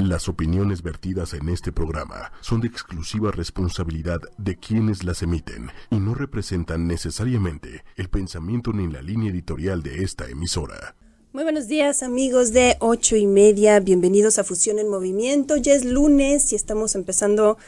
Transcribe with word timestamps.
Las 0.00 0.30
opiniones 0.30 0.82
vertidas 0.82 1.34
en 1.34 1.50
este 1.50 1.72
programa 1.72 2.32
son 2.40 2.62
de 2.62 2.68
exclusiva 2.68 3.32
responsabilidad 3.32 4.18
de 4.38 4.56
quienes 4.56 5.04
las 5.04 5.22
emiten 5.22 5.70
y 5.90 5.96
no 5.96 6.14
representan 6.14 6.86
necesariamente 6.86 7.84
el 7.96 8.08
pensamiento 8.08 8.72
ni 8.72 8.90
la 8.90 9.02
línea 9.02 9.30
editorial 9.30 9.82
de 9.82 10.02
esta 10.02 10.26
emisora. 10.26 10.96
Muy 11.34 11.42
buenos 11.42 11.68
días 11.68 12.02
amigos 12.02 12.54
de 12.54 12.78
ocho 12.80 13.14
y 13.14 13.26
media, 13.26 13.78
bienvenidos 13.78 14.38
a 14.38 14.44
Fusión 14.44 14.78
en 14.78 14.88
Movimiento. 14.88 15.58
Ya 15.58 15.74
es 15.74 15.84
lunes 15.84 16.50
y 16.54 16.56
estamos 16.56 16.94
empezando 16.94 17.58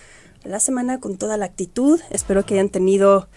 la 0.43 0.59
semana 0.59 1.01
con 1.01 1.19
toda 1.19 1.37
la 1.37 1.45
actitud. 1.45 2.01
Espero 2.09 2.46
que 2.46 2.55
hayan 2.55 2.71
tenido 2.71 3.29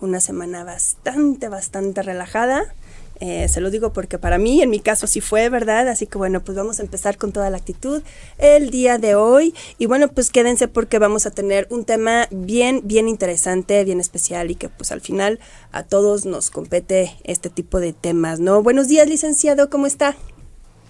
una 0.00 0.20
semana 0.20 0.62
bastante, 0.62 1.48
bastante 1.48 2.04
relajada. 2.04 2.72
Eh, 3.20 3.48
se 3.48 3.60
lo 3.60 3.70
digo 3.70 3.92
porque 3.92 4.18
para 4.18 4.38
mí, 4.38 4.60
en 4.62 4.70
mi 4.70 4.80
caso, 4.80 5.06
sí 5.06 5.20
fue, 5.20 5.48
¿verdad? 5.48 5.88
Así 5.88 6.06
que 6.06 6.18
bueno, 6.18 6.42
pues 6.42 6.56
vamos 6.56 6.80
a 6.80 6.82
empezar 6.82 7.16
con 7.16 7.32
toda 7.32 7.50
la 7.50 7.56
actitud 7.56 8.02
el 8.38 8.70
día 8.70 8.98
de 8.98 9.14
hoy. 9.14 9.54
Y 9.78 9.86
bueno, 9.86 10.08
pues 10.08 10.30
quédense 10.30 10.68
porque 10.68 10.98
vamos 10.98 11.26
a 11.26 11.30
tener 11.30 11.66
un 11.70 11.84
tema 11.84 12.26
bien, 12.30 12.82
bien 12.84 13.08
interesante, 13.08 13.84
bien 13.84 14.00
especial 14.00 14.50
y 14.50 14.56
que 14.56 14.68
pues 14.68 14.92
al 14.92 15.00
final 15.00 15.38
a 15.72 15.82
todos 15.84 16.26
nos 16.26 16.50
compete 16.50 17.16
este 17.24 17.50
tipo 17.50 17.80
de 17.80 17.92
temas, 17.92 18.40
¿no? 18.40 18.62
Buenos 18.62 18.88
días, 18.88 19.08
licenciado, 19.08 19.70
¿cómo 19.70 19.86
está? 19.86 20.16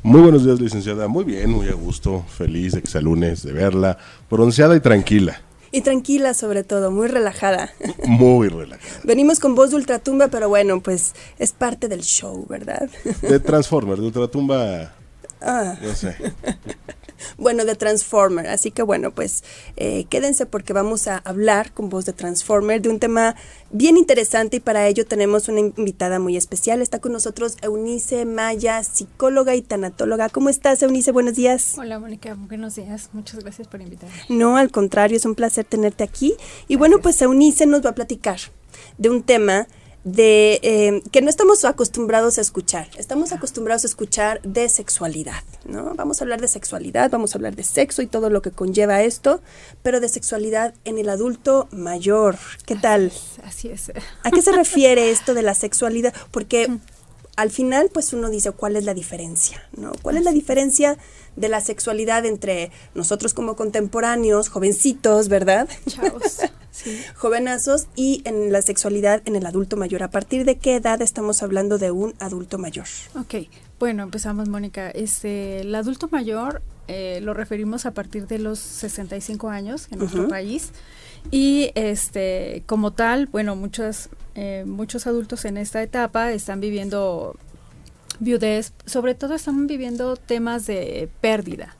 Muy 0.03 0.21
buenos 0.21 0.45
días, 0.45 0.61
licenciada. 0.61 1.09
Muy 1.09 1.25
bien, 1.25 1.51
muy 1.51 1.69
a 1.69 1.73
gusto, 1.73 2.25
feliz 2.29 2.73
de 2.73 2.83
que 2.83 2.91
sea 2.91 3.01
lunes, 3.01 3.43
de 3.43 3.53
verla, 3.53 3.97
bronceada 4.31 4.77
y 4.77 4.81
tranquila. 4.81 5.41
Y 5.75 5.81
tranquila 5.81 6.35
sobre 6.35 6.63
todo, 6.63 6.93
muy 6.93 7.09
relajada. 7.09 7.73
Muy 8.07 8.47
relajada. 8.49 9.01
Venimos 9.03 9.41
con 9.41 9.57
voz 9.57 9.71
de 9.71 9.77
ultratumba, 9.77 10.29
pero 10.29 10.49
bueno, 10.49 10.81
pues 10.81 11.15
es 11.41 11.51
parte 11.51 11.89
del 11.89 12.03
show, 12.03 12.47
¿verdad? 12.49 12.89
De 13.23 13.41
Transformer, 13.41 13.99
de 13.99 14.07
ultratumba. 14.07 14.95
Ah. 15.41 15.77
No 15.83 15.93
sé. 15.97 16.15
Bueno, 17.39 17.65
de 17.65 17.75
Transformer. 17.75 18.47
Así 18.47 18.71
que 18.71 18.83
bueno, 18.83 19.13
pues 19.13 19.45
eh, 19.77 20.05
quédense 20.09 20.47
porque 20.47 20.73
vamos 20.73 21.09
a 21.09 21.19
hablar 21.19 21.73
con 21.73 21.89
voz 21.89 22.05
de 22.05 22.13
Transformer 22.13 22.81
de 22.83 22.89
un 22.89 22.99
tema 22.99 23.37
bien 23.71 23.97
interesante 23.97 24.59
y 24.59 24.61
para 24.61 24.87
ello 24.87 25.07
tenemos 25.07 25.49
una 25.49 25.61
invitada 25.61 26.19
muy 26.19 26.37
especial. 26.37 26.83
Está 26.83 27.01
con 27.01 27.13
nosotros 27.13 27.57
Eunice 27.63 28.25
Maya, 28.25 28.83
psicóloga 28.83 29.55
y 29.55 29.63
tanatóloga. 29.63 30.29
¿Cómo 30.29 30.49
estás, 30.49 30.83
Eunice? 30.83 31.13
Buenos 31.13 31.35
días. 31.35 31.75
Hola, 31.79 31.99
Mónica. 31.99 32.37
Buenos 32.39 32.77
días. 32.77 33.11
Muchas 33.13 33.41
gracias 33.41 33.69
por 33.69 33.81
invitarme. 33.81 34.15
No, 34.29 34.57
al 34.57 34.71
contrario, 34.71 35.17
es 35.17 35.25
un 35.25 35.35
placer 35.35 35.65
tenerte 35.65 36.05
aquí. 36.05 36.35
Y 36.69 36.77
bueno, 36.77 36.99
pues 37.01 37.21
Eunice 37.23 37.67
nos 37.67 37.85
va 37.85 37.91
a 37.91 37.95
platicar 37.95 38.39
de 38.99 39.11
un 39.11 39.23
tema 39.23 39.67
de 40.05 40.61
eh, 40.63 41.03
que 41.11 41.23
no 41.23 41.31
estamos 41.31 41.65
acostumbrados 41.65 42.39
a 42.39 42.43
escuchar. 42.43 42.89
Estamos 42.99 43.33
acostumbrados 43.33 43.85
a 43.85 43.87
escuchar 43.87 44.41
de 44.43 44.69
sexualidad, 44.69 45.43
¿no? 45.65 45.95
Vamos 45.95 46.21
a 46.21 46.25
hablar 46.25 46.41
de 46.41 46.49
sexualidad, 46.49 47.11
vamos 47.11 47.35
a 47.35 47.39
hablar 47.39 47.57
de 47.57 47.65
sexo 47.65 48.03
y 48.03 48.07
todo 48.07 48.29
lo 48.29 48.43
que 48.43 48.51
conlleva 48.51 49.03
esto, 49.03 49.41
pero 49.83 50.01
de 50.01 50.09
sexualidad 50.09 50.75
en 50.85 50.99
el 50.99 51.09
adulto 51.09 51.69
mayor. 51.73 52.37
¿Qué 52.67 52.77
tal? 52.77 53.13
Así 53.43 53.69
es. 53.69 53.93
¿A 54.23 54.31
qué 54.31 54.43
se 54.43 54.53
refiere 54.53 55.11
esto 55.11 55.33
de 55.33 55.43
la 55.43 55.55
sexualidad? 55.55 56.15
Porque 56.31 56.69
al 57.37 57.51
final, 57.51 57.91
pues 57.93 58.13
uno 58.13 58.31
dice, 58.31 58.53
¿cuál 58.53 58.77
es 58.77 58.85
la 58.85 58.95
diferencia? 58.95 59.67
¿no? 59.77 59.93
¿Cuál 60.03 60.19
es 60.19 60.25
la 60.25 60.33
diferencia 60.33 60.99
de 61.37 61.49
la 61.49 61.61
sexualidad 61.61 62.25
entre 62.27 62.71
nosotros 62.95 63.35
como 63.35 63.57
contemporáneos, 63.57 64.49
jovencitos, 64.49 65.29
¿verdad? 65.29 65.69
Chavos. 65.87 66.41
Jovenazos 67.15 67.87
y 67.95 68.23
en 68.25 68.53
la 68.53 68.61
sexualidad 68.61 69.23
en 69.25 69.37
el 69.37 69.47
adulto 69.47 69.77
mayor. 69.77 70.03
¿A 70.03 70.11
partir 70.11 70.45
de 70.45 70.57
qué 70.57 70.77
edad 70.77 71.01
estamos 71.03 71.43
hablando 71.43 71.79
de 71.79 71.91
un 71.91 72.15
adulto 72.19 72.59
mayor? 72.59 72.87
Ok, 73.17 73.47
bueno, 73.79 74.03
empezamos, 74.03 74.49
Mónica. 74.49 74.91
Este, 74.91 75.61
el 75.61 75.75
adulto 75.75 76.09
mayor 76.11 76.63
eh, 76.89 77.21
lo 77.23 77.33
referimos 77.33 77.87
a 77.87 77.93
partir 77.93 78.27
de 78.27 78.39
los 78.39 78.59
65 78.59 79.49
años 79.49 79.89
en 79.91 80.01
nuestro 80.01 80.29
país. 80.29 80.73
Y 81.31 81.71
este, 81.75 82.63
como 82.67 82.93
tal, 82.93 83.27
bueno, 83.27 83.57
muchos, 83.57 84.11
eh, 84.35 84.65
muchos 84.67 85.07
adultos 85.07 85.45
en 85.45 85.57
esta 85.57 85.83
etapa 85.83 86.33
están 86.33 86.61
viviendo 86.61 87.37
viudez, 88.21 88.73
sobre 88.87 89.15
todo 89.15 89.35
están 89.35 89.67
viviendo 89.67 90.17
temas 90.17 90.67
de 90.67 91.09
pérdida. 91.21 91.77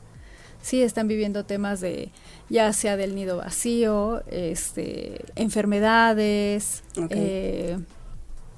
Sí, 0.61 0.81
están 0.81 1.07
viviendo 1.07 1.45
temas 1.45 1.79
de 1.79 2.11
ya 2.49 2.73
sea 2.73 2.97
del 2.97 3.15
nido 3.15 3.37
vacío, 3.37 4.23
este, 4.27 5.25
enfermedades, 5.35 6.83
eh, 7.09 7.77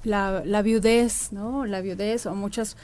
la, 0.04 0.42
la, 0.44 0.62
viudez, 0.62 1.32
¿no? 1.32 1.66
La 1.66 1.80
viudez 1.80 2.26
o 2.26 2.34
muchas 2.34 2.76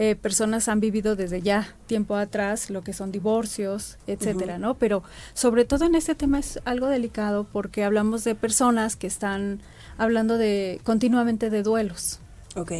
eh, 0.00 0.14
personas 0.14 0.68
han 0.68 0.78
vivido 0.78 1.16
desde 1.16 1.42
ya 1.42 1.74
tiempo 1.86 2.14
atrás 2.14 2.70
lo 2.70 2.82
que 2.82 2.92
son 2.92 3.10
divorcios, 3.10 3.98
etcétera, 4.06 4.56
¿no? 4.56 4.74
Pero 4.74 5.02
sobre 5.34 5.64
todo 5.64 5.84
en 5.86 5.96
este 5.96 6.14
tema 6.14 6.38
es 6.38 6.60
algo 6.64 6.86
delicado 6.86 7.48
porque 7.52 7.82
hablamos 7.82 8.22
de 8.22 8.36
personas 8.36 8.94
que 8.94 9.08
están 9.08 9.60
hablando 9.96 10.38
de 10.38 10.80
continuamente 10.84 11.50
de 11.50 11.64
duelos. 11.64 12.20
Ok. 12.54 12.72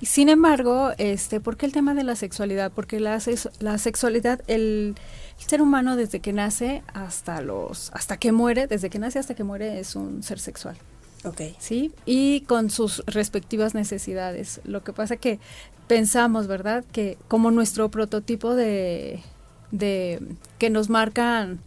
Y 0.00 0.06
sin 0.06 0.28
embargo, 0.28 0.92
este, 0.98 1.40
¿por 1.40 1.56
qué 1.56 1.66
el 1.66 1.72
tema 1.72 1.94
de 1.94 2.04
la 2.04 2.16
sexualidad? 2.16 2.70
Porque 2.74 3.00
la, 3.00 3.18
la 3.60 3.78
sexualidad, 3.78 4.42
el, 4.46 4.94
el, 5.38 5.46
ser 5.46 5.62
humano 5.62 5.96
desde 5.96 6.20
que 6.20 6.32
nace 6.32 6.82
hasta 6.92 7.40
los, 7.40 7.90
hasta 7.94 8.18
que 8.18 8.30
muere, 8.32 8.66
desde 8.66 8.90
que 8.90 8.98
nace 8.98 9.18
hasta 9.18 9.34
que 9.34 9.44
muere 9.44 9.80
es 9.80 9.96
un 9.96 10.22
ser 10.22 10.38
sexual. 10.38 10.76
Okay. 11.24 11.56
¿Sí? 11.58 11.92
Y 12.04 12.42
con 12.42 12.70
sus 12.70 13.02
respectivas 13.06 13.74
necesidades. 13.74 14.60
Lo 14.64 14.84
que 14.84 14.92
pasa 14.92 15.16
que 15.16 15.40
pensamos, 15.88 16.46
¿verdad? 16.46 16.84
Que 16.92 17.16
como 17.26 17.50
nuestro 17.50 17.90
prototipo 17.90 18.54
de, 18.54 19.22
de 19.70 20.20
que 20.58 20.70
nos 20.70 20.90
marcan 20.90 21.60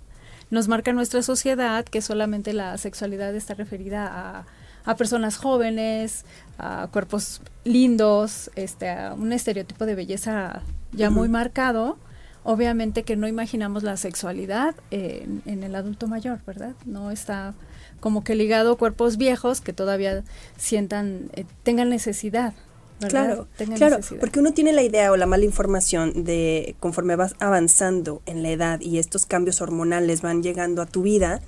nos 0.51 0.67
marca 0.67 0.93
nuestra 0.93 1.21
sociedad 1.21 1.85
que 1.85 2.01
solamente 2.01 2.53
la 2.53 2.77
sexualidad 2.77 3.35
está 3.35 3.53
referida 3.53 4.07
a, 4.07 4.45
a 4.83 4.95
personas 4.95 5.37
jóvenes, 5.37 6.25
a 6.57 6.87
cuerpos 6.91 7.41
lindos, 7.69 8.49
este, 8.55 8.93
un 9.11 9.31
estereotipo 9.31 9.85
de 9.85 9.95
belleza 9.95 10.61
ya 10.91 11.09
muy 11.09 11.29
marcado. 11.29 11.97
Obviamente 12.43 13.03
que 13.03 13.15
no 13.15 13.27
imaginamos 13.27 13.83
la 13.83 13.95
sexualidad 13.97 14.73
en, 14.91 15.43
en, 15.45 15.63
el 15.63 15.75
adulto 15.75 16.07
mayor, 16.07 16.39
¿verdad? 16.47 16.73
No 16.85 17.11
está 17.11 17.53
como 17.99 18.23
que 18.23 18.33
ligado 18.33 18.71
a 18.71 18.77
cuerpos 18.77 19.17
viejos 19.17 19.61
que 19.61 19.73
todavía 19.73 20.23
sientan, 20.57 21.29
eh, 21.33 21.45
tengan 21.63 21.89
necesidad 21.89 22.53
Claro, 23.07 23.47
claro, 23.75 23.99
porque 24.19 24.39
uno 24.39 24.51
tiene 24.51 24.73
la 24.73 24.83
idea 24.83 25.11
o 25.11 25.17
la 25.17 25.25
mala 25.25 25.45
información 25.45 26.25
de 26.25 26.75
conforme 26.79 27.15
vas 27.15 27.35
avanzando 27.39 28.21
en 28.25 28.43
la 28.43 28.49
edad 28.49 28.81
y 28.81 28.97
estos 28.97 29.25
cambios 29.25 29.61
hormonales 29.61 30.21
van 30.21 30.43
llegando 30.43 30.81
a 30.81 30.85
tu 30.85 31.03
vida, 31.03 31.41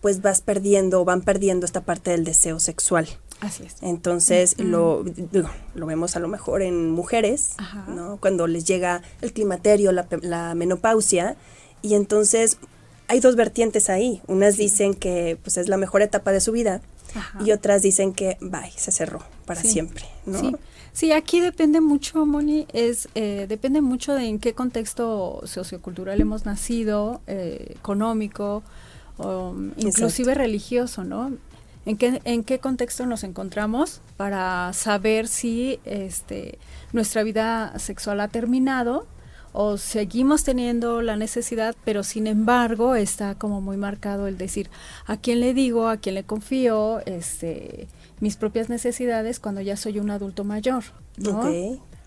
pues 0.00 0.20
vas 0.20 0.42
perdiendo 0.42 1.00
o 1.00 1.04
van 1.04 1.22
perdiendo 1.22 1.64
esta 1.64 1.80
parte 1.80 2.10
del 2.10 2.24
deseo 2.24 2.60
sexual. 2.60 3.08
Así 3.40 3.62
es. 3.64 3.76
Entonces 3.80 4.58
lo, 4.58 5.04
lo 5.74 5.86
vemos 5.86 6.16
a 6.16 6.20
lo 6.20 6.28
mejor 6.28 6.60
en 6.60 6.90
mujeres, 6.90 7.54
¿no? 7.88 8.18
Cuando 8.20 8.46
les 8.46 8.64
llega 8.64 9.02
el 9.22 9.32
climaterio, 9.32 9.92
la, 9.92 10.06
la 10.20 10.54
menopausia, 10.54 11.36
y 11.82 11.94
entonces 11.94 12.58
hay 13.08 13.20
dos 13.20 13.36
vertientes 13.36 13.88
ahí. 13.88 14.20
Unas 14.26 14.56
dicen 14.56 14.94
que 14.94 15.38
pues 15.42 15.56
es 15.56 15.68
la 15.68 15.78
mejor 15.78 16.02
etapa 16.02 16.30
de 16.32 16.40
su 16.40 16.52
vida 16.52 16.82
y 17.44 17.52
otras 17.52 17.82
dicen 17.82 18.12
que 18.12 18.36
bye, 18.40 18.70
se 18.76 18.92
cerró 18.92 19.20
para 19.46 19.62
siempre, 19.62 20.04
¿no? 20.26 20.38
Sí. 20.38 20.56
Sí, 20.92 21.12
aquí 21.12 21.40
depende 21.40 21.80
mucho, 21.80 22.26
Moni, 22.26 22.66
es 22.72 23.08
eh, 23.14 23.46
depende 23.48 23.80
mucho 23.80 24.14
de 24.14 24.24
en 24.24 24.38
qué 24.38 24.54
contexto 24.54 25.40
sociocultural 25.44 26.20
hemos 26.20 26.44
nacido, 26.46 27.20
eh, 27.26 27.74
económico, 27.76 28.62
o, 29.18 29.54
inclusive 29.76 30.34
religioso, 30.34 31.04
¿no? 31.04 31.32
¿En 31.86 31.96
qué, 31.96 32.20
¿En 32.24 32.44
qué 32.44 32.58
contexto 32.58 33.06
nos 33.06 33.24
encontramos 33.24 34.00
para 34.16 34.72
saber 34.72 35.28
si 35.28 35.80
este, 35.84 36.58
nuestra 36.92 37.22
vida 37.22 37.78
sexual 37.78 38.20
ha 38.20 38.28
terminado 38.28 39.06
o 39.52 39.78
seguimos 39.78 40.44
teniendo 40.44 41.02
la 41.02 41.16
necesidad, 41.16 41.74
pero 41.84 42.02
sin 42.02 42.26
embargo 42.26 42.94
está 42.94 43.34
como 43.34 43.60
muy 43.60 43.76
marcado 43.76 44.26
el 44.26 44.38
decir 44.38 44.70
a 45.06 45.16
quién 45.16 45.40
le 45.40 45.54
digo, 45.54 45.88
a 45.88 45.96
quién 45.96 46.14
le 46.14 46.24
confío, 46.24 47.00
este, 47.06 47.88
mis 48.20 48.36
propias 48.36 48.68
necesidades 48.68 49.40
cuando 49.40 49.60
ya 49.60 49.76
soy 49.76 49.98
un 49.98 50.10
adulto 50.10 50.44
mayor, 50.44 50.84
¿no? 51.16 51.42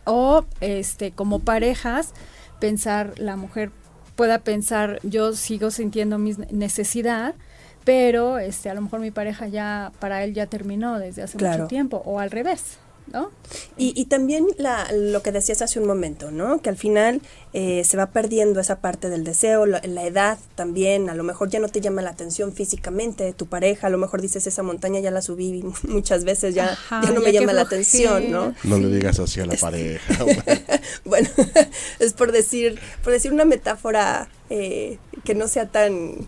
O 0.06 0.46
este 0.62 1.12
como 1.12 1.40
parejas 1.40 2.14
pensar 2.60 3.18
la 3.18 3.36
mujer 3.36 3.72
pueda 4.16 4.40
pensar 4.40 5.00
yo 5.04 5.34
sigo 5.34 5.72
sintiendo 5.72 6.18
mi 6.18 6.34
necesidad, 6.52 7.36
pero 7.84 8.38
este 8.38 8.70
a 8.70 8.74
lo 8.74 8.82
mejor 8.82 9.00
mi 9.00 9.12
pareja 9.12 9.48
ya 9.48 9.92
para 10.00 10.24
él 10.24 10.34
ya 10.34 10.46
terminó 10.46 11.00
desde 11.00 11.24
hace 11.24 11.38
mucho 11.38 11.68
tiempo 11.68 12.02
o 12.06 12.20
al 12.20 12.32
revés. 12.32 12.78
¿No? 13.12 13.32
Y, 13.78 13.94
y 14.00 14.06
también 14.06 14.48
la, 14.58 14.92
lo 14.92 15.22
que 15.22 15.32
decías 15.32 15.62
hace 15.62 15.80
un 15.80 15.88
momento, 15.88 16.32
¿no? 16.32 16.62
Que 16.62 16.70
al 16.70 16.78
final 16.78 17.22
eh, 17.54 17.84
se 17.84 17.98
va 17.98 18.08
perdiendo 18.08 18.60
esa 18.60 18.80
parte 18.80 19.10
del 19.10 19.24
deseo, 19.24 19.66
la, 19.66 19.82
la, 19.84 20.06
edad 20.06 20.40
también, 20.56 21.10
a 21.10 21.16
lo 21.16 21.24
mejor 21.24 21.50
ya 21.50 21.60
no 21.60 21.68
te 21.68 21.82
llama 21.82 22.02
la 22.02 22.10
atención 22.10 22.54
físicamente 22.54 23.32
tu 23.34 23.48
pareja, 23.48 23.88
a 23.88 23.90
lo 23.90 23.98
mejor 23.98 24.22
dices 24.22 24.48
esa 24.48 24.64
montaña 24.64 25.00
ya 25.00 25.12
la 25.12 25.22
subí 25.22 25.64
muchas 25.88 26.24
veces, 26.24 26.56
ya, 26.56 26.72
Ajá, 26.72 27.02
ya 27.04 27.12
no 27.12 27.22
ya 27.22 27.28
me 27.28 27.34
llama 27.34 27.54
la 27.54 27.62
atención, 27.62 28.32
¿no? 28.32 28.56
No 28.64 28.78
le 28.78 28.88
digas 28.88 29.20
así 29.20 29.40
a 29.40 29.46
la 29.46 29.54
este, 29.54 29.66
pareja. 29.66 30.26
bueno, 31.06 31.30
es 32.00 32.14
por 32.14 32.32
decir, 32.32 32.80
por 33.04 33.14
decir 33.14 33.32
una 33.32 33.46
metáfora 33.46 34.30
eh, 34.50 34.98
que 35.24 35.36
no 35.36 35.48
sea 35.48 35.68
tan... 35.68 36.28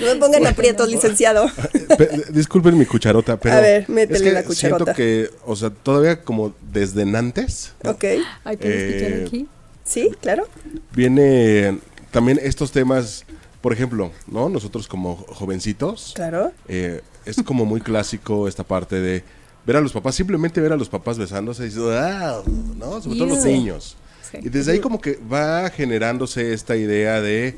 No 0.00 0.06
me 0.06 0.16
pongan 0.16 0.46
aprietos, 0.46 0.88
licenciado. 0.88 1.50
Disculpen 2.30 2.78
mi 2.78 2.86
cucharota, 2.86 3.38
pero. 3.38 3.56
A 3.56 3.60
ver, 3.60 3.88
métele 3.88 4.16
es 4.18 4.22
que 4.22 4.32
la 4.32 4.44
cucharota. 4.44 4.94
Siento 4.94 4.96
que, 4.96 5.30
o 5.46 5.56
sea, 5.56 5.70
todavía 5.70 6.22
como 6.22 6.54
desde 6.72 7.04
Nantes. 7.04 7.74
¿no? 7.82 7.92
Ok. 7.92 8.04
Ay, 8.44 8.56
¿puedes 8.56 8.82
eh, 8.82 8.96
escuchar 8.96 9.26
aquí? 9.26 9.48
Sí, 9.84 10.10
claro. 10.20 10.48
Viene 10.94 11.78
también 12.10 12.40
estos 12.42 12.72
temas, 12.72 13.24
por 13.60 13.72
ejemplo, 13.72 14.12
¿no? 14.26 14.48
Nosotros 14.48 14.88
como 14.88 15.16
jovencitos. 15.16 16.12
Claro. 16.14 16.52
Eh, 16.68 17.02
es 17.26 17.42
como 17.42 17.64
muy 17.64 17.80
clásico 17.80 18.48
esta 18.48 18.64
parte 18.64 19.00
de 19.00 19.24
ver 19.66 19.76
a 19.76 19.80
los 19.80 19.92
papás, 19.92 20.14
simplemente 20.14 20.60
ver 20.60 20.72
a 20.72 20.76
los 20.76 20.88
papás 20.88 21.18
besándose 21.18 21.66
y 21.66 21.70
wow, 21.70 22.44
¿no? 22.76 23.00
Sobre 23.00 23.18
todo 23.18 23.28
los 23.28 23.44
niños. 23.44 23.96
Sí. 24.30 24.38
Y 24.42 24.48
desde 24.48 24.72
ahí 24.72 24.80
como 24.80 25.00
que 25.00 25.18
va 25.32 25.70
generándose 25.70 26.52
esta 26.52 26.76
idea 26.76 27.20
de 27.20 27.56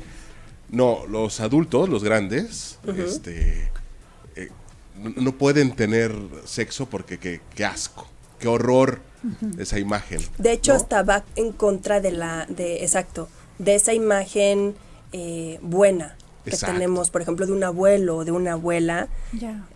no, 0.69 1.05
los 1.07 1.39
adultos, 1.39 1.89
los 1.89 2.03
grandes, 2.03 2.79
uh 2.85 2.91
-huh. 2.91 3.05
este, 3.05 3.69
eh, 4.35 4.49
no, 4.95 5.31
pueden 5.33 5.75
tener 5.75 6.13
sexo 6.45 6.87
porque 6.87 7.17
qué, 7.17 7.41
qué 7.55 7.65
asco, 7.65 8.07
qué 8.39 8.47
horror 8.47 8.99
uh 9.23 9.27
-huh. 9.27 9.61
esa 9.61 9.79
imagen. 9.79 10.21
De 10.37 10.51
hecho, 10.51 10.73
¿no? 10.73 10.77
hasta 10.77 11.03
va 11.03 11.23
en 11.35 11.51
contra 11.51 12.01
de 12.01 12.11
la, 12.11 12.45
de, 12.49 12.83
exacto, 12.83 13.29
de 13.59 13.75
esa 13.75 13.93
imagen 13.93 14.75
eh, 15.13 15.59
buena 15.61 16.17
que 16.43 16.55
exacto. 16.55 16.73
tenemos, 16.73 17.09
por 17.09 17.21
ejemplo, 17.21 17.45
de 17.45 17.51
un 17.51 17.63
abuelo 17.63 18.17
o 18.17 18.25
de 18.25 18.31
una 18.31 18.53
abuela. 18.53 19.07
Yeah. 19.37 19.67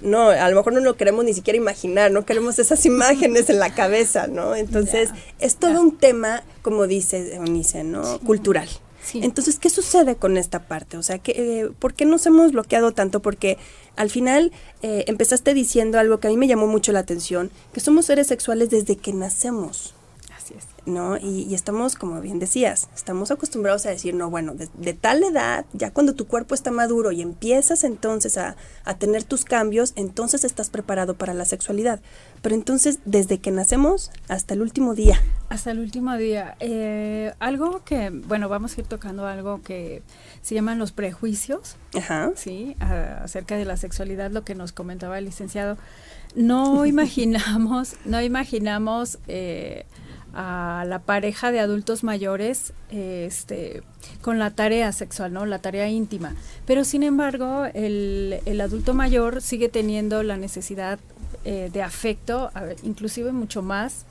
No, 0.00 0.28
a 0.28 0.50
lo 0.50 0.56
mejor 0.56 0.74
no 0.74 0.80
lo 0.80 0.96
queremos 0.96 1.24
ni 1.24 1.32
siquiera 1.32 1.56
imaginar, 1.56 2.10
no 2.10 2.26
queremos 2.26 2.58
esas 2.58 2.84
imágenes 2.92 3.48
en 3.48 3.58
la 3.58 3.74
cabeza, 3.74 4.26
¿no? 4.26 4.54
Entonces, 4.54 5.10
yeah. 5.10 5.22
es 5.40 5.56
todo 5.56 5.72
yeah. 5.72 5.80
un 5.80 5.96
tema, 5.96 6.42
como 6.62 6.86
dice 6.86 7.34
Eunice, 7.34 7.84
¿no? 7.84 8.04
Sí. 8.04 8.24
Cultural. 8.24 8.68
Sí. 9.06 9.20
Entonces, 9.22 9.58
¿qué 9.58 9.70
sucede 9.70 10.16
con 10.16 10.36
esta 10.36 10.66
parte? 10.66 10.96
O 10.96 11.02
sea, 11.02 11.18
que, 11.18 11.32
eh, 11.32 11.70
¿por 11.78 11.94
qué 11.94 12.04
nos 12.04 12.26
hemos 12.26 12.52
bloqueado 12.52 12.92
tanto? 12.92 13.20
Porque 13.22 13.56
al 13.94 14.10
final 14.10 14.52
eh, 14.82 15.04
empezaste 15.06 15.54
diciendo 15.54 15.98
algo 15.98 16.18
que 16.18 16.26
a 16.26 16.30
mí 16.30 16.36
me 16.36 16.48
llamó 16.48 16.66
mucho 16.66 16.92
la 16.92 17.00
atención, 17.00 17.50
que 17.72 17.80
somos 17.80 18.06
seres 18.06 18.26
sexuales 18.26 18.70
desde 18.70 18.96
que 18.96 19.12
nacemos. 19.12 19.95
¿No? 20.86 21.16
Y, 21.16 21.42
y 21.42 21.54
estamos, 21.54 21.96
como 21.96 22.20
bien 22.20 22.38
decías, 22.38 22.88
estamos 22.94 23.32
acostumbrados 23.32 23.86
a 23.86 23.90
decir, 23.90 24.14
no, 24.14 24.30
bueno, 24.30 24.54
de, 24.54 24.68
de, 24.74 24.94
tal 24.94 25.24
edad, 25.24 25.66
ya 25.72 25.90
cuando 25.90 26.14
tu 26.14 26.28
cuerpo 26.28 26.54
está 26.54 26.70
maduro 26.70 27.10
y 27.10 27.22
empiezas 27.22 27.82
entonces 27.82 28.38
a, 28.38 28.56
a 28.84 28.96
tener 28.96 29.24
tus 29.24 29.44
cambios, 29.44 29.92
entonces 29.96 30.44
estás 30.44 30.70
preparado 30.70 31.14
para 31.14 31.34
la 31.34 31.44
sexualidad. 31.44 32.00
Pero 32.40 32.54
entonces, 32.54 33.00
desde 33.04 33.38
que 33.38 33.50
nacemos 33.50 34.12
hasta 34.28 34.54
el 34.54 34.62
último 34.62 34.94
día. 34.94 35.20
Hasta 35.48 35.72
el 35.72 35.80
último 35.80 36.16
día. 36.16 36.56
Eh, 36.60 37.32
algo 37.40 37.82
que, 37.84 38.10
bueno, 38.10 38.48
vamos 38.48 38.76
a 38.76 38.80
ir 38.80 38.86
tocando 38.86 39.26
algo 39.26 39.62
que 39.62 40.02
se 40.42 40.54
llaman 40.54 40.78
los 40.78 40.92
prejuicios, 40.92 41.76
Ajá. 41.96 42.30
¿sí? 42.36 42.76
A, 42.78 43.24
acerca 43.24 43.56
de 43.56 43.64
la 43.64 43.76
sexualidad, 43.76 44.30
lo 44.30 44.44
que 44.44 44.54
nos 44.54 44.72
comentaba 44.72 45.18
el 45.18 45.24
licenciado. 45.24 45.76
No 46.36 46.86
imaginamos, 46.86 47.96
no 48.04 48.20
imaginamos 48.20 49.18
eh, 49.26 49.86
a 50.38 50.84
la 50.86 50.98
pareja 50.98 51.50
de 51.50 51.60
adultos 51.60 52.04
mayores 52.04 52.74
este, 52.90 53.82
con 54.20 54.38
la 54.38 54.50
tarea 54.50 54.92
sexual, 54.92 55.32
¿no? 55.32 55.46
La 55.46 55.60
tarea 55.60 55.88
íntima. 55.88 56.34
Pero 56.66 56.84
sin 56.84 57.02
embargo, 57.02 57.64
el, 57.72 58.40
el 58.44 58.60
adulto 58.60 58.92
mayor 58.92 59.40
sigue 59.40 59.70
teniendo 59.70 60.22
la 60.22 60.36
necesidad 60.36 60.98
eh, 61.44 61.70
de 61.72 61.82
afecto, 61.82 62.50
ver, 62.54 62.76
inclusive 62.82 63.32
mucho 63.32 63.62
más, 63.62 64.04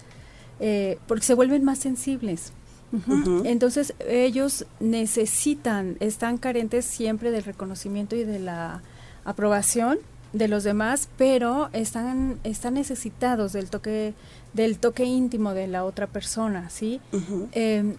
eh, 0.60 0.98
porque 1.08 1.26
se 1.26 1.36
vuelven 1.36 1.64
más 1.64 1.78
sensibles. 1.78 2.54
Uh 2.92 2.98
-huh. 2.98 3.14
Uh 3.14 3.24
-huh. 3.24 3.42
Entonces 3.46 3.94
ellos 4.08 4.66
necesitan, 4.80 5.96
están 6.00 6.40
carentes 6.40 6.86
siempre 6.86 7.30
del 7.30 7.44
reconocimiento 7.44 8.16
y 8.16 8.24
de 8.24 8.40
la 8.40 8.82
aprobación 9.26 10.00
de 10.34 10.48
los 10.48 10.64
demás, 10.64 11.08
pero 11.18 11.70
están, 11.72 12.40
están 12.44 12.74
necesitados 12.74 13.54
del 13.54 13.70
toque, 13.70 14.14
del 14.56 14.80
toque 14.80 15.04
íntimo 15.04 15.54
de 15.54 15.68
la 15.68 15.84
otra 15.84 16.08
persona, 16.08 16.70
¿sí? 16.70 17.02
Uh 17.12 17.18
-huh. 17.18 17.48
eh, 17.52 17.96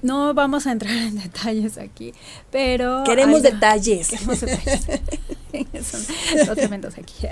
no 0.00 0.32
vamos 0.32 0.66
a 0.66 0.72
entrar 0.72 0.96
en 0.96 1.16
detalles 1.22 1.76
aquí, 1.78 2.14
pero... 2.50 3.02
Queremos 3.04 3.44
algo, 3.44 3.50
detalles. 3.50 4.08
Queremos 4.10 4.40
detalles. 4.40 4.86
son, 6.46 6.56
tremendos 6.56 6.98
aquí. 6.98 7.26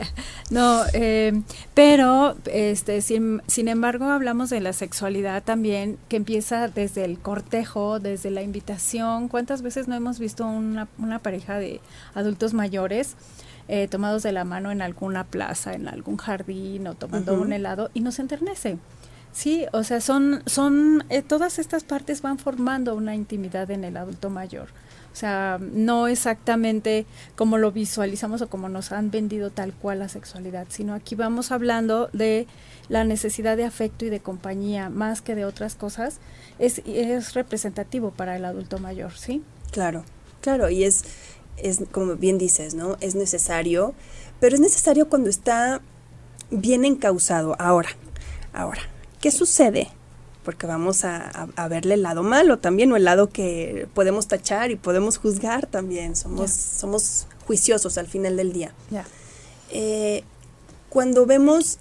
No, 0.50 0.82
eh, 0.92 1.42
pero 1.74 2.36
este, 2.46 3.02
sin, 3.02 3.42
sin, 3.46 3.68
embargo 3.68 4.06
hablamos 4.06 4.50
de 4.50 4.60
la 4.60 4.72
sexualidad 4.72 5.42
también, 5.44 5.98
que 6.08 6.16
empieza 6.16 6.68
desde 6.68 7.04
el 7.04 7.18
cortejo, 7.18 8.00
desde 8.00 8.30
la 8.30 8.42
invitación. 8.42 9.28
¿Cuántas 9.28 9.62
veces 9.62 9.86
no 9.86 9.94
hemos 9.94 10.18
visto 10.18 10.46
una, 10.46 10.88
una 10.98 11.20
pareja 11.20 11.58
de 11.58 11.80
adultos 12.14 12.54
mayores? 12.54 13.14
Eh, 13.68 13.88
tomados 13.88 14.22
de 14.22 14.30
la 14.32 14.44
mano 14.44 14.70
en 14.70 14.80
alguna 14.80 15.24
plaza, 15.24 15.74
en 15.74 15.88
algún 15.88 16.18
jardín 16.18 16.86
o 16.86 16.94
tomando 16.94 17.34
uh 17.34 17.38
-huh. 17.38 17.42
un 17.42 17.52
helado 17.52 17.90
y 17.94 18.00
nos 18.00 18.18
enternece. 18.20 18.78
Sí, 19.32 19.66
o 19.72 19.82
sea, 19.82 20.00
son, 20.00 20.42
son 20.46 21.04
eh, 21.10 21.20
todas 21.20 21.58
estas 21.58 21.84
partes 21.84 22.22
van 22.22 22.38
formando 22.38 22.94
una 22.94 23.14
intimidad 23.14 23.70
en 23.70 23.84
el 23.84 23.96
adulto 23.96 24.30
mayor. 24.30 24.68
O 25.12 25.18
sea, 25.18 25.58
no 25.60 26.08
exactamente 26.08 27.06
como 27.36 27.58
lo 27.58 27.72
visualizamos 27.72 28.40
o 28.42 28.48
como 28.48 28.68
nos 28.68 28.92
han 28.92 29.10
vendido 29.10 29.50
tal 29.50 29.72
cual 29.72 29.98
la 29.98 30.08
sexualidad, 30.08 30.66
sino 30.68 30.94
aquí 30.94 31.14
vamos 31.14 31.52
hablando 31.52 32.08
de 32.12 32.46
la 32.88 33.02
necesidad 33.04 33.56
de 33.56 33.64
afecto 33.64 34.04
y 34.04 34.10
de 34.10 34.20
compañía 34.20 34.90
más 34.90 35.22
que 35.22 35.34
de 35.34 35.44
otras 35.44 35.74
cosas, 35.74 36.18
es, 36.58 36.82
es 36.86 37.34
representativo 37.34 38.10
para 38.10 38.36
el 38.36 38.44
adulto 38.44 38.78
mayor, 38.78 39.12
¿sí? 39.12 39.42
Claro, 39.70 40.04
claro, 40.40 40.70
y 40.70 40.84
es, 40.84 41.04
es 41.56 41.80
como 41.92 42.16
bien 42.16 42.38
dices, 42.38 42.74
¿no? 42.74 42.96
Es 43.00 43.14
necesario, 43.14 43.94
pero 44.40 44.54
es 44.54 44.60
necesario 44.60 45.08
cuando 45.08 45.30
está 45.30 45.80
bien 46.50 46.84
encausado. 46.84 47.56
Ahora, 47.58 47.90
ahora, 48.52 48.82
¿Qué 49.26 49.32
sucede? 49.32 49.88
Porque 50.44 50.68
vamos 50.68 51.04
a, 51.04 51.16
a, 51.16 51.48
a, 51.56 51.68
verle 51.68 51.94
el 51.94 52.02
lado 52.02 52.22
malo 52.22 52.58
también, 52.58 52.92
o 52.92 52.96
el 52.96 53.04
lado 53.04 53.28
que 53.28 53.88
podemos 53.94 54.28
tachar 54.28 54.70
y 54.70 54.76
podemos 54.76 55.18
juzgar 55.18 55.66
también. 55.66 56.14
Somos, 56.14 56.52
somos 56.52 57.26
juiciosos 57.46 57.98
al 57.98 58.06
final 58.06 58.36
del 58.36 58.52
día. 58.52 58.72
Eh, 59.72 60.22
cuando 60.88 61.26
vemos 61.26 61.78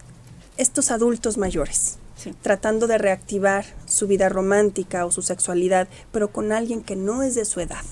estos 0.57 0.89
adultos 0.89 1.37
mayores 1.37 1.99
sí. 2.15 2.33
tratando 2.41 2.87
de 2.87 2.97
reactivar 2.97 3.65
su 3.85 4.07
vida 4.07 4.29
romántica 4.29 5.05
o 5.05 5.11
su 5.11 5.21
sexualidad, 5.21 5.87
pero 6.11 6.31
con 6.31 6.51
alguien 6.51 6.81
que 6.81 6.95
no 6.95 7.21
es 7.21 7.35
de 7.35 7.45
su 7.45 7.59
edad. 7.59 7.83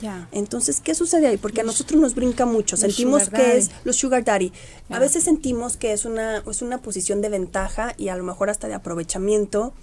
Ya. 0.00 0.28
Entonces, 0.32 0.80
¿qué 0.80 0.94
sucede 0.94 1.26
ahí? 1.26 1.36
Porque 1.36 1.60
a 1.60 1.64
nosotros 1.64 2.00
nos 2.00 2.14
brinca 2.14 2.46
mucho. 2.46 2.76
Sentimos 2.76 3.28
que 3.28 3.56
es 3.58 3.70
los 3.84 3.96
sugar 3.96 4.24
daddy. 4.24 4.52
Ya. 4.88 4.96
A 4.96 4.98
veces 4.98 5.24
sentimos 5.24 5.76
que 5.76 5.92
es 5.92 6.04
una, 6.04 6.38
es 6.38 6.62
una 6.62 6.78
posición 6.78 7.20
de 7.20 7.28
ventaja 7.28 7.94
y 7.98 8.08
a 8.08 8.16
lo 8.16 8.24
mejor 8.24 8.50
hasta 8.50 8.68
de 8.68 8.74
aprovechamiento 8.74 9.74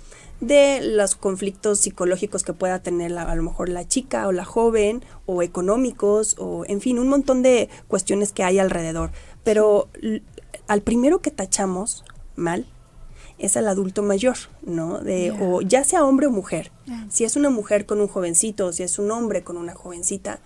de 0.41 0.79
los 0.81 1.15
conflictos 1.15 1.79
psicológicos 1.79 2.43
que 2.43 2.53
pueda 2.53 2.79
tener 2.79 3.11
la, 3.11 3.23
a 3.23 3.35
lo 3.35 3.43
mejor 3.43 3.69
la 3.69 3.87
chica 3.87 4.27
o 4.27 4.31
la 4.31 4.45
joven 4.45 5.03
o 5.25 5.43
económicos 5.43 6.35
o 6.39 6.63
en 6.65 6.81
fin, 6.81 6.97
un 6.97 7.09
montón 7.09 7.41
de 7.43 7.69
cuestiones 7.87 8.31
que 8.31 8.43
hay 8.43 8.57
alrededor. 8.57 9.11
Pero 9.43 9.89
al 10.67 10.81
primero 10.81 11.21
que 11.21 11.31
tachamos 11.31 12.05
mal 12.35 12.65
es 13.39 13.57
al 13.57 13.67
adulto 13.67 14.03
mayor, 14.03 14.37
¿no? 14.61 14.99
De, 14.99 15.23
yeah. 15.23 15.41
O 15.41 15.61
ya 15.61 15.83
sea 15.83 16.03
hombre 16.03 16.27
o 16.27 16.31
mujer. 16.31 16.71
Yeah. 16.85 17.07
Si 17.09 17.23
es 17.23 17.35
una 17.35 17.49
mujer 17.49 17.85
con 17.85 18.01
un 18.01 18.07
jovencito, 18.07 18.67
o 18.67 18.71
si 18.71 18.83
es 18.83 18.99
un 18.99 19.11
hombre 19.11 19.43
con 19.43 19.57
una 19.57 19.73
jovencita, 19.73 20.39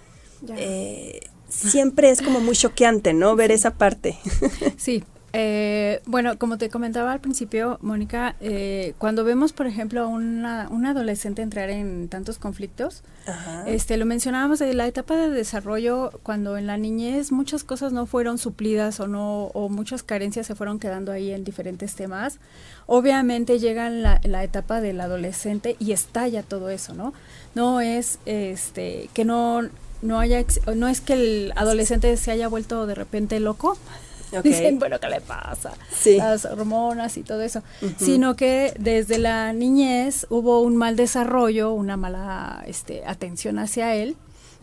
yeah. 0.45 0.55
eh, 0.57 1.19
siempre 1.50 2.09
es 2.09 2.21
como 2.21 2.39
muy 2.39 2.55
choqueante, 2.55 3.13
¿no? 3.13 3.35
Ver 3.35 3.51
esa 3.51 3.75
parte. 3.75 4.17
Sí. 4.77 5.03
Eh, 5.35 5.99
bueno, 6.05 6.37
como 6.37 6.59
te 6.59 6.69
comentaba 6.69 7.11
al 7.11 7.19
principio, 7.19 7.79
Mónica, 7.81 8.35
eh, 8.39 8.93
cuando 8.99 9.23
vemos, 9.23 9.51
por 9.51 9.65
ejemplo, 9.65 10.01
a 10.01 10.07
una, 10.07 10.67
una, 10.69 10.91
adolescente 10.91 11.41
entrar 11.41 11.71
en 11.71 12.07
tantos 12.07 12.37
conflictos, 12.37 13.01
Ajá. 13.25 13.67
este, 13.67 13.97
lo 13.97 14.05
mencionábamos 14.05 14.59
de 14.59 14.71
la 14.75 14.85
etapa 14.85 15.15
de 15.15 15.31
desarrollo, 15.31 16.11
cuando 16.21 16.55
en 16.55 16.67
la 16.67 16.77
niñez 16.77 17.31
muchas 17.31 17.63
cosas 17.63 17.91
no 17.93 18.05
fueron 18.05 18.37
suplidas 18.37 18.99
o 18.99 19.07
no, 19.07 19.45
o 19.55 19.69
muchas 19.69 20.03
carencias 20.03 20.45
se 20.45 20.53
fueron 20.53 20.77
quedando 20.77 21.11
ahí 21.11 21.31
en 21.31 21.43
diferentes 21.43 21.95
temas. 21.95 22.37
Obviamente 22.85 23.57
llega 23.57 23.89
la, 23.89 24.21
la 24.23 24.43
etapa 24.43 24.81
del 24.81 25.01
adolescente 25.01 25.77
y 25.79 25.93
estalla 25.93 26.43
todo 26.43 26.69
eso, 26.69 26.93
¿no? 26.93 27.11
No 27.55 27.81
es 27.81 28.19
este 28.25 29.09
que 29.15 29.25
no 29.25 29.61
no 30.03 30.19
haya 30.19 30.43
no 30.75 30.89
es 30.89 31.01
que 31.01 31.13
el 31.13 31.53
adolescente 31.55 32.15
se 32.17 32.29
haya 32.29 32.49
vuelto 32.49 32.85
de 32.85 32.93
repente 32.93 33.39
loco 33.39 33.77
Dicen, 34.41 34.79
bueno, 34.79 34.99
¿qué 34.99 35.07
le 35.09 35.21
pasa? 35.21 35.73
Las 36.17 36.45
hormonas 36.45 37.17
y 37.17 37.23
todo 37.23 37.41
eso. 37.41 37.61
Sino 37.97 38.35
que 38.35 38.73
desde 38.79 39.17
la 39.17 39.53
niñez 39.53 40.25
hubo 40.29 40.61
un 40.61 40.75
mal 40.75 40.95
desarrollo, 40.95 41.73
una 41.73 41.97
mala 41.97 42.63
este, 42.65 43.03
atención 43.05 43.59
hacia 43.59 43.95
él. 43.95 44.15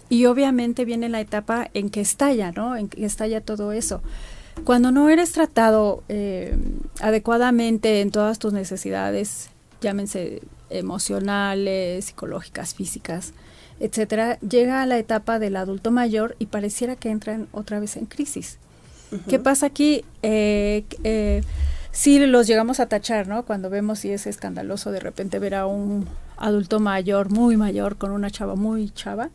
Y 0.09 0.27
obviamente 0.27 0.85
viene 0.85 1.09
la 1.09 1.21
etapa 1.21 1.71
en 1.73 1.89
que 1.91 2.01
estalla, 2.01 2.51
¿no? 2.51 2.77
En 2.77 2.89
que 2.89 3.05
estalla 3.05 3.41
todo 3.41 3.73
eso. 3.73 4.03
Cuando 4.65 4.91
no 4.91 5.09
eres 5.09 5.33
tratado 5.33 6.03
eh, 6.09 6.57
adecuadamente 7.01 8.01
en 8.01 8.11
todas 8.11 8.39
tus 8.39 8.53
necesidades, 8.53 9.51
llámense 9.81 10.43
emocionales, 10.69 12.07
psicológicas, 12.07 12.75
físicas, 12.75 13.33
etcétera, 13.81 14.39
llega 14.41 14.83
a 14.83 14.87
la 14.87 14.99
etapa 14.99 15.39
del 15.39 15.57
adulto 15.57 15.91
mayor 15.91 16.37
y 16.39 16.47
pareciera 16.47 16.97
que 16.97 17.11
entran 17.11 17.49
otra 17.53 17.81
vez 17.81 17.97
en 17.97 18.07
crisis. 18.07 18.59
¿Qué 19.29 19.39
pasa 19.39 19.67
aquí? 19.67 20.05
Eh, 20.23 20.85
eh, 21.05 21.43
sí 21.91 22.25
los 22.27 22.47
llegamos 22.47 22.81
a 22.81 22.87
tachar, 22.87 23.27
¿no? 23.27 23.45
Cuando 23.45 23.71
vemos 23.71 24.01
si 24.01 24.11
es 24.11 24.27
escandaloso 24.27 24.91
de 24.91 25.01
repente 25.01 25.39
ver 25.39 25.55
a 25.55 25.67
un 25.67 26.07
adulto 26.37 26.81
mayor, 26.81 27.31
muy 27.31 27.57
mayor, 27.57 27.97
con 27.97 28.13
una 28.13 28.31
chava 28.31 28.55
muy 28.55 28.91
chava, 28.91 29.31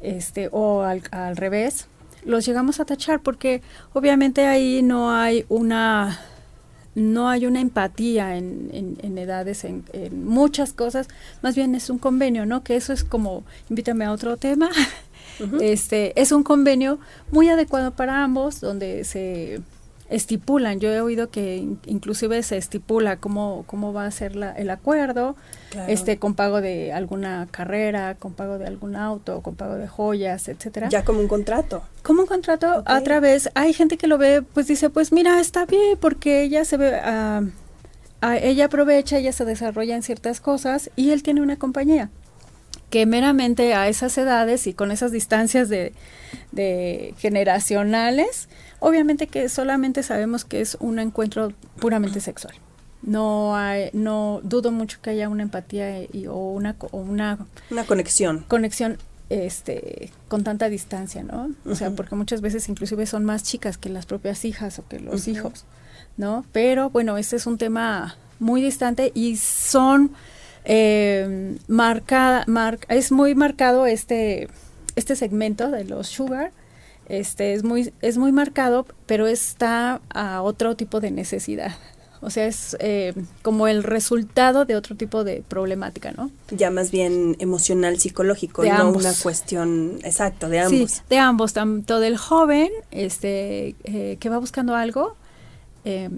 este, 0.00 0.48
o 0.52 0.82
al, 0.82 1.02
al 1.10 1.36
revés, 1.36 1.88
los 2.24 2.46
llegamos 2.46 2.80
a 2.80 2.84
tachar 2.84 3.20
porque 3.20 3.62
obviamente 3.92 4.46
ahí 4.46 4.82
no 4.82 5.10
hay 5.10 5.44
una 5.48 6.18
no 6.94 7.28
hay 7.28 7.46
una 7.46 7.60
empatía 7.60 8.36
en, 8.36 8.96
en, 9.02 9.18
edades, 9.18 9.64
en, 9.64 9.84
muchas 10.24 10.72
cosas, 10.72 11.08
más 11.42 11.56
bien 11.56 11.74
es 11.74 11.90
un 11.90 11.98
convenio, 11.98 12.46
¿no? 12.46 12.62
Que 12.62 12.76
eso 12.76 12.92
es 12.92 13.02
como, 13.02 13.44
invítame 13.68 14.04
a 14.04 14.12
otro 14.12 14.36
tema, 14.36 14.70
este, 15.60 16.20
es 16.20 16.32
un 16.32 16.42
convenio 16.42 16.98
muy 17.30 17.48
adecuado 17.48 17.92
para 17.92 18.22
ambos, 18.22 18.60
donde 18.60 19.04
se 19.04 19.60
estipulan, 20.08 20.80
yo 20.80 20.90
he 20.90 21.00
oído 21.00 21.30
que 21.30 21.66
inclusive 21.86 22.42
se 22.42 22.56
estipula 22.56 23.16
cómo, 23.16 23.64
cómo 23.66 23.92
va 23.92 24.06
a 24.06 24.10
ser 24.10 24.36
la, 24.36 24.52
el 24.52 24.70
acuerdo, 24.70 25.34
este 25.88 26.18
con 26.18 26.34
pago 26.34 26.60
de 26.60 26.92
alguna 26.92 27.48
carrera, 27.50 28.14
con 28.14 28.34
pago 28.34 28.58
de 28.58 28.66
algún 28.66 28.96
auto, 28.96 29.40
con 29.40 29.54
pago 29.56 29.74
de 29.74 29.88
joyas, 29.88 30.48
etcétera. 30.48 30.88
Ya 30.88 31.04
como 31.04 31.20
un 31.20 31.28
contrato. 31.28 31.82
Como 32.02 32.22
un 32.22 32.26
contrato 32.26 32.82
a 32.84 33.00
través, 33.00 33.50
hay 33.54 33.72
gente 33.72 33.96
que 33.96 34.06
lo 34.06 34.18
ve, 34.18 34.42
pues 34.42 34.66
dice, 34.66 34.90
pues 34.90 35.10
mira, 35.10 35.40
está 35.40 35.64
bien 35.64 35.96
porque 35.98 36.42
ella 36.42 36.64
se 36.64 36.76
ve, 36.76 37.00
uh, 37.00 37.48
ella 38.40 38.66
aprovecha, 38.66 39.18
ella 39.18 39.32
se 39.32 39.44
desarrolla 39.44 39.96
en 39.96 40.02
ciertas 40.02 40.40
cosas 40.40 40.90
y 40.96 41.10
él 41.10 41.22
tiene 41.22 41.40
una 41.40 41.56
compañía 41.56 42.10
que 42.90 43.06
meramente 43.06 43.74
a 43.74 43.88
esas 43.88 44.16
edades 44.18 44.66
y 44.66 44.74
con 44.74 44.90
esas 44.90 45.12
distancias 45.12 45.68
de, 45.68 45.92
de 46.52 47.14
generacionales, 47.18 48.48
obviamente 48.80 49.26
que 49.26 49.48
solamente 49.48 50.02
sabemos 50.02 50.44
que 50.44 50.60
es 50.60 50.76
un 50.80 50.98
encuentro 50.98 51.52
puramente 51.80 52.20
sexual. 52.20 52.54
No 53.02 53.54
hay, 53.54 53.90
no 53.92 54.40
dudo 54.42 54.70
mucho 54.70 54.98
que 55.02 55.10
haya 55.10 55.28
una 55.28 55.42
empatía 55.42 56.02
y, 56.02 56.26
o 56.26 56.36
una 56.36 56.74
o 56.90 56.98
una 56.98 57.38
una 57.70 57.84
conexión. 57.84 58.44
Conexión 58.48 58.98
este 59.28 60.10
con 60.28 60.44
tanta 60.44 60.68
distancia, 60.68 61.22
¿no? 61.22 61.50
O 61.66 61.74
sea, 61.74 61.90
porque 61.90 62.14
muchas 62.14 62.40
veces 62.40 62.68
inclusive 62.68 63.06
son 63.06 63.24
más 63.24 63.42
chicas 63.42 63.76
que 63.76 63.88
las 63.88 64.06
propias 64.06 64.44
hijas 64.44 64.78
o 64.78 64.86
que 64.86 65.00
los 65.00 65.28
hijos, 65.28 65.64
¿no? 66.16 66.44
Pero 66.52 66.90
bueno, 66.90 67.18
este 67.18 67.36
es 67.36 67.46
un 67.46 67.58
tema 67.58 68.16
muy 68.38 68.62
distante 68.62 69.12
y 69.14 69.36
son 69.36 70.12
eh, 70.64 71.56
marcada, 71.68 72.44
es 72.88 73.12
muy 73.12 73.34
marcado 73.34 73.86
este, 73.86 74.48
este 74.96 75.16
segmento 75.16 75.70
de 75.70 75.84
los 75.84 76.08
sugar, 76.08 76.52
este 77.08 77.52
es 77.52 77.64
muy, 77.64 77.92
es 78.00 78.16
muy 78.16 78.32
marcado, 78.32 78.86
pero 79.06 79.26
está 79.26 80.00
a 80.10 80.42
otro 80.42 80.74
tipo 80.74 81.00
de 81.00 81.10
necesidad. 81.10 81.72
O 82.24 82.30
sea, 82.30 82.46
es 82.46 82.74
eh, 82.80 83.12
como 83.42 83.68
el 83.68 83.82
resultado 83.82 84.64
de 84.64 84.76
otro 84.76 84.96
tipo 84.96 85.24
de 85.24 85.44
problemática, 85.46 86.12
¿no? 86.12 86.30
Ya 86.50 86.70
más 86.70 86.90
bien 86.90 87.36
emocional, 87.38 87.98
psicológico, 87.98 88.64
no 88.64 88.92
una 88.92 89.12
cuestión, 89.12 89.98
exacto, 90.02 90.48
de 90.48 90.60
ambos. 90.60 90.90
Sí, 90.90 91.02
de 91.10 91.18
ambos, 91.18 91.52
tanto 91.52 92.00
del 92.00 92.16
joven, 92.16 92.70
este, 92.90 93.76
eh, 93.84 94.16
que 94.18 94.28
va 94.30 94.38
buscando 94.38 94.74
algo, 94.74 95.16
eh, 95.84 96.08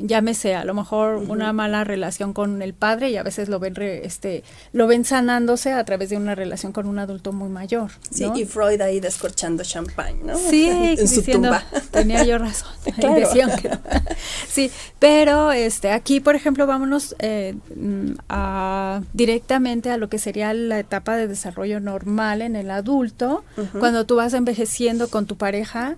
llámese 0.00 0.54
a 0.54 0.64
lo 0.64 0.74
mejor 0.74 1.16
una 1.16 1.52
mala 1.52 1.84
relación 1.84 2.32
con 2.32 2.62
el 2.62 2.74
padre 2.74 3.10
y 3.10 3.16
a 3.16 3.22
veces 3.22 3.48
lo 3.48 3.58
ven 3.58 3.74
este 3.78 4.42
lo 4.72 4.86
ven 4.86 5.04
sanándose 5.04 5.72
a 5.72 5.84
través 5.84 6.10
de 6.10 6.16
una 6.16 6.34
relación 6.34 6.72
con 6.72 6.86
un 6.86 6.98
adulto 6.98 7.32
muy 7.32 7.48
mayor 7.48 7.90
sí 8.10 8.26
y 8.34 8.44
Freud 8.44 8.80
ahí 8.80 9.00
descorchando 9.00 9.62
champán 9.64 10.24
no 10.24 10.36
sí 10.36 10.68
en 10.98 11.08
su 11.08 11.22
tumba. 11.22 11.62
tenía 11.90 12.24
yo 12.24 12.38
razón 12.38 12.70
sí 14.48 14.70
pero 14.98 15.52
este 15.52 15.92
aquí 15.92 16.20
por 16.20 16.34
ejemplo 16.34 16.66
vámonos 16.66 17.14
eh, 17.18 17.54
mm, 17.74 18.12
a, 18.28 19.02
directamente 19.12 19.90
a 19.90 19.96
lo 19.96 20.08
que 20.08 20.18
sería 20.18 20.52
la 20.52 20.78
etapa 20.78 21.16
de 21.16 21.28
desarrollo 21.28 21.80
normal 21.80 22.42
en 22.42 22.56
el 22.56 22.70
adulto 22.70 23.44
cuando 23.78 24.06
tú 24.06 24.16
vas 24.16 24.34
envejeciendo 24.34 25.08
con 25.08 25.26
tu 25.26 25.36
pareja 25.36 25.96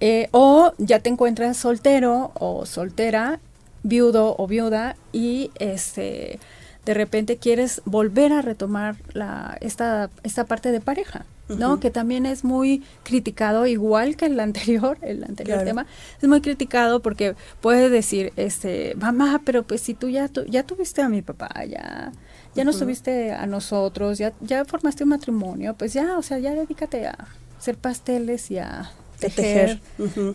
eh, 0.00 0.28
o 0.32 0.72
ya 0.78 1.00
te 1.00 1.08
encuentras 1.08 1.56
soltero 1.56 2.32
o 2.34 2.66
soltera, 2.66 3.40
viudo 3.82 4.34
o 4.38 4.46
viuda 4.46 4.96
y 5.12 5.50
este 5.58 6.38
de 6.86 6.94
repente 6.94 7.36
quieres 7.36 7.82
volver 7.84 8.32
a 8.32 8.42
retomar 8.42 8.96
la, 9.12 9.58
esta, 9.60 10.08
esta 10.22 10.44
parte 10.44 10.70
de 10.70 10.80
pareja, 10.80 11.26
¿no? 11.48 11.80
Que 11.80 11.90
también 11.90 12.26
es 12.26 12.44
muy 12.44 12.84
criticado, 13.02 13.66
igual 13.66 14.16
que 14.16 14.26
el 14.26 14.38
anterior, 14.38 14.96
el 15.02 15.24
anterior 15.24 15.64
tema, 15.64 15.86
es 16.22 16.28
muy 16.28 16.40
criticado 16.40 17.02
porque 17.02 17.34
puede 17.60 17.90
decir, 17.90 18.32
este, 18.36 18.94
mamá, 19.00 19.42
pero 19.44 19.64
pues 19.64 19.80
si 19.80 19.94
tú 19.94 20.08
ya, 20.08 20.30
ya 20.48 20.62
tuviste 20.62 21.02
a 21.02 21.08
mi 21.08 21.22
papá, 21.22 21.50
ya, 21.64 22.12
ya 22.54 22.64
nos 22.64 22.78
tuviste 22.78 23.32
a 23.32 23.46
nosotros, 23.46 24.18
ya, 24.18 24.32
ya 24.40 24.64
formaste 24.64 25.02
un 25.02 25.10
matrimonio, 25.10 25.74
pues 25.74 25.92
ya, 25.92 26.16
o 26.16 26.22
sea, 26.22 26.38
ya 26.38 26.54
dedícate 26.54 27.08
a 27.08 27.26
hacer 27.58 27.76
pasteles 27.76 28.48
y 28.52 28.58
a 28.58 28.92
tejer, 29.18 29.80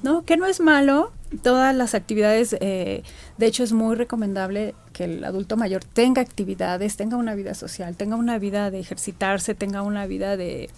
¿no? 0.03 0.23
Que 0.23 0.38
no 0.38 0.45
es 0.45 0.59
malo, 0.59 1.11
todas 1.43 1.75
las 1.75 1.95
actividades, 1.95 2.55
eh, 2.59 3.03
de 3.38 3.45
hecho 3.45 3.63
es 3.63 3.73
muy 3.73 3.95
recomendable 3.95 4.75
que 4.93 5.05
el 5.05 5.23
adulto 5.23 5.57
mayor 5.57 5.83
tenga 5.83 6.21
actividades, 6.21 6.97
tenga 6.97 7.17
una 7.17 7.35
vida 7.35 7.53
social, 7.53 7.95
tenga 7.95 8.15
una 8.15 8.38
vida 8.38 8.71
de 8.71 8.79
ejercitarse, 8.79 9.55
tenga 9.55 9.81
una 9.81 10.05
vida 10.05 10.38
de, 10.38 10.69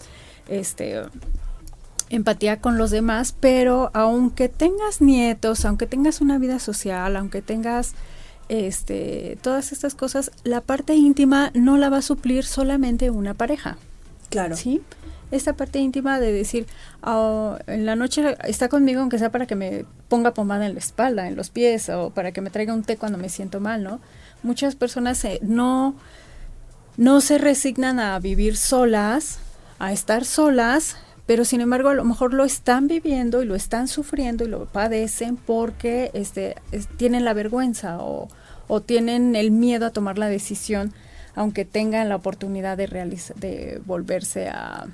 este, 0.47 1.01
empatía 2.09 2.59
con 2.59 2.77
los 2.77 2.91
demás, 2.91 3.35
pero 3.39 3.89
aunque 3.93 4.49
tengas 4.49 5.01
nietos, 5.01 5.65
aunque 5.65 5.87
tengas 5.87 6.21
una 6.21 6.37
vida 6.37 6.59
social, 6.59 7.15
aunque 7.15 7.41
tengas 7.41 7.93
este, 8.49 9.37
todas 9.41 9.71
estas 9.71 9.95
cosas, 9.95 10.31
la 10.43 10.61
parte 10.61 10.95
íntima 10.95 11.51
no 11.53 11.77
la 11.77 11.89
va 11.89 11.97
a 11.97 12.01
suplir 12.01 12.45
solamente 12.45 13.09
una 13.09 13.33
pareja. 13.33 13.77
Claro. 14.33 14.55
¿Sí? 14.57 14.81
esta 15.35 15.53
parte 15.53 15.79
íntima 15.79 16.19
de 16.19 16.31
decir, 16.31 16.67
oh, 17.01 17.57
en 17.67 17.85
la 17.85 17.95
noche 17.95 18.35
está 18.43 18.69
conmigo 18.69 19.01
aunque 19.01 19.19
sea 19.19 19.31
para 19.31 19.45
que 19.45 19.55
me 19.55 19.85
ponga 20.07 20.33
pomada 20.33 20.65
en 20.65 20.73
la 20.73 20.79
espalda, 20.79 21.27
en 21.27 21.35
los 21.35 21.49
pies, 21.49 21.89
o 21.89 22.11
para 22.11 22.31
que 22.31 22.41
me 22.41 22.49
traiga 22.49 22.73
un 22.73 22.83
té 22.83 22.97
cuando 22.97 23.17
me 23.17 23.29
siento 23.29 23.59
mal, 23.59 23.83
¿no? 23.83 23.99
Muchas 24.43 24.75
personas 24.75 25.25
no, 25.41 25.95
no 26.97 27.21
se 27.21 27.37
resignan 27.37 27.99
a 27.99 28.19
vivir 28.19 28.57
solas, 28.57 29.39
a 29.79 29.91
estar 29.91 30.25
solas, 30.25 30.97
pero 31.25 31.45
sin 31.45 31.61
embargo 31.61 31.89
a 31.89 31.93
lo 31.93 32.03
mejor 32.03 32.33
lo 32.33 32.43
están 32.43 32.87
viviendo 32.87 33.41
y 33.41 33.45
lo 33.45 33.55
están 33.55 33.87
sufriendo 33.87 34.43
y 34.43 34.49
lo 34.49 34.65
padecen 34.65 35.37
porque 35.37 36.11
este, 36.13 36.55
tienen 36.97 37.25
la 37.25 37.33
vergüenza 37.33 37.97
o, 37.99 38.27
o 38.67 38.81
tienen 38.81 39.35
el 39.35 39.51
miedo 39.51 39.85
a 39.85 39.91
tomar 39.91 40.17
la 40.17 40.27
decisión 40.27 40.93
aunque 41.35 41.65
tengan 41.65 42.09
la 42.09 42.15
oportunidad 42.15 42.77
de, 42.77 42.87
de 42.87 43.81
volverse 43.85 44.49
a, 44.49 44.87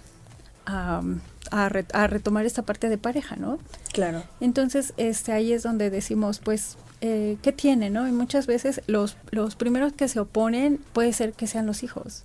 a, 0.65 2.07
retomar 2.07 2.45
esta 2.45 2.61
parte 2.63 2.89
de 2.89 2.97
pareja, 2.97 3.35
¿no? 3.35 3.59
Claro. 3.93 4.23
Entonces, 4.39 4.93
este, 4.97 5.31
ahí 5.31 5.53
es 5.53 5.63
donde 5.63 5.89
decimos, 5.89 6.39
pues, 6.39 6.77
eh, 7.01 7.37
¿qué 7.41 7.51
tiene, 7.51 7.89
no? 7.89 8.07
Y 8.07 8.11
muchas 8.11 8.47
veces 8.47 8.81
los, 8.87 9.17
los 9.31 9.55
primeros 9.55 9.93
que 9.93 10.07
se 10.07 10.19
oponen 10.19 10.79
puede 10.93 11.13
ser 11.13 11.33
que 11.33 11.47
sean 11.47 11.65
los 11.65 11.83
hijos. 11.83 12.23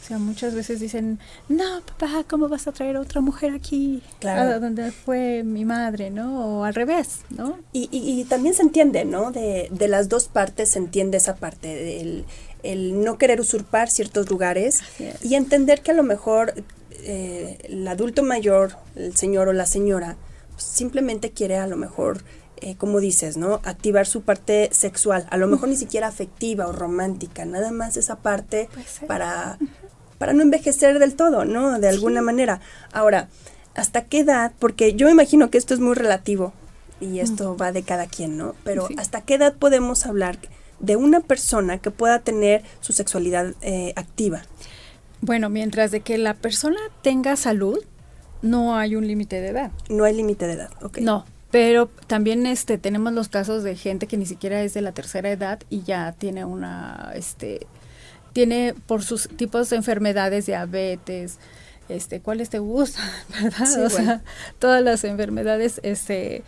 O 0.00 0.04
sea, 0.04 0.18
muchas 0.18 0.52
veces 0.56 0.80
dicen, 0.80 1.20
no, 1.48 1.80
papá, 1.86 2.24
¿cómo 2.28 2.48
vas 2.48 2.66
a 2.66 2.72
traer 2.72 2.96
a 2.96 3.00
otra 3.00 3.20
mujer 3.20 3.54
aquí? 3.54 4.02
Claro. 4.18 4.50
A 4.50 4.58
donde 4.58 4.90
fue 4.90 5.44
mi 5.44 5.64
madre, 5.64 6.10
¿no? 6.10 6.58
O 6.58 6.64
al 6.64 6.74
revés, 6.74 7.20
¿no? 7.30 7.60
Y, 7.72 7.88
y, 7.92 8.24
también 8.24 8.52
se 8.56 8.62
entiende, 8.62 9.04
¿no? 9.04 9.30
De, 9.30 9.68
de, 9.70 9.86
las 9.86 10.08
dos 10.08 10.26
partes 10.26 10.70
se 10.70 10.80
entiende 10.80 11.18
esa 11.18 11.36
parte, 11.36 11.68
del 11.68 12.24
el 12.62 13.02
no 13.02 13.18
querer 13.18 13.40
usurpar 13.40 13.90
ciertos 13.90 14.30
lugares 14.30 14.80
y 15.22 15.34
entender 15.34 15.82
que 15.82 15.90
a 15.90 15.94
lo 15.94 16.02
mejor 16.02 16.54
eh, 17.04 17.58
el 17.64 17.86
adulto 17.88 18.22
mayor, 18.22 18.76
el 18.94 19.16
señor 19.16 19.48
o 19.48 19.52
la 19.52 19.66
señora, 19.66 20.16
simplemente 20.56 21.30
quiere 21.30 21.56
a 21.56 21.66
lo 21.66 21.76
mejor, 21.76 22.22
eh, 22.58 22.76
como 22.76 23.00
dices, 23.00 23.36
¿no? 23.36 23.60
Activar 23.64 24.06
su 24.06 24.22
parte 24.22 24.68
sexual, 24.72 25.26
a 25.30 25.36
lo 25.36 25.48
mejor 25.48 25.68
ni 25.68 25.76
siquiera 25.76 26.06
afectiva 26.06 26.68
o 26.68 26.72
romántica, 26.72 27.44
nada 27.44 27.72
más 27.72 27.96
esa 27.96 28.16
parte 28.16 28.68
para, 29.08 29.58
para 30.18 30.32
no 30.32 30.42
envejecer 30.42 30.98
del 31.00 31.16
todo, 31.16 31.44
¿no? 31.44 31.80
De 31.80 31.88
alguna 31.88 32.22
manera. 32.22 32.60
Ahora, 32.92 33.28
¿hasta 33.74 34.04
qué 34.04 34.20
edad? 34.20 34.52
Porque 34.58 34.94
yo 34.94 35.10
imagino 35.10 35.50
que 35.50 35.58
esto 35.58 35.74
es 35.74 35.80
muy 35.80 35.94
relativo. 35.94 36.52
y 37.00 37.18
esto 37.18 37.56
va 37.56 37.72
de 37.72 37.82
cada 37.82 38.06
quien, 38.06 38.36
¿no? 38.36 38.54
Pero 38.62 38.86
¿hasta 38.96 39.22
qué 39.22 39.34
edad 39.34 39.54
podemos 39.54 40.06
hablar 40.06 40.38
de 40.82 40.96
una 40.96 41.20
persona 41.20 41.78
que 41.78 41.90
pueda 41.90 42.18
tener 42.18 42.62
su 42.80 42.92
sexualidad 42.92 43.54
eh, 43.62 43.94
activa? 43.96 44.42
Bueno, 45.22 45.48
mientras 45.48 45.90
de 45.90 46.00
que 46.00 46.18
la 46.18 46.34
persona 46.34 46.78
tenga 47.00 47.36
salud, 47.36 47.78
no 48.42 48.76
hay 48.76 48.96
un 48.96 49.06
límite 49.06 49.40
de 49.40 49.48
edad. 49.48 49.70
No 49.88 50.04
hay 50.04 50.14
límite 50.14 50.46
de 50.46 50.54
edad, 50.54 50.70
ok. 50.82 50.98
No, 50.98 51.24
pero 51.50 51.88
también 52.06 52.44
este 52.44 52.76
tenemos 52.76 53.12
los 53.12 53.28
casos 53.28 53.62
de 53.62 53.76
gente 53.76 54.06
que 54.06 54.16
ni 54.16 54.26
siquiera 54.26 54.62
es 54.62 54.74
de 54.74 54.82
la 54.82 54.92
tercera 54.92 55.30
edad 55.30 55.60
y 55.70 55.82
ya 55.82 56.12
tiene 56.12 56.44
una 56.44 57.12
este 57.14 57.66
tiene 58.32 58.74
por 58.86 59.02
sus 59.02 59.28
tipos 59.28 59.70
de 59.70 59.76
enfermedades, 59.76 60.46
diabetes, 60.46 61.38
este, 61.88 62.20
¿cuáles 62.20 62.50
te 62.50 62.58
gustan? 62.58 63.08
¿Verdad? 63.42 63.84
o 63.84 63.90
sea, 63.90 64.22
todas 64.58 64.82
las 64.82 65.04
enfermedades, 65.04 65.80
este, 65.82 66.42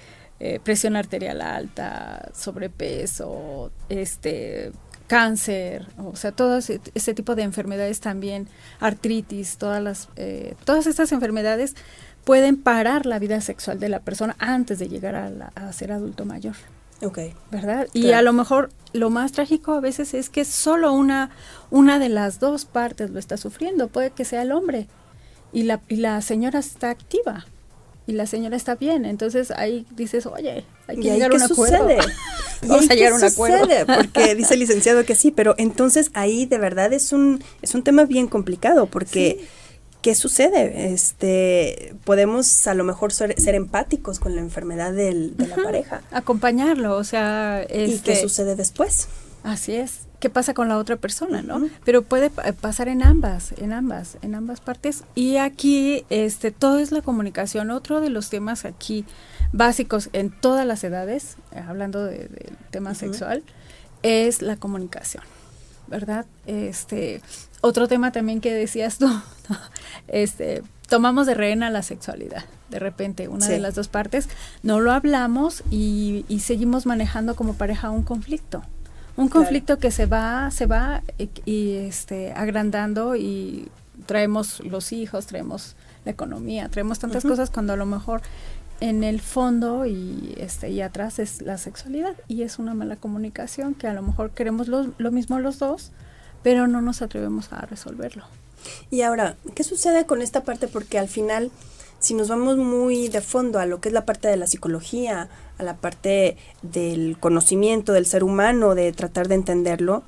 eh, 0.47 0.61
presión 0.63 0.95
arterial 0.95 1.41
alta, 1.41 2.31
sobrepeso, 2.35 3.73
este, 3.89 4.73
cáncer, 5.07 5.87
o 5.97 6.17
sea, 6.17 6.33
todo 6.33 6.59
ese, 6.59 7.15
tipo 7.15 7.35
de 7.35 7.45
enfermedades 7.45 8.01
también, 8.01 8.47
artritis, 8.79 9.57
todas 9.57 9.83
las, 9.83 10.11
eh, 10.17 10.55
todas 10.67 10.87
estas 10.87 11.13
enfermedades 11.13 11.77
pueden 12.25 12.59
parar 12.59 13.07
la 13.07 13.19
vida 13.19 13.41
sexual 13.41 13.81
de 13.81 13.89
la 13.89 14.01
persona 14.01 14.37
antes 14.39 14.79
de 14.79 14.91
llegar 14.91 15.15
a, 15.15 15.73
ser 15.73 15.93
adulto 15.93 16.27
mayor. 16.27 16.57
Ok. 17.01 17.21
¿Verdad? 17.51 17.89
Y 17.95 18.13
a 18.13 18.21
lo 18.21 18.35
mejor 18.35 18.69
lo 18.93 19.09
más 19.09 19.33
trágico 19.33 19.73
a 19.73 19.81
veces 19.81 20.13
es 20.13 20.29
que 20.29 20.45
solo 20.45 20.93
una, 20.93 21.31
una 21.71 21.99
de 21.99 22.11
las 22.11 22.39
dos 22.39 22.67
partes 22.67 23.09
lo 23.09 23.19
está 23.19 23.39
sufriendo. 23.39 23.89
Puede 23.89 24.11
que 24.11 24.27
sea 24.27 24.43
el 24.43 24.53
hombre 24.53 24.89
y 25.55 25.63
la, 25.63 25.81
y 25.89 25.97
la 25.97 26.21
señora 26.21 26.59
está 26.59 26.91
activa 26.91 27.47
y 28.07 28.13
la 28.13 28.27
señora 28.27 28.57
está 28.57 28.75
bien. 28.75 29.05
Entonces 29.05 29.51
ahí 29.51 29.87
dices, 29.95 30.27
oye, 30.27 30.65
hay 30.87 30.97
que 30.97 31.03
llegar 31.03 31.31
a 31.33 31.35
un 31.35 31.43
acuerdo. 31.43 31.89
Sucede? 31.89 31.99
Vamos 32.67 32.91
a 32.91 32.95
llegar 32.95 33.13
a 33.13 33.17
un 33.17 33.25
acuerdo. 33.25 33.67
Porque 33.87 34.35
dice 34.37 34.55
el 34.55 34.61
licenciado 34.61 35.05
que 35.05 35.15
sí, 35.15 35.31
pero 35.31 35.55
entonces 35.59 36.11
ahí 36.15 36.47
de 36.47 36.59
verdad 36.59 36.93
es 36.93 37.13
un, 37.13 37.43
es 37.63 37.75
un 37.75 37.83
tema 37.83 38.05
bien 38.05 38.27
complicado 38.27 38.87
porque... 38.87 39.47
¿qué 40.03 40.15
sucede? 40.15 40.93
Este, 40.93 41.95
podemos 42.05 42.67
a 42.67 42.75
lo 42.75 42.85
mejor 42.85 43.11
ser, 43.11 43.35
empáticos 43.39 44.21
con 44.21 44.35
la 44.35 44.43
enfermedad 44.43 44.93
del, 44.93 45.35
de 45.35 45.47
la 45.47 45.57
pareja. 45.57 46.03
Acompañarlo, 46.11 46.99
o 46.99 47.05
sea... 47.05 47.65
¿Y 47.71 48.01
qué 48.01 48.13
este 48.13 48.17
sucede 48.17 48.55
después? 48.55 49.09
Así 49.45 49.73
es. 49.77 50.01
¿Qué 50.25 50.31
pasa 50.31 50.55
con 50.55 50.71
la 50.71 50.79
otra 50.79 50.97
persona, 50.97 51.43
no? 51.43 51.69
Pero 51.85 52.01
puede 52.01 52.31
pasar 52.31 52.89
en 52.89 53.03
ambas, 53.03 53.53
en 53.59 53.75
ambas, 53.75 54.17
en 54.23 54.35
ambas 54.35 54.63
partes. 54.63 55.05
Y 55.15 55.37
aquí, 55.37 56.07
este, 56.09 56.51
todo 56.51 56.79
es 56.79 56.93
la 56.93 57.03
comunicación. 57.03 57.71
Otro 57.71 58.01
de 58.01 58.09
los 58.09 58.31
temas 58.31 58.65
aquí 58.65 59.05
básicos 59.53 60.09
en 60.15 60.31
todas 60.31 60.67
las 60.67 60.83
edades, 60.83 61.37
hablando 61.69 62.03
del 62.07 62.31
tema 62.71 62.95
sexual, 62.95 63.43
es 64.03 64.41
la 64.41 64.57
comunicación. 64.57 65.23
¿verdad? 65.89 66.25
Este, 66.47 67.21
otro 67.61 67.87
tema 67.87 68.11
también 68.11 68.41
que 68.41 68.55
decías 68.55 68.97
tú, 68.97 69.07
este, 70.09 70.63
tomamos 70.89 71.27
de 71.27 71.35
rehén 71.35 71.63
a 71.63 71.69
la 71.69 71.83
sexualidad. 71.83 72.45
De 72.71 72.79
repente, 72.79 73.29
una 73.29 73.47
de 73.47 73.59
las 73.59 73.75
dos 73.75 73.89
partes, 73.89 74.31
no 74.63 74.81
lo 74.81 74.91
hablamos 74.91 75.63
y, 75.71 76.25
seguimos 76.41 76.87
manejando 76.87 77.37
como 77.37 77.53
pareja 77.53 77.91
un 77.91 78.05
conflicto. 78.05 78.63
Un 79.17 79.29
conflicto 79.29 79.79
que 79.79 79.91
se 79.91 80.07
va, 80.07 80.51
se 80.51 80.67
va 80.67 81.03
y, 81.47 81.77
este, 81.77 82.33
agrandando 82.33 83.15
y 83.15 83.69
traemos 84.07 84.61
los 84.61 84.93
hijos, 84.93 85.27
traemos 85.27 85.77
la 86.05 86.11
economía, 86.11 86.69
traemos 86.69 86.99
tantas 86.99 87.23
cosas 87.23 87.51
cuando 87.51 87.73
a 87.73 87.77
lo 87.77 87.87
mejor 87.87 88.23
en 88.81 89.05
el 89.05 89.21
fondo 89.21 89.87
y 89.87 90.35
este 90.37 90.71
y 90.71 90.81
atrás 90.81 91.21
es 91.21 91.43
la 91.43 91.59
sexualidad 91.59 92.17
y 92.27 92.43
es 92.43 92.59
una 92.59 92.75
mala 92.75 92.97
comunicación 92.97 93.75
que 93.75 93.87
a 93.87 93.95
lo 93.95 94.03
mejor 94.03 94.33
queremos 94.33 94.67
lo, 94.67 94.93
lo 94.99 95.13
mismo 95.13 95.39
los 95.39 95.61
dos 95.61 95.93
pero 96.43 96.67
no 96.67 96.83
nos 96.83 97.01
atrevemos 97.01 97.53
a 97.53 97.63
resolverlo. 97.63 98.25
Y 98.91 99.03
ahora 99.03 99.37
qué 99.55 99.65
sucede 99.65 100.07
con 100.07 100.23
esta 100.23 100.43
parte 100.43 100.69
porque 100.69 100.99
al 100.99 101.09
final 101.09 101.51
si 102.05 102.13
nos 102.13 102.29
vamos 102.29 102.59
muy 102.59 103.09
de 103.09 103.23
fondo 103.23 103.59
a 103.59 103.65
lo 103.65 103.81
que 103.81 103.89
es 103.89 103.95
la 103.95 104.05
parte 104.05 104.29
de 104.29 104.37
la 104.37 104.47
psicología 104.47 105.31
a 105.57 105.63
la 105.63 105.79
parte 105.79 106.37
del 106.61 107.17
conocimiento 107.19 107.95
del 107.95 108.05
ser 108.05 108.25
humano 108.25 108.75
de 108.75 108.93
tratar 108.93 109.27
de 109.27 109.37
entenderlo 109.37 110.03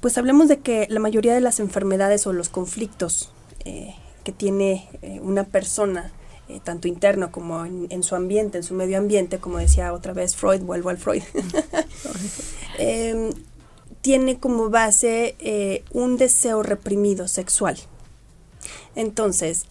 pues 0.00 0.18
hablemos 0.18 0.46
de 0.46 0.60
que 0.60 0.86
la 0.88 1.00
mayoría 1.00 1.34
de 1.34 1.40
las 1.40 1.58
enfermedades 1.58 2.28
o 2.28 2.32
los 2.32 2.48
conflictos 2.48 3.30
eh, 3.64 3.96
que 4.22 4.30
tiene 4.30 4.88
eh, 5.02 5.18
una 5.20 5.42
persona 5.42 6.12
eh, 6.48 6.60
tanto 6.62 6.86
interno 6.86 7.32
como 7.32 7.64
en, 7.64 8.02
su 8.04 8.14
ambiente, 8.14 8.58
en 8.58 8.62
su 8.62 8.74
medio 8.74 8.96
ambiente, 8.96 9.38
como 9.38 9.58
decía 9.58 9.92
otra 9.92 10.12
vez 10.12 10.36
Freud, 10.36 10.60
vuelvo 10.60 10.90
al 10.90 10.98
Freud, 10.98 11.24
em, 12.78 13.30
tiene 14.00 14.38
como 14.38 14.70
base 14.70 15.82
un 15.90 16.16
deseo 16.18 16.62
reprimido 16.62 17.26
sexual. 17.26 17.76
Entonces, 18.94 19.66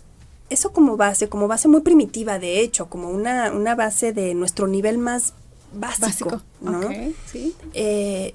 eso 0.56 0.72
como 0.74 0.98
base, 0.98 1.30
como 1.30 1.48
base 1.48 1.68
muy 1.68 1.82
primitiva, 1.82 2.40
de 2.40 2.62
hecho, 2.62 2.88
como 2.90 3.10
una, 3.10 3.52
una 3.52 3.76
base 3.76 4.12
de 4.14 4.34
nuestro 4.34 4.68
nivel 4.68 4.98
más 4.98 5.34
básico, 5.74 6.42
¿no? 6.62 6.82
Eh, 7.74 8.34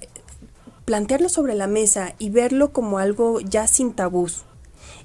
plantearlo 0.85 1.29
sobre 1.29 1.55
la 1.55 1.67
mesa 1.67 2.13
y 2.19 2.29
verlo 2.29 2.71
como 2.71 2.99
algo 2.99 3.39
ya 3.41 3.67
sin 3.67 3.93
tabús, 3.93 4.43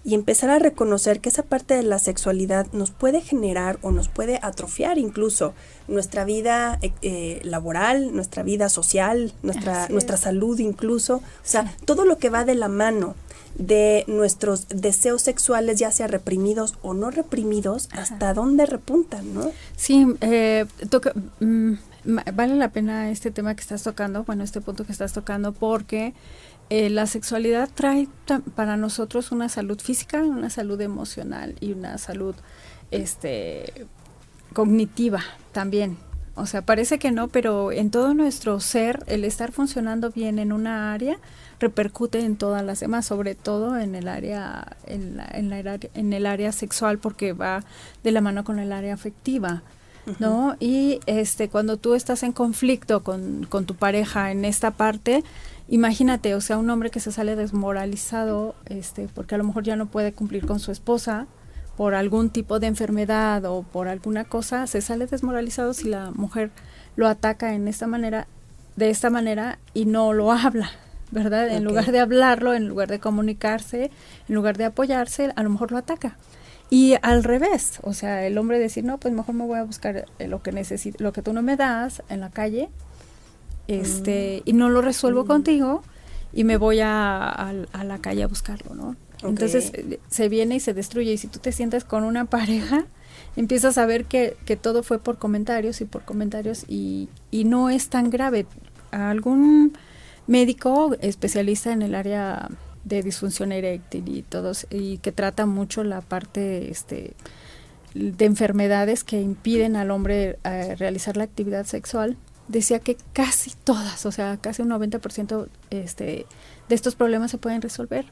y 0.07 0.14
empezar 0.14 0.50
a 0.50 0.61
reconocer 0.61 1.20
que 1.20 1.31
esa 1.31 1.42
parte 1.42 1.74
de 1.74 1.83
la 1.83 1.98
sexualidad 1.98 2.68
nos 2.72 2.92
puede 2.92 3.20
generar 3.20 3.81
o 3.83 3.90
nos 3.90 4.07
puede 4.07 4.38
atrofiar 4.40 4.98
incluso 4.98 5.52
nuestra 5.88 6.24
vida 6.24 6.79
eh, 6.81 6.92
eh, 7.02 7.40
laboral, 7.42 8.14
nuestra 8.14 8.44
vida 8.44 8.68
social, 8.68 9.33
nuestra, 9.42 9.88
nuestra 9.88 10.16
salud 10.16 10.61
incluso. 10.61 11.16
O 11.16 11.22
sea, 11.42 11.74
todo 11.85 12.05
lo 12.05 12.18
que 12.18 12.31
va 12.31 12.44
de 12.44 12.55
la 12.55 12.68
mano 12.68 13.16
de 13.58 14.04
nuestros 14.06 14.68
deseos 14.68 15.22
sexuales, 15.22 15.78
ya 15.78 15.90
sea 15.90 16.06
reprimidos 16.06 16.74
o 16.82 16.94
no 16.94 17.10
reprimidos, 17.10 17.88
hasta 17.92 18.34
dónde 18.34 18.66
repuntan, 18.66 19.34
¿no? 19.34 19.50
Sí, 19.76 20.06
eh, 20.20 20.66
mm, 21.40 21.72
vale 22.34 22.56
la 22.56 22.70
pena 22.70 23.10
este 23.10 23.30
tema 23.30 23.54
que 23.54 23.62
estás 23.62 23.82
tocando, 23.82 24.24
bueno, 24.24 24.44
este 24.44 24.60
punto 24.60 24.84
que 24.84 24.92
estás 24.92 25.12
tocando, 25.12 25.52
porque 25.52 26.14
eh, 26.68 26.90
la 26.90 27.06
sexualidad 27.06 27.68
trae 27.74 28.08
para 28.54 28.76
nosotros 28.76 29.32
una 29.32 29.48
salud 29.48 29.80
física, 29.80 30.22
una 30.22 30.50
salud 30.50 30.80
emocional 30.80 31.54
y 31.60 31.72
una 31.72 31.98
salud 31.98 32.34
este, 32.90 33.86
cognitiva 34.52 35.22
también. 35.52 35.96
O 36.37 36.44
sea, 36.44 36.62
parece 36.62 36.99
que 36.99 37.11
no, 37.11 37.29
pero 37.29 37.72
en 37.72 37.90
todo 37.90 38.12
nuestro 38.12 38.61
ser, 38.61 39.03
el 39.07 39.25
estar 39.25 39.53
funcionando 39.53 40.11
bien 40.11 40.38
en 40.38 40.53
una 40.53 40.92
área 40.92 41.18
repercute 41.59 42.20
en 42.20 42.37
todas 42.37 42.62
las 42.62 42.81
demás, 42.81 43.07
sobre 43.07 43.35
todo 43.35 43.79
en 43.79 43.94
el 43.94 44.07
área, 44.07 44.77
en, 44.87 45.20
en, 45.33 45.49
la, 45.49 45.79
en 45.94 46.12
el 46.12 46.27
área 46.27 46.53
sexual, 46.53 46.99
porque 46.99 47.33
va 47.33 47.64
de 48.05 48.12
la 48.12 48.20
mano 48.20 48.44
con 48.44 48.59
el 48.59 48.72
área 48.72 48.92
afectiva. 48.92 49.62
¿no? 50.20 50.57
Y 50.61 51.01
este, 51.07 51.49
cuando 51.49 51.79
tú 51.79 51.94
estás 51.94 52.22
en 52.22 52.33
conflicto 52.33 53.03
con, 53.03 53.44
con 53.49 53.64
tu 53.64 53.75
pareja 53.75 54.31
en 54.31 54.44
esta 54.44 54.70
parte, 54.70 55.25
imagínate, 55.68 56.35
o 56.35 56.40
sea, 56.40 56.59
un 56.59 56.70
hombre 56.70 56.90
que 56.90 57.01
se 57.01 57.11
sale 57.11 57.35
desmoralizado, 57.35 58.55
este, 58.66 59.09
porque 59.12 59.35
a 59.35 59.38
lo 59.38 59.44
mejor 59.44 59.64
ya 59.64 59.75
no 59.75 59.87
puede 59.87 60.12
cumplir 60.12 60.46
con 60.46 60.61
su 60.61 60.70
esposa 60.70 61.27
por 61.76 61.94
algún 61.94 62.30
tipo 62.30 62.58
de 62.58 62.66
enfermedad 62.66 63.44
o 63.44 63.62
por 63.62 63.88
alguna 63.88 64.24
cosa, 64.24 64.66
se 64.66 64.80
sale 64.80 65.06
desmoralizado 65.06 65.74
si 65.74 65.88
la 65.88 66.10
mujer 66.12 66.50
lo 66.96 67.06
ataca 67.06 67.54
en 67.54 67.68
esta 67.68 67.86
manera, 67.86 68.26
de 68.76 68.90
esta 68.90 69.10
manera 69.10 69.58
y 69.74 69.84
no 69.84 70.12
lo 70.12 70.32
habla, 70.32 70.70
¿verdad? 71.10 71.48
En 71.48 71.64
lugar 71.64 71.92
de 71.92 72.00
hablarlo, 72.00 72.54
en 72.54 72.68
lugar 72.68 72.88
de 72.88 72.98
comunicarse, 72.98 73.90
en 74.28 74.34
lugar 74.34 74.56
de 74.56 74.64
apoyarse, 74.64 75.32
a 75.36 75.42
lo 75.42 75.50
mejor 75.50 75.72
lo 75.72 75.78
ataca. 75.78 76.16
Y 76.68 76.96
al 77.02 77.22
revés, 77.22 77.78
o 77.82 77.92
sea, 77.92 78.26
el 78.26 78.38
hombre 78.38 78.58
decir, 78.58 78.84
no, 78.84 78.98
pues 78.98 79.14
mejor 79.14 79.34
me 79.34 79.44
voy 79.44 79.58
a 79.58 79.62
buscar 79.62 80.06
lo 80.18 80.42
que 80.42 80.50
necesito, 80.50 81.02
lo 81.02 81.12
que 81.12 81.22
tú 81.22 81.32
no 81.32 81.42
me 81.42 81.56
das 81.56 82.02
en 82.08 82.20
la 82.20 82.30
calle 82.30 82.70
este, 83.68 84.42
y 84.44 84.52
no 84.52 84.68
lo 84.68 84.80
resuelvo 84.80 85.24
mm. 85.24 85.26
contigo 85.26 85.82
y 86.32 86.44
me 86.44 86.56
voy 86.56 86.80
a, 86.82 87.54
la 87.84 87.98
calle 87.98 88.22
a 88.22 88.26
buscarlo, 88.26 88.74
¿no? 88.74 88.96
Entonces 89.28 89.72
se 90.08 90.28
viene 90.28 90.56
y 90.56 90.60
se 90.60 90.74
destruye 90.74 91.12
y 91.12 91.18
si 91.18 91.28
tú 91.28 91.38
te 91.38 91.52
sientes 91.52 91.84
con 91.84 92.04
una 92.04 92.24
pareja, 92.24 92.86
empiezas 93.36 93.78
a 93.78 93.86
ver 93.86 94.04
que, 94.04 94.36
que 94.44 94.56
todo 94.56 94.82
fue 94.82 94.98
por 94.98 95.18
comentarios 95.18 95.80
y 95.80 95.84
por 95.84 96.04
comentarios 96.04 96.64
y, 96.68 97.08
y 97.30 97.44
no 97.44 97.70
es 97.70 97.88
tan 97.88 98.10
grave. 98.10 98.46
Algún 98.90 99.76
médico 100.26 100.96
especialista 101.00 101.72
en 101.72 101.82
el 101.82 101.94
área 101.94 102.48
de 102.84 103.02
disfunción 103.02 103.52
eréctil 103.52 104.08
y 104.08 104.22
todos 104.22 104.66
y 104.70 104.98
que 104.98 105.12
trata 105.12 105.44
mucho 105.44 105.82
la 105.82 106.00
parte 106.00 106.70
este 106.70 107.14
de 107.94 108.24
enfermedades 108.24 109.04
que 109.04 109.20
impiden 109.20 109.74
al 109.74 109.90
hombre 109.90 110.38
eh, 110.44 110.76
realizar 110.76 111.16
la 111.16 111.24
actividad 111.24 111.64
sexual 111.64 112.16
decía 112.48 112.78
que 112.78 112.96
casi 113.12 113.52
todas, 113.64 114.06
o 114.06 114.12
sea, 114.12 114.36
casi 114.36 114.62
un 114.62 114.70
90% 114.70 115.48
este, 115.70 116.26
de 116.68 116.74
estos 116.74 116.94
problemas 116.94 117.30
se 117.30 117.38
pueden 117.38 117.62
resolver. 117.62 118.06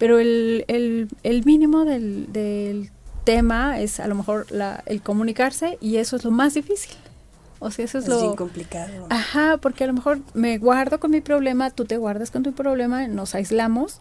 Pero 0.00 0.18
el, 0.18 0.64
el, 0.66 1.08
el 1.22 1.44
mínimo 1.44 1.84
del, 1.84 2.32
del, 2.32 2.90
tema 3.24 3.78
es 3.80 4.00
a 4.00 4.08
lo 4.08 4.14
mejor 4.14 4.50
la, 4.50 4.82
el 4.86 5.02
comunicarse 5.02 5.76
y 5.82 5.96
eso 5.96 6.16
es 6.16 6.24
lo 6.24 6.30
más 6.30 6.54
difícil. 6.54 6.96
O 7.58 7.70
sea, 7.70 7.84
eso 7.84 7.98
es, 7.98 8.04
Es 8.04 8.10
lo 8.10 8.20
bien 8.22 8.34
complicado. 8.34 9.06
Ajá, 9.10 9.58
porque 9.58 9.84
a 9.84 9.86
lo 9.86 9.92
mejor 9.92 10.20
me 10.32 10.56
guardo 10.56 10.98
con 10.98 11.10
mi 11.10 11.20
problema, 11.20 11.70
tú 11.70 11.84
te 11.84 11.98
guardas 11.98 12.30
con 12.30 12.42
tu 12.42 12.54
problema, 12.54 13.06
nos 13.08 13.34
aislamos 13.34 14.00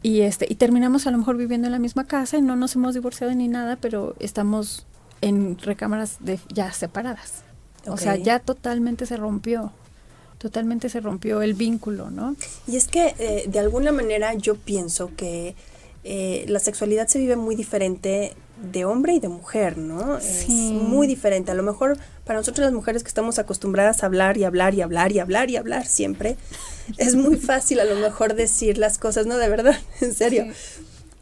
y 0.00 0.20
este 0.20 0.46
y 0.48 0.54
terminamos 0.54 1.08
a 1.08 1.10
lo 1.10 1.18
mejor 1.18 1.36
viviendo 1.36 1.66
en 1.66 1.72
la 1.72 1.80
misma 1.80 2.06
casa 2.06 2.38
y 2.38 2.42
no 2.42 2.54
nos 2.54 2.76
hemos 2.76 2.94
divorciado 2.94 3.34
ni 3.34 3.48
nada, 3.48 3.76
pero 3.80 4.14
estamos 4.20 4.86
en 5.22 5.58
recámaras 5.58 6.18
de 6.20 6.38
ya 6.54 6.72
separadas. 6.72 7.42
O 7.88 7.96
sea, 7.96 8.14
ya 8.14 8.38
totalmente 8.38 9.06
se 9.06 9.16
rompió. 9.16 9.72
Totalmente 10.42 10.88
se 10.88 10.98
rompió 10.98 11.40
el 11.40 11.54
vínculo, 11.54 12.10
¿no? 12.10 12.34
Y 12.66 12.76
es 12.76 12.88
que 12.88 13.14
eh, 13.20 13.44
de 13.46 13.58
alguna 13.60 13.92
manera 13.92 14.34
yo 14.34 14.56
pienso 14.56 15.12
que 15.16 15.54
eh, 16.02 16.44
la 16.48 16.58
sexualidad 16.58 17.06
se 17.06 17.20
vive 17.20 17.36
muy 17.36 17.54
diferente 17.54 18.34
de 18.72 18.84
hombre 18.84 19.12
y 19.12 19.20
de 19.20 19.28
mujer, 19.28 19.78
¿no? 19.78 20.18
Sí. 20.20 20.46
Es 20.48 20.72
muy 20.72 21.06
diferente. 21.06 21.52
A 21.52 21.54
lo 21.54 21.62
mejor 21.62 21.96
para 22.24 22.40
nosotros 22.40 22.64
las 22.64 22.72
mujeres 22.72 23.04
que 23.04 23.08
estamos 23.08 23.38
acostumbradas 23.38 24.02
a 24.02 24.06
hablar 24.06 24.36
y 24.36 24.42
hablar 24.42 24.74
y 24.74 24.80
hablar 24.80 25.12
y 25.12 25.20
hablar 25.20 25.48
y 25.48 25.54
hablar 25.58 25.86
siempre, 25.86 26.36
es 26.98 27.14
muy 27.14 27.36
fácil 27.36 27.78
a 27.78 27.84
lo 27.84 27.94
mejor 27.94 28.34
decir 28.34 28.78
las 28.78 28.98
cosas, 28.98 29.26
no, 29.26 29.36
de 29.38 29.48
verdad, 29.48 29.78
en 30.00 30.12
serio. 30.12 30.46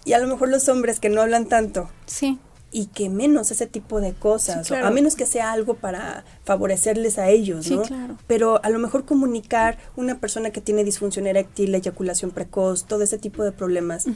Y 0.06 0.14
a 0.14 0.18
lo 0.18 0.28
mejor 0.28 0.48
los 0.48 0.66
hombres 0.70 0.98
que 0.98 1.10
no 1.10 1.20
hablan 1.20 1.44
tanto 1.44 1.90
Sí. 2.06 2.38
Y 2.72 2.86
que 2.86 3.08
menos 3.08 3.50
ese 3.50 3.66
tipo 3.66 4.00
de 4.00 4.12
cosas, 4.12 4.66
Sí, 4.66 4.72
o 4.72 4.76
claro. 4.76 4.86
a 4.88 4.90
menos 4.90 5.16
que 5.16 5.26
sea 5.26 5.50
algo 5.52 5.74
para 5.74 6.24
favorecerles 6.44 7.18
a 7.18 7.28
ellos, 7.28 7.66
Sí, 7.66 7.74
¿no? 7.76 7.82
claro. 7.82 8.16
Pero 8.26 8.60
a 8.64 8.70
lo 8.70 8.78
mejor 8.78 9.04
comunicar 9.04 9.76
una 9.96 10.18
persona 10.20 10.50
que 10.50 10.60
tiene 10.60 10.84
disfunción 10.84 11.26
eréctil, 11.26 11.74
eyaculación 11.74 12.30
precoz, 12.30 12.84
todo 12.84 13.02
ese 13.02 13.18
tipo 13.18 13.42
de 13.42 13.52
problemas, 13.52 14.06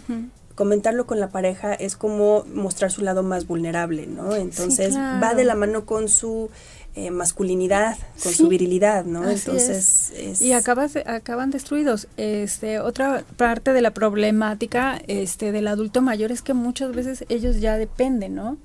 comentarlo 0.54 1.04
con 1.06 1.18
la 1.18 1.30
pareja 1.30 1.74
es 1.74 1.96
como 1.96 2.44
mostrar 2.52 2.92
su 2.92 3.02
lado 3.02 3.24
más 3.24 3.46
vulnerable, 3.48 4.06
¿no? 4.06 4.36
Entonces 4.36 4.90
claro. 4.94 5.20
va 5.20 5.34
de 5.34 5.42
la 5.44 5.56
mano 5.56 5.84
con 5.84 6.08
su 6.08 6.48
eh, 6.96 7.10
masculinidad, 7.10 7.96
con 8.22 8.32
Sí, 8.32 8.38
su 8.38 8.48
virilidad, 8.48 9.04
¿no? 9.04 9.28
Entonces 9.28 10.12
es, 10.16 10.40
Y 10.40 10.52
acabas 10.52 10.96
acaban 10.96 11.50
destruidos. 11.50 12.06
Este, 12.16 12.78
otra 12.78 13.24
parte 13.36 13.72
de 13.72 13.80
la 13.80 13.92
problemática 13.92 15.00
este, 15.08 15.50
del 15.50 15.66
adulto 15.66 16.02
mayor 16.02 16.30
es 16.30 16.40
que 16.42 16.54
muchas 16.54 16.94
veces 16.94 17.24
ellos 17.28 17.60
ya 17.60 17.76
dependen, 17.78 18.36
¿no? 18.36 18.58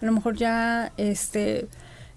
A 0.00 0.06
lo 0.06 0.12
mejor 0.12 0.36
ya 0.36 0.92
este, 0.96 1.68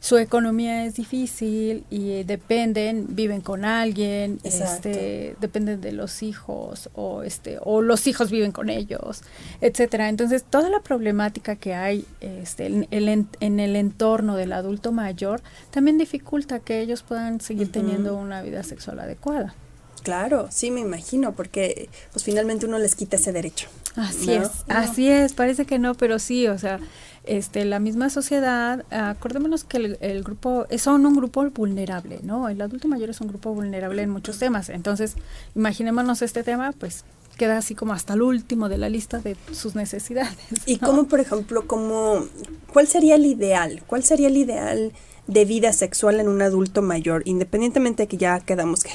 su 0.03 0.17
economía 0.17 0.83
es 0.85 0.95
difícil 0.95 1.83
y 1.91 2.09
eh, 2.09 2.23
dependen, 2.25 3.05
viven 3.15 3.39
con 3.41 3.63
alguien, 3.65 4.39
Exacto. 4.43 4.89
este, 4.89 5.35
dependen 5.39 5.79
de 5.79 5.91
los 5.91 6.23
hijos 6.23 6.89
o 6.95 7.21
este 7.21 7.59
o 7.61 7.83
los 7.83 8.07
hijos 8.07 8.31
viven 8.31 8.51
con 8.51 8.69
ellos, 8.71 9.21
etcétera. 9.61 10.09
Entonces 10.09 10.43
toda 10.43 10.69
la 10.69 10.79
problemática 10.79 11.55
que 11.55 11.75
hay 11.75 12.03
este, 12.19 12.65
en, 12.65 12.87
el, 12.89 13.09
en- 13.09 13.27
en 13.41 13.59
el 13.59 13.75
entorno 13.75 14.35
del 14.35 14.53
adulto 14.53 14.91
mayor 14.91 15.43
también 15.69 15.99
dificulta 15.99 16.59
que 16.59 16.81
ellos 16.81 17.03
puedan 17.03 17.39
seguir 17.39 17.71
teniendo 17.71 18.15
una 18.15 18.41
vida 18.41 18.63
sexual 18.63 18.99
adecuada. 18.99 19.53
Claro, 20.01 20.47
sí 20.49 20.71
me 20.71 20.79
imagino, 20.79 21.33
porque 21.33 21.87
pues 22.11 22.25
finalmente 22.25 22.65
uno 22.65 22.79
les 22.79 22.95
quita 22.95 23.17
ese 23.17 23.31
derecho. 23.31 23.67
Así 23.95 24.25
¿no? 24.35 24.41
es, 24.41 24.49
así 24.67 25.07
es, 25.07 25.33
parece 25.33 25.65
que 25.65 25.77
no, 25.77 25.93
pero 25.93 26.17
sí, 26.17 26.47
o 26.47 26.57
sea, 26.57 26.79
este, 27.23 27.65
la 27.65 27.79
misma 27.79 28.09
sociedad, 28.09 28.83
acordémonos 28.89 29.63
que 29.63 29.77
el, 29.77 29.97
el 30.01 30.23
grupo, 30.23 30.65
son 30.77 31.05
un 31.05 31.15
grupo 31.15 31.47
vulnerable, 31.49 32.19
¿no? 32.23 32.49
El 32.49 32.61
adulto 32.61 32.87
mayor 32.87 33.09
es 33.09 33.21
un 33.21 33.27
grupo 33.27 33.53
vulnerable 33.53 34.01
en 34.01 34.09
muchos 34.09 34.39
temas, 34.39 34.69
entonces, 34.69 35.15
imaginémonos 35.55 36.21
este 36.21 36.43
tema, 36.43 36.71
pues 36.71 37.03
queda 37.37 37.57
así 37.57 37.75
como 37.75 37.93
hasta 37.93 38.13
el 38.13 38.21
último 38.21 38.69
de 38.69 38.77
la 38.77 38.89
lista 38.89 39.19
de 39.19 39.35
sus 39.51 39.75
necesidades. 39.75 40.37
Y 40.65 40.75
¿no? 40.75 40.87
cómo, 40.87 41.03
por 41.05 41.19
ejemplo, 41.19 41.65
como, 41.65 42.25
¿cuál 42.71 42.87
sería 42.87 43.15
el 43.15 43.25
ideal? 43.25 43.83
¿Cuál 43.87 44.03
sería 44.03 44.27
el 44.27 44.37
ideal 44.37 44.91
de 45.27 45.45
vida 45.45 45.73
sexual 45.73 46.19
en 46.19 46.27
un 46.27 46.41
adulto 46.41 46.81
mayor? 46.81 47.23
Independientemente 47.25 48.03
de 48.03 48.07
que 48.07 48.17
ya 48.17 48.39
quedamos 48.41 48.83
que 48.83 48.91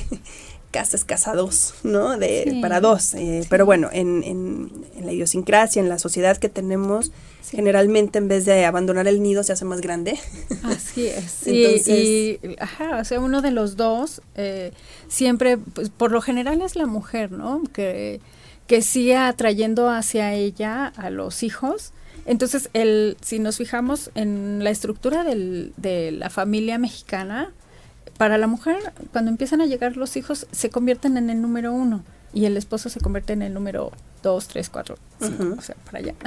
casa 0.71 0.97
es 0.97 1.05
casa 1.05 1.35
dos, 1.35 1.75
¿no? 1.83 2.17
De, 2.19 2.45
Sí. 2.51 2.61
Para 2.61 2.81
dos. 2.81 3.15
eh, 3.15 3.41
Sí. 3.43 3.49
Pero 3.51 3.65
bueno, 3.67 3.89
en, 3.93 4.23
en, 4.25 4.71
en 4.97 5.07
la 5.07 5.13
idiosincrasia, 5.13 5.81
en 5.81 5.89
la 5.89 5.99
sociedad 5.99 6.37
que 6.37 6.49
tenemos, 6.49 7.13
Sí. 7.43 7.57
generalmente 7.57 8.19
en 8.19 8.27
vez 8.29 8.45
de 8.45 8.65
abandonar 8.65 9.07
el 9.07 9.23
nido 9.23 9.43
se 9.45 9.53
hace 9.53 9.65
más 9.65 9.81
grande. 9.81 10.19
Así 10.65 11.07
es. 11.07 11.47
Y, 11.47 12.39
ajá, 12.59 12.99
o 13.01 13.05
sea, 13.05 13.21
uno 13.21 13.41
de 13.43 13.51
los 13.53 13.77
dos, 13.77 14.21
eh, 14.35 14.73
siempre, 15.09 15.57
pues, 15.59 15.91
por 15.91 16.11
lo 16.13 16.21
general 16.21 16.61
es 16.63 16.75
la 16.77 16.87
mujer, 16.87 17.31
¿no? 17.33 17.63
Que, 17.73 18.21
que 18.67 18.83
sigue 18.83 19.17
atrayendo 19.17 19.89
hacia 19.91 20.35
ella 20.35 20.93
a 20.97 21.11
los 21.11 21.43
hijos. 21.45 21.93
Entonces, 22.27 22.69
el, 22.73 23.17
si 23.21 23.39
nos 23.39 23.59
fijamos 23.59 24.11
en 24.17 24.65
la 24.65 24.71
estructura 24.71 25.23
del, 25.23 25.73
de 25.77 26.11
la 26.11 26.29
familia 26.31 26.77
mexicana, 26.79 27.53
para 28.17 28.39
la 28.39 28.47
mujer, 28.47 28.77
cuando 29.13 29.31
empiezan 29.31 29.61
a 29.61 29.67
llegar 29.67 29.97
los 29.97 30.17
hijos, 30.17 30.47
se 30.51 30.71
convierten 30.71 31.17
en 31.17 31.31
el 31.31 31.41
número 31.43 31.73
uno 31.73 32.03
y 32.33 32.45
el 32.47 32.57
esposo 32.57 32.89
se 32.89 33.01
convierte 33.01 33.33
en 33.33 33.43
el 33.43 33.53
número 33.55 33.93
dos, 34.23 34.49
tres, 34.49 34.69
cuatro, 34.71 34.97
cinco, 35.21 35.55
o 35.59 35.63
sea, 35.63 35.77
para 35.85 35.99
allá. 35.99 36.15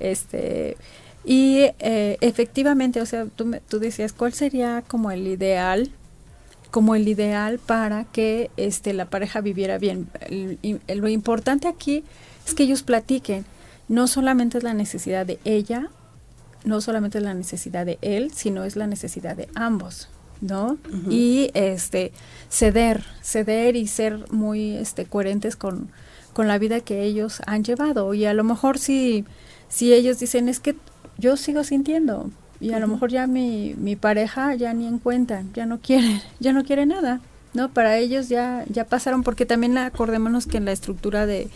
Este, 0.00 0.76
y 1.24 1.58
eh, 1.78 2.16
efectivamente, 2.20 3.00
o 3.00 3.06
sea, 3.06 3.26
tú, 3.26 3.54
tú 3.68 3.78
decías, 3.78 4.12
¿cuál 4.12 4.32
sería 4.32 4.82
como 4.88 5.10
el 5.12 5.26
ideal? 5.28 5.92
Como 6.72 6.94
el 6.96 7.06
ideal 7.06 7.58
para 7.60 8.04
que 8.04 8.50
este, 8.56 8.94
la 8.94 9.04
pareja 9.06 9.40
viviera 9.40 9.78
bien. 9.78 10.08
El- 10.28 10.58
y- 10.62 10.78
el- 10.88 10.98
lo 10.98 11.08
importante 11.08 11.68
aquí 11.68 12.02
es 12.46 12.54
que 12.54 12.64
ellos 12.64 12.82
platiquen. 12.82 13.44
No 13.88 14.08
solamente 14.08 14.58
es 14.58 14.64
la 14.64 14.74
necesidad 14.74 15.24
de 15.26 15.38
ella, 15.44 15.88
no 16.64 16.80
solamente 16.80 17.18
es 17.18 17.24
la 17.24 17.34
necesidad 17.34 17.86
de 17.86 17.98
él, 18.02 18.32
sino 18.34 18.64
es 18.64 18.74
la 18.74 18.86
necesidad 18.88 19.36
de 19.36 19.48
ambos, 19.54 20.08
¿no? 20.42 20.76
Y 21.08 21.50
este 21.54 22.12
ceder, 22.50 23.02
ceder 23.22 23.76
y 23.76 23.86
ser 23.86 24.30
muy 24.30 24.76
este 24.76 25.06
coherentes 25.06 25.56
con, 25.56 25.88
con 26.34 26.48
la 26.48 26.58
vida 26.58 26.80
que 26.80 27.04
ellos 27.04 27.40
han 27.46 27.64
llevado. 27.64 28.12
Y 28.12 28.26
a 28.26 28.34
lo 28.34 28.44
mejor 28.44 28.78
si, 28.78 29.24
si 29.68 29.94
ellos 29.94 30.18
dicen 30.18 30.50
es 30.50 30.60
que 30.60 30.76
yo 31.16 31.38
sigo 31.38 31.64
sintiendo, 31.64 32.30
y 32.60 32.72
a 32.74 32.78
lo 32.78 32.86
mejor 32.86 33.10
ya 33.10 33.26
mi, 33.26 33.74
mi 33.76 33.96
pareja 33.96 34.54
ya 34.54 34.72
ni 34.72 34.86
en 34.86 34.98
cuenta, 34.98 35.42
ya 35.54 35.66
no 35.66 35.80
quiere, 35.80 36.22
ya 36.40 36.52
no 36.52 36.64
quiere 36.64 36.86
nada, 36.86 37.20
¿no? 37.54 37.72
Para 37.72 37.96
ellos 37.98 38.28
ya, 38.28 38.64
ya 38.68 38.84
pasaron, 38.84 39.22
porque 39.22 39.46
también 39.46 39.76
acordémonos 39.78 40.46
que 40.46 40.58
en 40.58 40.66
la 40.66 40.72
estructura 40.72 41.26
de 41.26 41.48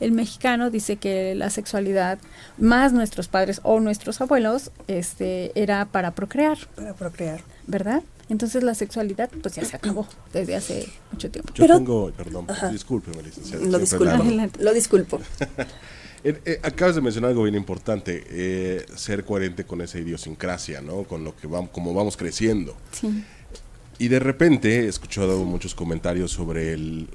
el 0.00 0.12
mexicano 0.12 0.70
dice 0.70 0.96
que 0.96 1.34
la 1.34 1.50
sexualidad, 1.50 2.18
más 2.58 2.92
nuestros 2.92 3.28
padres 3.28 3.60
o 3.64 3.80
nuestros 3.80 4.20
abuelos, 4.20 4.70
este, 4.86 5.52
era 5.60 5.84
para 5.86 6.12
procrear, 6.12 6.58
Para 6.74 6.94
procrear. 6.94 7.40
¿verdad? 7.66 8.02
Entonces 8.30 8.62
la 8.62 8.74
sexualidad 8.74 9.28
pues 9.42 9.56
ya 9.56 9.64
se 9.64 9.76
acabó 9.76 10.06
desde 10.32 10.56
hace 10.56 10.88
mucho 11.12 11.30
tiempo. 11.30 11.52
Yo 11.52 11.64
Pero- 11.64 11.76
tengo, 11.78 12.12
perdón, 12.12 12.46
discúlpeme, 12.72 13.22
licenciada. 13.22 13.66
Lo 13.66 13.78
disculpo. 13.78 14.04
la 14.06 14.14
hago. 14.14 14.22
Adelante. 14.22 14.62
Lo 14.62 14.72
disculpo. 14.72 15.20
Eh, 16.22 16.38
eh, 16.44 16.60
acabas 16.62 16.94
de 16.96 17.00
mencionar 17.00 17.30
algo 17.30 17.44
bien 17.44 17.54
importante, 17.54 18.22
eh, 18.28 18.84
ser 18.94 19.24
coherente 19.24 19.64
con 19.64 19.80
esa 19.80 19.98
idiosincrasia, 19.98 20.82
¿no? 20.82 21.04
Con 21.04 21.24
lo 21.24 21.34
que 21.34 21.46
vamos, 21.46 21.70
como 21.70 21.94
vamos 21.94 22.18
creciendo. 22.18 22.76
Sí. 22.92 23.24
Y 23.98 24.08
de 24.08 24.18
repente 24.18 24.80
he 24.80 24.86
escuchado 24.86 25.42
muchos 25.44 25.74
comentarios 25.74 26.30
sobre 26.30 26.74
el 26.74 27.08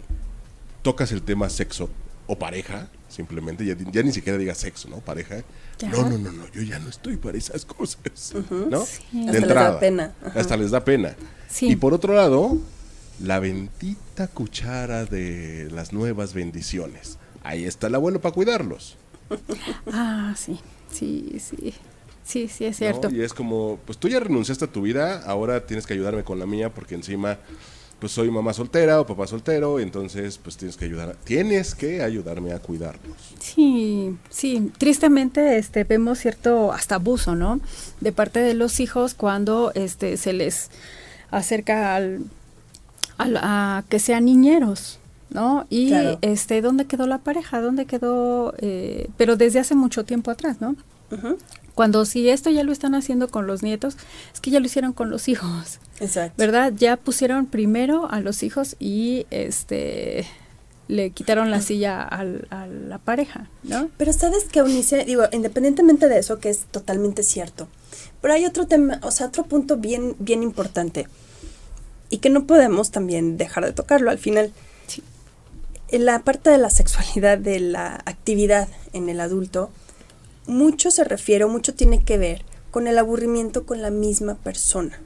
tocas 0.82 1.12
el 1.12 1.22
tema 1.22 1.52
sexo 1.52 1.88
o 2.26 2.40
pareja, 2.40 2.90
simplemente, 3.16 3.66
ya, 3.66 3.76
ya 3.92 4.04
ni 4.04 4.12
siquiera 4.12 4.38
digas 4.38 4.58
sexo, 4.58 4.90
¿no? 4.90 4.98
Pareja. 4.98 5.44
Ya. 5.80 5.90
No, 5.90 6.10
no, 6.10 6.18
no, 6.18 6.32
no, 6.32 6.52
yo 6.52 6.62
ya 6.62 6.80
no 6.80 6.90
estoy 6.90 7.18
para 7.18 7.38
esas 7.38 7.66
cosas, 7.66 8.34
¿no? 8.50 8.86
Sí. 8.86 9.04
De 9.12 9.20
Hasta 9.22 9.32
les 9.32 9.32
da 9.32 9.38
entrada. 9.48 9.80
pena, 9.80 10.14
ajá. 10.26 10.40
Hasta 10.40 10.58
les 10.58 10.72
da 10.72 10.84
pena. 10.84 11.16
Sí. 11.48 11.70
Y 11.72 11.76
por 11.78 11.94
otro 11.94 12.14
lado, 12.14 12.58
la 13.20 13.40
bendita 13.40 14.28
cuchara 14.28 15.06
de 15.06 15.70
las 15.72 15.94
nuevas 15.94 16.34
bendiciones. 16.34 17.18
Ahí 17.44 17.66
está 17.66 17.88
el 17.88 17.96
abuelo 17.96 18.20
para 18.22 18.34
cuidarlos. 18.34 18.98
Ah, 19.92 20.36
sí, 20.38 20.60
sí, 20.92 21.38
sí. 21.40 21.74
Sí, 22.24 22.48
sí, 22.48 22.66
es 22.66 22.80
¿no? 22.82 22.88
cierto. 22.88 23.10
Y 23.12 23.22
es 23.22 23.34
como, 23.34 23.80
pues 23.86 23.98
tú 24.00 24.08
ya 24.08 24.20
renunciaste 24.20 24.66
a 24.66 24.72
tu 24.72 24.82
vida, 24.82 25.22
ahora 25.26 25.66
tienes 25.68 25.86
que 25.86 25.94
ayudarme 25.94 26.24
con 26.24 26.40
la 26.40 26.46
mía 26.48 26.74
porque 26.74 26.96
encima, 26.96 27.38
pues 28.00 28.12
soy 28.12 28.30
mamá 28.30 28.54
soltera 28.54 29.00
o 29.02 29.06
papá 29.08 29.26
soltero, 29.28 29.80
entonces 29.80 30.38
pues 30.38 30.58
tienes 30.58 30.78
que 30.78 30.86
ayudar, 30.86 31.16
tienes 31.24 31.74
que 31.76 32.02
ayudarme 32.04 32.52
a 32.54 32.60
cuidarlos. 32.60 33.16
Sí, 33.40 34.16
sí, 34.30 34.72
tristemente 34.78 35.58
este 35.58 35.84
vemos 35.86 36.20
cierto 36.20 36.72
hasta 36.74 36.96
abuso, 36.96 37.36
¿no? 37.36 37.60
De 38.02 38.12
parte 38.12 38.40
de 38.40 38.54
los 38.54 38.80
hijos 38.80 39.14
cuando 39.14 39.72
este 39.76 40.18
se 40.18 40.34
les 40.34 40.70
acerca 41.32 41.96
al, 41.96 42.26
al- 43.18 43.38
a 43.38 43.84
que 43.90 44.00
sean 44.00 44.26
niñeros, 44.26 45.00
¿no? 45.30 45.66
Y 45.70 45.88
Claro. 45.90 46.20
este 46.22 46.62
¿dónde 46.62 46.86
quedó 46.86 47.08
la 47.08 47.20
pareja? 47.20 47.62
¿Dónde 47.62 47.86
quedó 47.86 48.54
eh, 48.60 49.10
pero 49.18 49.36
desde 49.38 49.60
hace 49.60 49.74
mucho 49.76 50.04
tiempo 50.06 50.32
atrás, 50.32 50.58
¿no? 50.62 50.76
Cuando 51.76 52.06
si 52.06 52.28
esto 52.30 52.50
ya 52.50 52.64
lo 52.64 52.72
están 52.72 52.96
haciendo 52.96 53.28
con 53.28 53.46
los 53.48 53.62
nietos, 53.62 53.98
es 54.34 54.40
que 54.42 54.50
ya 54.50 54.60
lo 54.60 54.66
hicieron 54.66 54.94
con 54.94 55.10
los 55.10 55.28
hijos. 55.28 55.80
Exacto. 56.00 56.34
¿verdad? 56.38 56.74
Ya 56.76 56.98
pusieron 56.98 57.46
primero 57.46 58.10
a 58.10 58.20
los 58.22 58.42
hijos 58.44 58.76
y 58.80 59.28
este 59.30 60.26
le 60.88 61.10
quitaron 61.10 61.50
la 61.50 61.62
silla 61.62 62.04
al- 62.04 62.48
a 62.52 62.68
la 62.68 63.00
pareja, 63.00 63.50
¿no? 63.64 63.90
Pero 63.98 64.14
sabes 64.14 64.44
que 64.44 64.60
Eunice, 64.60 65.04
digo, 65.04 65.24
independientemente 65.32 66.08
de 66.08 66.20
eso, 66.20 66.38
que 66.40 66.50
es 66.50 66.66
totalmente 66.66 67.24
cierto, 67.24 67.68
Pero 68.22 68.34
hay 68.36 68.46
otro 68.46 68.68
tema, 68.68 69.00
o 69.02 69.10
sea, 69.10 69.28
otro 69.28 69.46
punto 69.46 69.78
bien, 69.78 70.16
bien 70.20 70.44
importante 70.44 71.08
y 72.12 72.20
que 72.20 72.30
no 72.30 72.46
podemos 72.46 72.92
también 72.92 73.36
dejar 73.38 73.66
de 73.66 73.72
tocarlo 73.74 74.12
al 74.12 74.20
final. 74.20 74.54
En 75.88 76.06
la 76.06 76.20
parte 76.20 76.50
de 76.52 76.58
la 76.60 76.70
sexualidad, 76.70 77.38
de 77.40 77.60
la 77.60 77.96
actividad 78.06 78.68
en 78.94 79.10
el 79.10 79.20
adulto, 79.22 79.72
mucho 80.48 80.92
se 80.92 81.04
refiere 81.04 81.46
mucho 81.46 81.74
tiene 81.74 82.04
que 82.04 82.18
ver 82.18 82.46
con 82.72 82.88
el 82.88 82.98
aburrimiento 82.98 83.66
con 83.66 83.82
la 83.82 83.90
misma 83.90 84.36
persona. 84.36 85.00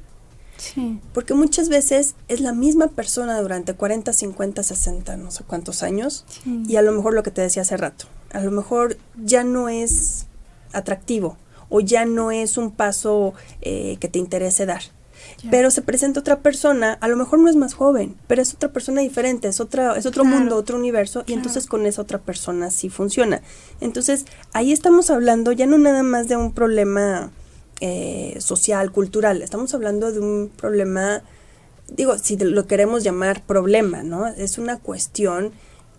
Sí. 0.58 1.00
Porque 1.14 1.34
muchas 1.34 1.70
veces 1.70 2.16
es 2.28 2.42
la 2.42 2.52
misma 2.52 2.88
persona 2.88 3.40
durante 3.40 3.74
40, 3.74 4.12
50, 4.12 4.64
60, 4.64 5.18
no 5.18 5.32
sé 5.32 5.44
cuántos 5.46 5.84
años, 5.84 6.26
y 6.46 6.76
a 6.76 6.82
lo 6.82 6.92
mejor 6.92 7.14
lo 7.14 7.24
que 7.24 7.32
te 7.32 7.42
decía 7.42 7.62
hace 7.62 7.78
rato, 7.78 8.06
a 8.32 8.42
lo 8.42 8.52
mejor 8.52 8.98
ya 9.16 9.44
no 9.46 9.70
es 9.70 10.26
atractivo 10.74 11.38
o 11.70 11.80
ya 11.80 12.06
no 12.06 12.32
es 12.32 12.58
un 12.58 12.72
paso 12.72 13.34
eh, 13.62 13.98
que 14.00 14.10
te 14.10 14.20
interese 14.20 14.66
dar. 14.66 14.82
Pero 15.50 15.72
se 15.72 15.82
presenta 15.82 16.20
otra 16.20 16.40
persona, 16.40 16.94
a 16.94 17.08
lo 17.08 17.16
mejor 17.16 17.40
no 17.40 17.50
es 17.50 17.56
más 17.56 17.74
joven, 17.74 18.16
pero 18.28 18.42
es 18.42 18.54
otra 18.54 18.72
persona 18.72 19.02
diferente, 19.02 19.48
es 19.48 19.60
otra, 19.60 19.96
es 19.96 20.06
otro 20.06 20.26
mundo, 20.26 20.56
otro 20.56 20.78
universo, 20.78 21.24
y 21.28 21.34
entonces 21.34 21.66
con 21.66 21.86
esa 21.86 22.02
otra 22.02 22.20
persona 22.20 22.72
sí 22.72 22.90
funciona. 22.90 23.42
Entonces, 23.80 24.26
ahí 24.54 24.72
estamos 24.72 25.10
hablando 25.10 25.52
ya 25.52 25.66
no 25.66 25.78
nada 25.78 26.04
más 26.04 26.28
de 26.28 26.36
un 26.36 26.54
problema 26.54 27.32
eh, 27.80 28.36
social, 28.40 28.92
cultural, 28.92 29.42
estamos 29.42 29.74
hablando 29.74 30.12
de 30.12 30.20
un 30.20 30.52
problema, 30.56 31.24
digo, 31.88 32.18
si 32.18 32.38
lo 32.38 32.68
queremos 32.68 33.04
llamar 33.04 33.44
problema, 33.46 34.04
¿no? 34.04 34.28
Es 34.28 34.58
una 34.58 34.78
cuestión 34.78 35.52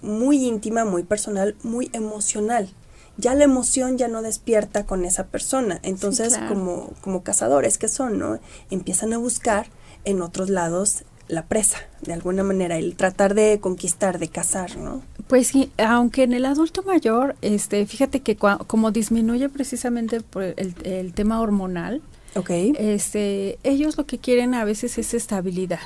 muy 0.03 0.44
íntima, 0.44 0.85
muy 0.85 1.03
personal, 1.03 1.57
muy 1.62 1.90
emocional 1.92 2.74
ya 3.20 3.35
la 3.35 3.44
emoción 3.44 3.98
ya 3.98 4.09
no 4.09 4.22
despierta 4.22 4.87
con 4.87 5.04
esa 5.04 5.26
persona. 5.26 5.80
Entonces, 5.83 6.38
como, 6.48 6.90
como 7.00 7.22
cazadores 7.22 7.78
que 7.78 7.88
son, 7.88 8.18
¿no? 8.18 8.38
Empiezan 8.70 9.12
a 9.12 9.18
buscar 9.18 9.66
en 10.04 10.22
otros 10.22 10.50
lados 10.50 11.04
la 11.30 11.46
presa, 11.46 11.78
de 12.02 12.12
alguna 12.12 12.42
manera, 12.42 12.76
el 12.76 12.96
tratar 12.96 13.35
de 13.35 13.61
conquistar, 13.61 14.18
de 14.18 14.28
cazar, 14.28 14.76
¿no? 14.76 15.02
Pues 15.28 15.48
sí, 15.48 15.70
aunque 15.78 16.24
en 16.24 16.33
el 16.33 16.44
adulto 16.44 16.83
mayor, 16.83 17.37
este, 17.40 17.87
fíjate 17.87 18.20
que 18.20 18.37
como 18.37 18.90
disminuye 18.90 19.48
precisamente 19.48 20.20
por 20.20 20.42
el, 20.42 21.12
tema 21.14 21.40
hormonal, 21.40 22.02
okay. 22.35 22.74
este, 22.78 23.59
ellos 23.62 23.96
lo 23.96 24.06
que 24.06 24.18
quieren 24.18 24.54
a 24.54 24.64
veces 24.64 24.98
es 24.98 25.14
estabilidad. 25.14 25.80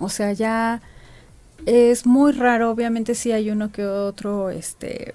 O 0.00 0.08
sea, 0.08 0.32
ya 0.32 0.82
es 1.66 2.06
muy 2.06 2.32
raro, 2.32 2.70
obviamente 2.70 3.14
sí 3.14 3.30
hay 3.32 3.50
uno 3.50 3.70
que 3.70 3.86
otro, 3.86 4.50
este, 4.50 5.14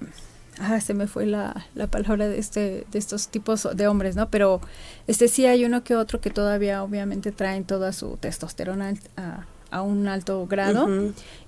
ah, 0.60 0.80
se 0.80 0.94
me 0.94 1.08
fue 1.08 1.26
la, 1.26 1.65
la, 1.76 1.88
palabra 1.88 2.28
de 2.28 2.39
este 2.39 2.86
de 2.91 3.00
estos 3.00 3.28
tipos 3.28 3.68
de 3.74 3.88
hombres, 3.88 4.15
¿no? 4.15 4.30
Pero 4.30 4.62
este 5.08 5.28
sí 5.28 5.46
hay 5.46 5.65
uno 5.65 5.84
que 5.84 5.96
otro 5.96 6.22
que 6.22 6.30
todavía 6.30 6.84
obviamente 6.84 7.32
traen 7.32 7.63
toda 7.63 7.94
su 7.94 8.18
testosterona 8.18 8.94
a, 9.18 9.46
a 9.72 9.82
un 9.82 10.08
alto 10.08 10.46
grado 10.48 10.88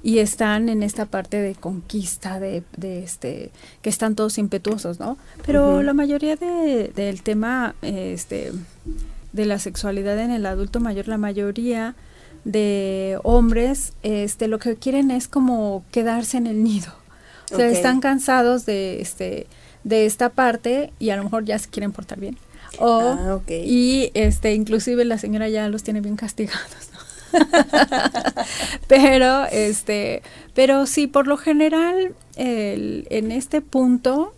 y 0.04 0.20
están 0.20 0.70
en 0.70 0.84
esta 0.84 1.06
parte 1.06 1.41
de 1.41 1.56
conquista 1.56 2.39
de, 2.39 2.63
de, 2.76 3.04
este 3.04 3.52
que 3.82 3.89
están 3.89 4.15
todos 4.15 4.38
impetuosos, 4.38 5.00
¿no? 5.00 5.17
Pero 5.46 5.82
la 5.84 5.93
mayoría 5.93 6.36
de, 6.36 6.91
del 6.96 7.24
tema 7.24 7.76
este 7.82 8.52
de 9.34 9.46
la 9.46 9.60
sexualidad 9.60 10.20
en 10.20 10.32
el 10.32 10.46
adulto 10.46 10.80
mayor, 10.80 11.08
la 11.08 11.17
mayoría 11.17 11.96
de 12.43 13.20
hombres 13.24 13.93
este 14.04 14.48
lo 14.48 14.60
que 14.60 14.76
quieren 14.76 15.12
es 15.12 15.28
como 15.28 15.84
quedarse 15.91 16.38
en 16.38 16.48
el 16.48 16.63
nido 16.63 16.93
o 17.51 17.55
sea, 17.55 17.67
están 17.67 17.99
cansados 18.01 18.65
de 18.65 19.01
este 19.01 19.47
de 19.83 20.05
esta 20.05 20.29
parte 20.29 20.91
y 20.99 21.12
a 21.12 21.17
lo 21.17 21.23
mejor 21.23 21.45
ya 21.45 21.57
se 21.57 21.69
quieren 21.69 21.91
portar 21.91 22.19
bien. 22.19 22.38
O, 22.79 22.99
ah, 22.99 23.39
Y 23.49 24.12
este 24.13 24.53
inclusive 24.53 25.05
la 25.05 25.17
señora 25.17 25.47
ya 25.47 25.69
los 25.69 25.83
tiene 25.83 26.01
bien 26.01 26.17
castigados. 26.17 26.89
pero 28.88 29.45
este 29.45 30.21
pero 30.53 30.86
sí 30.86 31.07
por 31.07 31.27
lo 31.27 31.38
general 31.38 32.15
el, 32.36 33.05
en 33.10 33.33
este 33.33 33.62
punto 33.62 34.33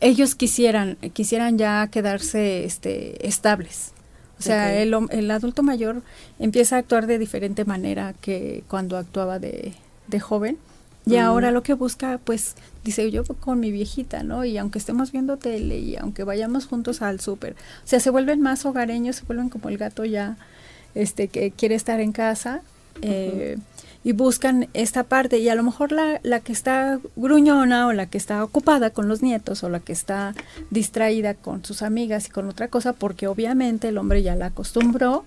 ellos 0.00 0.34
quisieran 0.34 0.96
quisieran 1.12 1.58
ya 1.58 1.88
quedarse 1.88 2.64
este 2.64 3.26
estables. 3.26 3.92
O 4.38 4.42
sea 4.42 4.74
el, 4.80 4.94
el 5.10 5.30
adulto 5.30 5.62
mayor 5.62 6.02
empieza 6.38 6.76
a 6.76 6.80
actuar 6.80 7.06
de 7.06 7.18
diferente 7.18 7.64
manera 7.64 8.14
que 8.20 8.64
cuando 8.68 8.96
actuaba 8.96 9.38
de, 9.38 9.74
de 10.08 10.20
joven 10.20 10.58
y 11.06 11.16
ahora 11.16 11.50
lo 11.50 11.62
que 11.62 11.74
busca, 11.74 12.18
pues, 12.22 12.54
dice 12.82 13.10
yo 13.10 13.24
con 13.24 13.60
mi 13.60 13.70
viejita, 13.70 14.22
¿no? 14.22 14.44
Y 14.44 14.56
aunque 14.56 14.78
estemos 14.78 15.12
viendo 15.12 15.36
tele 15.36 15.78
y 15.78 15.96
aunque 15.96 16.24
vayamos 16.24 16.66
juntos 16.66 17.02
al 17.02 17.20
súper, 17.20 17.52
o 17.52 17.86
sea, 17.86 18.00
se 18.00 18.10
vuelven 18.10 18.40
más 18.40 18.64
hogareños, 18.64 19.16
se 19.16 19.24
vuelven 19.24 19.50
como 19.50 19.68
el 19.68 19.76
gato 19.76 20.04
ya, 20.04 20.36
este, 20.94 21.28
que 21.28 21.50
quiere 21.50 21.74
estar 21.74 22.00
en 22.00 22.12
casa. 22.12 22.62
Eh, 23.02 23.58
y 24.04 24.12
buscan 24.12 24.68
esta 24.74 25.02
parte 25.02 25.38
y 25.38 25.48
a 25.48 25.54
lo 25.54 25.62
mejor 25.62 25.90
la, 25.90 26.20
la 26.22 26.40
que 26.40 26.52
está 26.52 27.00
gruñona 27.16 27.86
o 27.86 27.92
la 27.92 28.06
que 28.06 28.18
está 28.18 28.44
ocupada 28.44 28.90
con 28.90 29.08
los 29.08 29.22
nietos 29.22 29.64
o 29.64 29.70
la 29.70 29.80
que 29.80 29.92
está 29.92 30.34
distraída 30.70 31.34
con 31.34 31.64
sus 31.64 31.82
amigas 31.82 32.26
y 32.26 32.30
con 32.30 32.48
otra 32.48 32.68
cosa 32.68 32.92
porque 32.92 33.26
obviamente 33.26 33.88
el 33.88 33.98
hombre 33.98 34.22
ya 34.22 34.36
la 34.36 34.46
acostumbró 34.46 35.24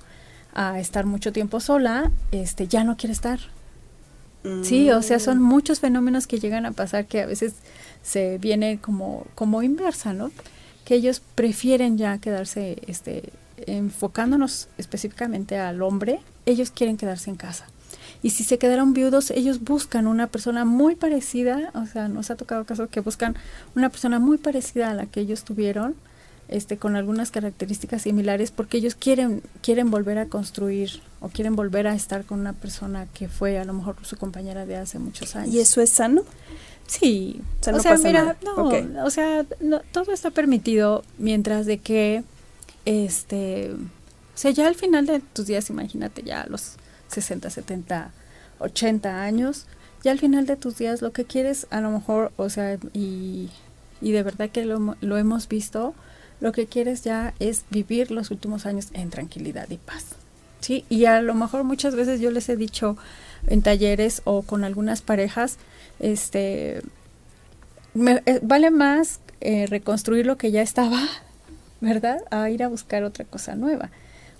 a 0.53 0.79
estar 0.79 1.05
mucho 1.05 1.33
tiempo 1.33 1.59
sola, 1.59 2.11
este 2.31 2.67
ya 2.67 2.83
no 2.83 2.97
quiere 2.97 3.13
estar, 3.13 3.39
Sí, 4.63 4.89
o 4.91 5.01
sea, 5.01 5.19
son 5.19 5.41
muchos 5.41 5.79
fenómenos 5.79 6.27
que 6.27 6.39
llegan 6.39 6.65
a 6.65 6.71
pasar 6.71 7.05
que 7.05 7.21
a 7.21 7.25
veces 7.25 7.53
se 8.03 8.37
viene 8.37 8.79
como, 8.79 9.25
como 9.35 9.63
inversa, 9.63 10.13
¿no? 10.13 10.31
Que 10.85 10.95
ellos 10.95 11.21
prefieren 11.35 11.97
ya 11.97 12.17
quedarse, 12.19 12.77
este, 12.87 13.31
enfocándonos 13.65 14.69
específicamente 14.77 15.57
al 15.57 15.81
hombre, 15.81 16.19
ellos 16.45 16.71
quieren 16.71 16.97
quedarse 16.97 17.29
en 17.29 17.35
casa. 17.35 17.67
Y 18.23 18.31
si 18.31 18.43
se 18.43 18.57
quedaron 18.57 18.93
viudos, 18.93 19.31
ellos 19.31 19.61
buscan 19.61 20.07
una 20.07 20.27
persona 20.27 20.65
muy 20.65 20.95
parecida, 20.95 21.71
o 21.75 21.85
sea, 21.85 22.07
nos 22.07 22.31
ha 22.31 22.35
tocado 22.35 22.65
casos 22.65 22.89
que 22.89 22.99
buscan 22.99 23.35
una 23.75 23.89
persona 23.89 24.19
muy 24.19 24.37
parecida 24.37 24.89
a 24.89 24.93
la 24.93 25.05
que 25.05 25.19
ellos 25.19 25.43
tuvieron, 25.43 25.95
este, 26.47 26.77
con 26.77 26.95
algunas 26.95 27.31
características 27.31 28.03
similares 28.03 28.51
porque 28.51 28.77
ellos 28.77 28.95
quieren, 28.95 29.41
quieren 29.61 29.91
volver 29.91 30.17
a 30.17 30.27
construir 30.27 31.01
o 31.19 31.29
quieren 31.29 31.55
volver 31.55 31.87
a 31.87 31.95
estar 31.95 32.25
con 32.25 32.39
una 32.39 32.53
persona 32.53 33.07
que 33.13 33.27
fue 33.27 33.57
a 33.57 33.65
lo 33.65 33.73
mejor 33.73 33.95
su 34.03 34.17
compañera 34.17 34.65
de 34.65 34.75
hace 34.75 34.99
muchos 34.99 35.35
años. 35.35 35.53
¿Y 35.53 35.59
eso 35.59 35.81
es 35.81 35.89
sano? 35.89 36.23
Sí. 36.85 37.41
O 37.71 37.79
sea, 37.79 37.97
mira, 37.97 38.37
no, 38.43 38.69
o 39.03 39.09
sea, 39.09 39.45
todo 39.91 40.13
está 40.13 40.31
permitido 40.31 41.03
mientras 41.17 41.65
de 41.65 41.79
que, 41.79 42.23
este, 42.85 43.71
o 43.73 44.37
sea, 44.37 44.51
ya 44.51 44.67
al 44.67 44.75
final 44.75 45.05
de 45.05 45.19
tus 45.19 45.47
días, 45.47 45.69
imagínate 45.69 46.23
ya 46.23 46.41
a 46.41 46.47
los 46.47 46.73
60, 47.09 47.49
70, 47.49 48.11
80 48.59 49.21
años, 49.21 49.65
ya 50.03 50.11
al 50.11 50.19
final 50.19 50.45
de 50.45 50.55
tus 50.55 50.77
días 50.77 51.01
lo 51.01 51.11
que 51.11 51.25
quieres 51.25 51.67
a 51.71 51.81
lo 51.81 51.89
mejor, 51.91 52.31
o 52.37 52.49
sea, 52.49 52.77
y, 52.93 53.49
y 53.99 54.11
de 54.11 54.23
verdad 54.23 54.49
que 54.49 54.63
lo, 54.63 54.95
lo 55.01 55.17
hemos 55.17 55.47
visto, 55.49 55.93
lo 56.39 56.51
que 56.51 56.67
quieres 56.67 57.03
ya 57.03 57.33
es 57.39 57.65
vivir 57.69 58.11
los 58.11 58.31
últimos 58.31 58.65
años 58.65 58.89
en 58.93 59.09
tranquilidad 59.09 59.69
y 59.69 59.77
paz. 59.77 60.05
¿Sí? 60.59 60.85
Y 60.89 61.05
a 61.05 61.21
lo 61.21 61.33
mejor 61.33 61.63
muchas 61.63 61.95
veces 61.95 62.19
yo 62.19 62.31
les 62.31 62.49
he 62.49 62.55
dicho 62.55 62.97
en 63.47 63.61
talleres 63.61 64.21
o 64.25 64.41
con 64.41 64.63
algunas 64.63 65.01
parejas, 65.01 65.57
este, 65.99 66.81
me, 67.93 68.21
eh, 68.25 68.39
vale 68.41 68.71
más 68.71 69.19
eh, 69.41 69.65
reconstruir 69.67 70.25
lo 70.25 70.37
que 70.37 70.51
ya 70.51 70.61
estaba, 70.61 70.99
¿verdad? 71.81 72.19
A 72.31 72.49
ir 72.49 72.63
a 72.63 72.67
buscar 72.67 73.03
otra 73.03 73.25
cosa 73.25 73.55
nueva. 73.55 73.89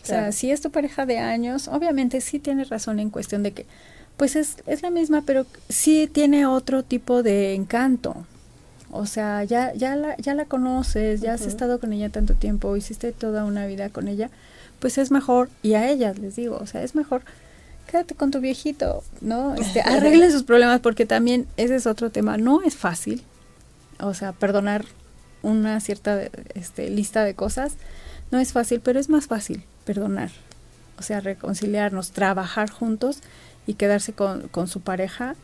O 0.01 0.05
sea, 0.07 0.31
si 0.31 0.51
es 0.51 0.61
tu 0.61 0.71
pareja 0.71 1.05
de 1.05 1.17
años, 1.17 1.67
obviamente 1.67 2.21
sí 2.21 2.39
tienes 2.39 2.69
razón 2.69 2.99
en 3.01 3.09
cuestión 3.09 3.43
de 3.43 3.51
que, 3.51 3.65
pues 4.15 4.37
es, 4.37 4.55
es 4.65 4.81
la 4.81 4.89
misma, 4.89 5.23
pero 5.25 5.45
sí 5.67 6.09
tiene 6.09 6.45
otro 6.45 6.83
tipo 6.83 7.23
de 7.23 7.55
encanto, 7.55 8.25
o 8.91 9.05
sea, 9.05 9.43
ya, 9.43 9.73
ya, 9.73 9.95
la, 9.95 10.15
ya 10.17 10.33
la 10.33 10.45
conoces, 10.45 11.19
ya 11.19 11.33
has 11.33 11.45
estado 11.45 11.79
con 11.79 11.91
ella 11.91 12.09
tanto 12.09 12.35
tiempo, 12.35 12.75
hiciste 12.77 13.11
toda 13.11 13.43
una 13.43 13.67
vida 13.67 13.89
con 13.89 14.07
ella, 14.07 14.29
pues 14.79 14.97
es 14.97 15.11
mejor, 15.11 15.49
y 15.61 15.73
a 15.73 15.89
ellas 15.89 16.19
les 16.19 16.35
digo, 16.35 16.57
o 16.57 16.65
sea, 16.67 16.83
es 16.83 16.95
mejor, 16.95 17.23
quédate 17.89 18.15
con 18.15 18.31
tu 18.31 18.39
viejito, 18.39 19.03
¿no? 19.21 19.55
Este, 19.55 19.81
arreglen 19.85 20.31
sus 20.31 20.43
problemas, 20.43 20.81
porque 20.81 21.05
también 21.05 21.47
ese 21.57 21.75
es 21.75 21.87
otro 21.87 22.09
tema, 22.09 22.37
no 22.37 22.61
es 22.61 22.75
fácil, 22.75 23.23
o 23.99 24.13
sea, 24.13 24.33
perdonar 24.33 24.85
una 25.41 25.79
cierta 25.79 26.21
este, 26.53 26.89
lista 26.89 27.23
de 27.23 27.33
cosas, 27.33 27.73
no 28.31 28.39
es 28.39 28.51
fácil, 28.51 28.81
pero 28.81 28.99
es 28.99 29.09
más 29.09 29.27
fácil 29.27 29.63
perdonar, 29.85 30.31
o 30.99 31.01
sea, 31.01 31.21
reconciliarnos, 31.21 32.11
trabajar 32.11 32.69
juntos 32.69 33.19
y 33.65 33.75
quedarse 33.75 34.13
con, 34.13 34.47
con 34.49 34.67
su 34.67 34.81
pareja, 34.81 35.35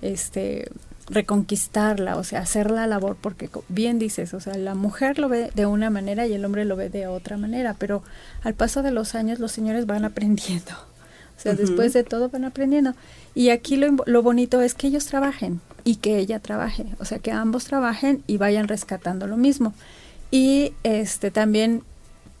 este, 0.00 0.70
reconquistarla, 1.12 2.16
o 2.16 2.24
sea, 2.24 2.40
hacer 2.40 2.70
la 2.70 2.86
labor, 2.86 3.16
porque 3.20 3.48
bien 3.68 3.98
dices, 3.98 4.34
o 4.34 4.40
sea, 4.40 4.56
la 4.56 4.74
mujer 4.74 5.18
lo 5.18 5.28
ve 5.28 5.50
de 5.54 5.66
una 5.66 5.90
manera 5.90 6.26
y 6.26 6.32
el 6.32 6.44
hombre 6.44 6.64
lo 6.64 6.76
ve 6.76 6.88
de 6.88 7.06
otra 7.06 7.36
manera, 7.36 7.74
pero 7.78 8.02
al 8.42 8.54
paso 8.54 8.82
de 8.82 8.90
los 8.90 9.14
años 9.14 9.38
los 9.38 9.52
señores 9.52 9.86
van 9.86 10.04
aprendiendo, 10.04 10.72
o 11.36 11.40
sea, 11.40 11.54
después 11.54 11.92
de 11.92 12.04
todo 12.04 12.28
van 12.28 12.44
aprendiendo. 12.44 12.94
Y 13.34 13.50
aquí 13.50 13.76
lo, 13.76 13.96
lo 14.06 14.22
bonito 14.22 14.60
es 14.60 14.74
que 14.74 14.88
ellos 14.88 15.06
trabajen 15.06 15.60
y 15.84 15.96
que 15.96 16.18
ella 16.18 16.40
trabaje, 16.40 16.86
o 16.98 17.04
sea, 17.04 17.18
que 17.18 17.32
ambos 17.32 17.64
trabajen 17.64 18.22
y 18.26 18.36
vayan 18.36 18.68
rescatando 18.68 19.26
lo 19.26 19.36
mismo. 19.36 19.74
Y 20.30 20.72
este 20.82 21.30
también 21.30 21.82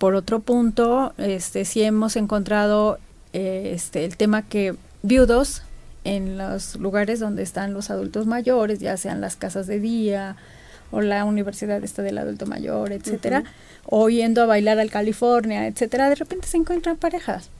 por 0.02 0.16
otro 0.16 0.40
punto, 0.40 1.12
este, 1.16 1.64
sí 1.64 1.80
hemos 1.80 2.16
encontrado 2.16 2.98
eh, 3.32 3.70
este, 3.72 4.04
el 4.04 4.16
tema 4.16 4.42
que 4.42 4.74
viudos 5.04 5.62
en 6.04 6.36
los 6.38 6.76
lugares 6.76 7.20
donde 7.20 7.42
están 7.42 7.72
los 7.72 7.90
adultos 7.90 8.26
mayores, 8.26 8.80
ya 8.80 8.96
sean 8.96 9.20
las 9.20 9.36
casas 9.36 9.66
de 9.66 9.80
día 9.80 10.36
o 10.90 11.00
la 11.00 11.24
universidad 11.24 11.82
esta 11.82 12.02
del 12.02 12.18
adulto 12.18 12.46
mayor, 12.46 12.92
etcétera, 12.92 13.44
o 13.86 14.08
yendo 14.10 14.42
a 14.42 14.46
bailar 14.46 14.78
al 14.78 14.90
California, 14.90 15.66
etcétera, 15.66 16.08
de 16.08 16.16
repente 16.16 16.46
se 16.46 16.58
encuentran 16.58 16.96
parejas. 16.96 17.50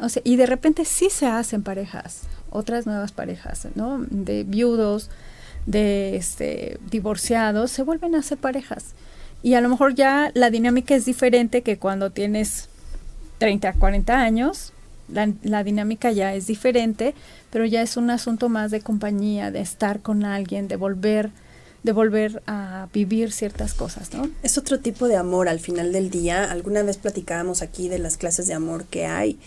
O 0.00 0.08
sea, 0.10 0.20
y 0.24 0.36
de 0.36 0.44
repente 0.44 0.84
sí 0.84 1.08
se 1.08 1.26
hacen 1.26 1.62
parejas, 1.62 2.22
otras 2.50 2.84
nuevas 2.84 3.12
parejas, 3.12 3.66
¿no? 3.74 4.04
De 4.10 4.44
viudos, 4.44 5.08
de 5.64 6.16
este 6.16 6.78
divorciados, 6.90 7.70
se 7.70 7.82
vuelven 7.82 8.14
a 8.14 8.18
hacer 8.18 8.36
parejas. 8.36 8.92
Y 9.42 9.54
a 9.54 9.60
lo 9.62 9.70
mejor 9.70 9.94
ya 9.94 10.30
la 10.34 10.50
dinámica 10.50 10.94
es 10.94 11.06
diferente 11.06 11.62
que 11.62 11.78
cuando 11.78 12.10
tienes 12.10 12.68
30, 13.38 13.72
40 13.74 14.20
años, 14.20 14.72
la, 15.08 15.32
la, 15.42 15.64
dinámica 15.64 16.10
ya 16.12 16.34
es 16.34 16.46
diferente, 16.46 17.14
pero 17.50 17.64
ya 17.64 17.82
es 17.82 17.96
un 17.96 18.10
asunto 18.10 18.48
más 18.48 18.70
de 18.70 18.80
compañía, 18.80 19.50
de 19.50 19.60
estar 19.60 20.00
con 20.00 20.24
alguien, 20.24 20.68
de 20.68 20.76
volver, 20.76 21.30
de 21.82 21.92
volver 21.92 22.42
a 22.46 22.88
vivir 22.92 23.32
ciertas 23.32 23.74
cosas, 23.74 24.12
¿no? 24.12 24.28
Es 24.42 24.58
otro 24.58 24.80
tipo 24.80 25.08
de 25.08 25.16
amor 25.16 25.48
al 25.48 25.60
final 25.60 25.92
del 25.92 26.10
día. 26.10 26.50
Alguna 26.50 26.82
vez 26.82 26.96
platicábamos 26.98 27.62
aquí 27.62 27.88
de 27.88 27.98
las 27.98 28.16
clases 28.16 28.46
de 28.46 28.54
amor 28.54 28.84
que 28.84 29.06
hay 29.06 29.38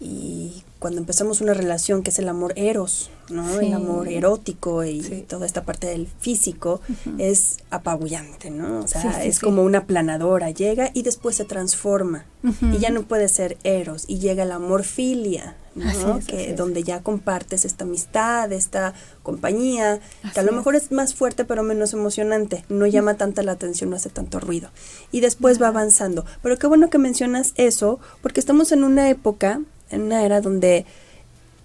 y 0.00 0.64
cuando 0.78 0.98
empezamos 0.98 1.42
una 1.42 1.52
relación 1.52 2.02
que 2.02 2.08
es 2.08 2.18
el 2.18 2.28
amor 2.30 2.54
eros, 2.56 3.10
¿no? 3.28 3.60
El 3.60 3.74
amor 3.74 4.08
erótico 4.08 4.82
y 4.82 5.26
toda 5.28 5.44
esta 5.44 5.62
parte 5.62 5.88
del 5.88 6.06
físico 6.06 6.80
es 7.18 7.58
apabullante, 7.68 8.50
¿no? 8.50 8.80
O 8.80 8.88
sea, 8.88 9.22
es 9.22 9.40
como 9.40 9.62
una 9.62 9.84
planadora, 9.84 10.50
llega 10.50 10.90
y 10.94 11.02
después 11.02 11.36
se 11.36 11.44
transforma. 11.44 12.24
Y 12.42 12.78
ya 12.78 12.88
no 12.88 13.02
puede 13.02 13.28
ser 13.28 13.58
eros 13.62 14.06
y 14.08 14.18
llega 14.18 14.44
el 14.44 14.52
amor 14.52 14.82
filia, 14.84 15.56
¿no? 15.74 16.20
que 16.26 16.54
donde 16.54 16.82
ya 16.82 17.02
compartes 17.02 17.66
esta 17.66 17.84
amistad, 17.84 18.50
esta 18.50 18.94
compañía, 19.22 20.00
que 20.32 20.40
a 20.40 20.42
lo 20.42 20.52
mejor 20.52 20.76
es. 20.76 20.90
más 20.90 21.14
fuerte 21.14 21.44
pero 21.44 21.62
menos 21.62 21.92
emocionante, 21.92 22.64
no 22.70 22.86
llama 22.86 23.18
tanta 23.18 23.42
la 23.42 23.52
atención, 23.52 23.90
no 23.90 23.96
hace 23.96 24.08
tanto 24.08 24.40
ruido. 24.40 24.70
Y 25.12 25.20
después 25.20 25.60
va 25.60 25.68
avanzando. 25.68 26.24
Pero 26.42 26.58
qué 26.58 26.66
bueno 26.66 26.88
que 26.88 26.96
mencionas 26.96 27.52
eso 27.56 28.00
porque 28.22 28.40
estamos 28.40 28.72
en 28.72 28.82
una 28.82 29.10
época 29.10 29.60
en 29.90 30.02
una 30.02 30.24
era 30.24 30.40
donde 30.40 30.86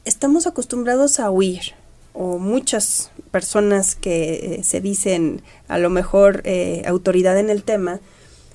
estamos 0.03 0.47
acostumbrados 0.47 1.19
a 1.19 1.29
huir, 1.29 1.73
o 2.13 2.37
muchas 2.37 3.11
personas 3.31 3.95
que 3.95 4.55
eh, 4.55 4.63
se 4.63 4.79
dicen 4.79 5.41
a 5.67 5.77
lo 5.77 5.89
mejor 5.89 6.41
eh, 6.45 6.83
autoridad 6.87 7.37
en 7.37 7.49
el 7.49 7.63
tema, 7.63 7.99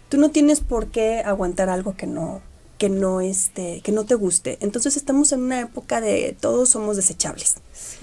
tú 0.08 0.16
no 0.16 0.30
tienes 0.30 0.60
por 0.60 0.88
qué 0.88 1.20
aguantar 1.20 1.68
algo 1.68 1.96
que 1.96 2.06
no 2.06 2.40
que 2.78 2.88
no 2.88 3.20
este 3.20 3.82
que 3.82 3.92
no 3.92 4.06
te 4.06 4.14
guste. 4.14 4.56
Entonces 4.60 4.96
estamos 4.96 5.32
en 5.32 5.42
una 5.42 5.60
época 5.60 6.00
de 6.00 6.34
todos 6.40 6.70
somos 6.70 6.96
desechables. 6.96 7.56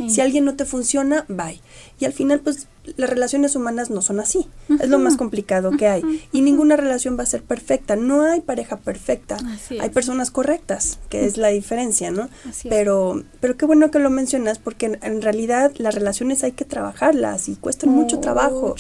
Si 0.08 0.22
alguien 0.22 0.46
no 0.46 0.56
te 0.56 0.66
funciona, 0.66 1.26
bye. 1.28 1.60
Y 2.00 2.06
al 2.06 2.14
final 2.14 2.40
pues 2.40 2.68
las 2.96 3.10
relaciones 3.10 3.56
humanas 3.56 3.90
no 3.90 4.02
son 4.02 4.20
así. 4.20 4.48
Es 4.80 4.90
lo 4.90 5.00
más 5.00 5.18
complicado 5.18 5.72
que 5.72 5.88
hay. 5.88 6.04
Y 6.32 6.42
ninguna 6.42 6.78
relación 6.78 7.18
va 7.20 7.24
a 7.24 7.26
ser 7.26 7.44
perfecta. 7.44 7.96
No 7.96 8.24
hay 8.24 8.42
pareja 8.42 8.78
perfecta. 8.78 9.38
hay 9.80 9.90
personas 9.90 10.32
correctas, 10.32 11.00
que 11.10 11.26
es 11.26 11.38
la 11.38 11.50
diferencia, 11.50 12.12
¿no? 12.12 12.30
pero, 12.70 13.24
pero 13.42 13.58
qué 13.58 13.66
bueno 13.66 13.92
que 13.92 14.00
lo 14.00 14.10
mencionas, 14.10 14.60
porque 14.60 14.98
en, 15.02 15.22
realidad 15.22 15.72
las 15.78 15.96
relaciones 15.96 16.44
hay 16.44 16.52
que 16.52 16.64
trabajarlas 16.64 17.50
y 17.50 17.56
cuestan 17.56 17.90
mucho 17.90 18.20
trabajo. 18.20 18.76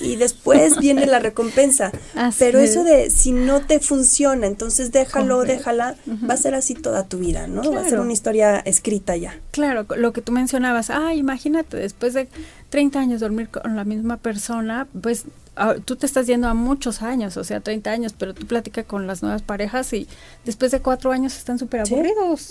Y 0.00 0.16
después 0.16 0.78
viene 0.78 1.06
la 1.06 1.18
recompensa. 1.18 1.92
pero 2.38 2.58
eso 2.58 2.82
de 2.84 3.10
si 3.10 3.32
no 3.32 3.60
te 3.60 3.78
funciona, 3.78 4.46
entonces 4.46 4.90
déjalo, 4.90 5.42
déjala, 5.42 5.96
va 6.28 6.34
a 6.34 6.36
ser 6.36 6.54
así 6.54 6.74
toda 6.74 7.06
tu 7.06 7.18
vida, 7.18 7.46
¿no? 7.46 7.70
Va 7.72 7.80
a 7.80 7.88
ser 7.88 8.00
una 8.00 8.12
historia 8.12 8.58
escrita 8.58 9.16
ya. 9.16 9.38
Claro, 9.50 9.86
lo 9.96 10.12
que 10.12 10.22
tú 10.22 10.32
mencionabas, 10.42 10.90
ah, 10.90 11.14
imagínate, 11.14 11.76
después 11.76 12.14
de 12.14 12.28
30 12.70 12.98
años 12.98 13.20
dormir 13.20 13.48
con 13.48 13.76
la 13.76 13.84
misma 13.84 14.16
persona, 14.16 14.88
pues 15.00 15.24
ah, 15.56 15.76
tú 15.84 15.94
te 15.94 16.06
estás 16.06 16.26
yendo 16.26 16.48
a 16.48 16.54
muchos 16.54 17.00
años, 17.02 17.36
o 17.36 17.44
sea, 17.44 17.60
30 17.60 17.90
años, 17.90 18.12
pero 18.18 18.34
tú 18.34 18.46
platicas 18.46 18.84
con 18.84 19.06
las 19.06 19.22
nuevas 19.22 19.42
parejas 19.42 19.92
y 19.92 20.08
después 20.44 20.72
de 20.72 20.80
cuatro 20.80 21.12
años 21.12 21.36
están 21.36 21.58
súper 21.58 21.80
aburridos. 21.80 22.50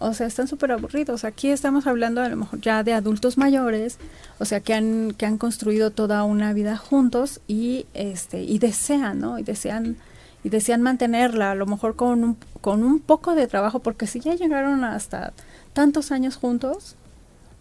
O 0.00 0.14
sea, 0.14 0.28
están 0.28 0.46
súper 0.46 0.70
aburridos. 0.70 1.24
Aquí 1.24 1.48
estamos 1.50 1.88
hablando 1.88 2.20
a 2.20 2.28
lo 2.28 2.36
mejor 2.36 2.60
ya 2.60 2.84
de 2.84 2.92
adultos 2.92 3.36
mayores, 3.36 3.98
o 4.38 4.44
sea, 4.44 4.60
que 4.60 4.72
han, 4.72 5.12
que 5.18 5.26
han 5.26 5.38
construido 5.38 5.90
toda 5.90 6.22
una 6.22 6.52
vida 6.52 6.76
juntos 6.76 7.40
y, 7.48 7.86
este, 7.94 8.44
y 8.44 8.60
desean, 8.60 9.18
¿no? 9.18 9.40
Y 9.40 9.42
desean, 9.42 9.96
y 10.44 10.50
desean 10.50 10.82
mantenerla, 10.82 11.50
a 11.50 11.56
lo 11.56 11.66
mejor 11.66 11.96
con 11.96 12.22
un, 12.22 12.36
con 12.60 12.84
un 12.84 13.00
poco 13.00 13.34
de 13.34 13.48
trabajo, 13.48 13.80
porque 13.80 14.06
si 14.06 14.20
ya 14.20 14.36
llegaron 14.36 14.84
hasta 14.84 15.32
tantos 15.72 16.12
años 16.12 16.36
juntos, 16.36 16.96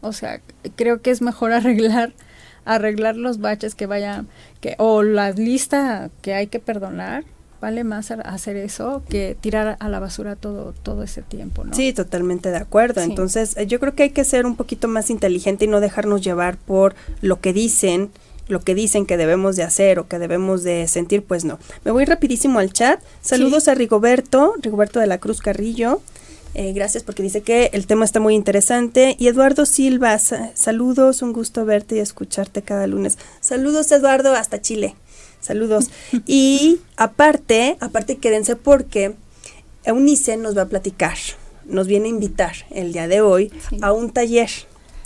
o 0.08 0.14
sea, 0.14 0.42
creo 0.76 1.02
que 1.02 1.12
es 1.12 1.22
mejor 1.22 1.52
arreglar 1.54 2.14
arreglar 2.66 3.16
los 3.16 3.40
baches 3.40 3.76
que 3.76 3.86
vayan 3.86 4.28
que 4.60 4.76
o 4.78 5.02
la 5.02 5.32
lista 5.32 6.10
que 6.22 6.34
hay 6.34 6.48
que 6.48 6.60
perdonar 6.60 7.24
vale 7.62 7.84
más 7.84 8.12
hacer 8.12 8.56
eso 8.56 9.04
que 9.10 9.36
tirar 9.40 9.78
a 9.80 9.90
la 9.90 10.00
basura 10.00 10.36
todo 10.36 10.74
todo 10.84 11.04
ese 11.04 11.22
tiempo, 11.22 11.64
¿no? 11.64 11.74
Sí, 11.74 11.94
totalmente 11.94 12.52
de 12.52 12.58
acuerdo. 12.58 13.02
Entonces, 13.02 13.58
eh, 13.58 13.66
yo 13.66 13.80
creo 13.80 13.96
que 13.96 14.04
hay 14.04 14.10
que 14.12 14.24
ser 14.24 14.46
un 14.46 14.56
poquito 14.56 14.88
más 14.88 15.10
inteligente 15.10 15.66
y 15.66 15.68
no 15.68 15.80
dejarnos 15.80 16.22
llevar 16.22 16.58
por 16.58 16.96
lo 17.22 17.40
que 17.40 17.54
dicen, 17.54 18.12
lo 18.48 18.60
que 18.60 18.76
dicen 18.76 19.06
que 19.06 19.18
debemos 19.18 19.56
de 19.56 19.64
hacer 19.64 19.98
o 19.98 20.08
que 20.08 20.20
debemos 20.20 20.64
de 20.64 20.88
sentir, 20.88 21.24
pues 21.24 21.46
no. 21.46 21.58
Me 21.84 21.92
voy 21.92 22.06
rapidísimo 22.06 22.60
al 22.60 22.72
chat. 22.74 23.00
Saludos 23.22 23.68
a 23.68 23.74
Rigoberto, 23.74 24.54
Rigoberto 24.62 25.00
de 25.00 25.08
la 25.08 25.18
Cruz 25.18 25.42
Carrillo. 25.42 26.02
Eh, 26.54 26.74
gracias 26.74 27.04
porque 27.04 27.24
dice 27.24 27.42
que 27.42 27.70
el 27.74 27.88
tema 27.88 28.06
está 28.06 28.20
muy 28.20 28.36
interesante. 28.36 29.16
Y 29.20 29.28
Eduardo 29.28 29.66
Silva, 29.66 30.18
saludos, 30.20 31.22
un 31.22 31.34
gusto 31.34 31.66
verte 31.66 31.98
y 31.98 32.00
escucharte 32.00 32.62
cada 32.62 32.88
lunes. 32.88 33.18
Saludos 33.42 33.92
Eduardo, 33.92 34.34
hasta 34.34 34.62
Chile. 34.62 34.96
Saludos. 35.40 35.90
y 36.26 36.80
aparte, 36.96 37.78
aparte 37.80 38.18
quédense 38.18 38.56
porque 38.56 39.16
Eunice 39.84 40.38
nos 40.38 40.58
va 40.58 40.64
a 40.64 40.68
platicar, 40.68 41.18
nos 41.66 41.88
viene 41.88 42.08
a 42.08 42.10
invitar 42.10 42.56
el 42.72 42.92
día 42.92 43.08
de 43.08 43.22
hoy 43.22 43.52
a 43.82 43.94
un 43.94 44.12
taller 44.12 44.50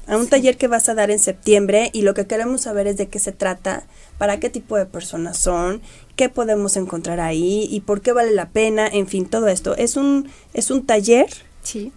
a 0.07 0.17
un 0.17 0.27
taller 0.27 0.57
que 0.57 0.67
vas 0.67 0.89
a 0.89 0.95
dar 0.95 1.11
en 1.11 1.19
septiembre 1.19 1.89
y 1.93 2.01
lo 2.01 2.13
que 2.13 2.27
queremos 2.27 2.61
saber 2.61 2.87
es 2.87 2.97
de 2.97 3.07
qué 3.07 3.19
se 3.19 3.31
trata, 3.31 3.83
para 4.17 4.39
qué 4.39 4.49
tipo 4.49 4.75
de 4.75 4.85
personas 4.85 5.37
son, 5.37 5.81
qué 6.21 6.29
podemos 6.29 6.77
encontrar 6.77 7.19
ahí 7.19 7.67
y 7.71 7.79
por 7.79 8.01
qué 8.01 8.11
vale 8.11 8.29
la 8.29 8.49
pena, 8.49 8.87
en 8.87 9.07
fin, 9.07 9.25
todo 9.25 9.47
esto. 9.47 9.75
Es 9.75 9.97
un, 9.97 10.29
es 10.53 10.69
un 10.69 10.85
taller 10.85 11.27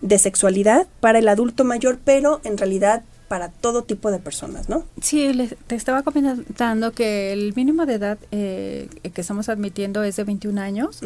de 0.00 0.18
sexualidad 0.18 0.86
para 1.00 1.18
el 1.18 1.28
adulto 1.28 1.62
mayor, 1.62 1.98
pero 2.02 2.40
en 2.42 2.56
realidad 2.56 3.02
para 3.28 3.50
todo 3.50 3.82
tipo 3.82 4.10
de 4.10 4.20
personas, 4.20 4.70
¿no? 4.70 4.86
Sí, 5.02 5.30
te 5.66 5.74
estaba 5.74 6.02
comentando 6.04 6.92
que 6.92 7.34
el 7.34 7.52
mínimo 7.54 7.84
de 7.84 7.94
edad 7.96 8.18
eh, 8.30 8.88
que 9.12 9.20
estamos 9.20 9.50
admitiendo 9.50 10.02
es 10.02 10.16
de 10.16 10.24
21 10.24 10.58
años. 10.58 11.00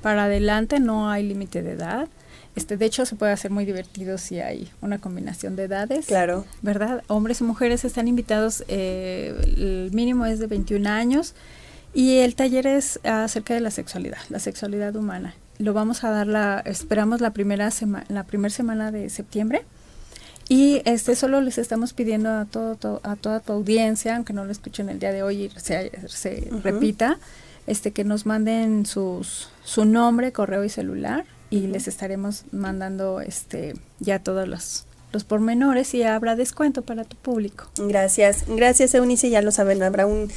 Para 0.00 0.26
adelante 0.26 0.78
no 0.78 1.10
hay 1.10 1.26
límite 1.26 1.64
de 1.64 1.72
edad. 1.72 2.06
Este, 2.54 2.76
de 2.76 2.86
hecho, 2.86 3.04
se 3.04 3.16
puede 3.16 3.32
hacer 3.32 3.50
muy 3.50 3.64
divertido 3.64 4.16
si 4.16 4.38
hay 4.38 4.70
una 4.80 4.98
combinación 4.98 5.56
de 5.56 5.64
edades. 5.64 6.06
Claro. 6.06 6.44
¿Verdad? 6.62 7.02
Hombres 7.08 7.40
y 7.40 7.44
mujeres 7.44 7.84
están 7.84 8.06
invitados, 8.06 8.62
eh, 8.68 9.34
el 9.56 9.90
mínimo 9.92 10.24
es 10.24 10.38
de 10.38 10.46
21 10.46 10.88
años 10.88 11.34
y 11.92 12.18
el 12.18 12.34
taller 12.34 12.66
es 12.66 13.00
acerca 13.04 13.54
de 13.54 13.60
la 13.60 13.70
sexualidad, 13.70 14.18
la 14.28 14.38
sexualidad 14.38 14.94
humana. 14.96 15.34
Lo 15.58 15.72
vamos 15.74 16.04
a 16.04 16.10
dar 16.10 16.26
la, 16.26 16.60
esperamos 16.64 17.20
la 17.20 17.32
primera 17.32 17.70
semana, 17.70 18.06
la 18.08 18.24
primera 18.24 18.54
semana 18.54 18.90
de 18.90 19.10
septiembre. 19.10 19.64
Y 20.48 20.82
este 20.84 21.14
solo 21.14 21.40
les 21.40 21.58
estamos 21.58 21.92
pidiendo 21.92 22.30
a 22.30 22.44
todo, 22.44 23.00
a 23.04 23.16
toda 23.16 23.40
tu 23.40 23.52
audiencia, 23.52 24.16
aunque 24.16 24.32
no 24.32 24.44
lo 24.44 24.50
escuchen 24.50 24.88
el 24.88 24.98
día 24.98 25.12
de 25.12 25.22
hoy 25.22 25.44
y 25.44 25.50
se, 25.60 25.92
se 26.08 26.48
repita, 26.62 27.18
este 27.66 27.92
que 27.92 28.04
nos 28.04 28.26
manden 28.26 28.84
sus 28.84 29.48
su 29.64 29.84
nombre, 29.84 30.32
correo 30.32 30.64
y 30.64 30.68
celular 30.68 31.24
y 31.50 31.66
les 31.66 31.86
estaremos 31.86 32.44
mandando 32.52 33.20
este 33.20 33.74
ya 34.00 34.18
todos 34.18 34.48
los 34.48 34.86
los 35.12 35.24
pormenores 35.24 35.92
y 35.94 36.04
habrá 36.04 36.36
descuento 36.36 36.82
para 36.82 37.04
tu 37.04 37.16
público. 37.16 37.68
Gracias, 37.76 38.44
gracias 38.46 38.94
Eunice, 38.94 39.28
ya 39.28 39.42
lo 39.42 39.50
saben, 39.50 39.82
habrá 39.82 40.06
un 40.06 40.30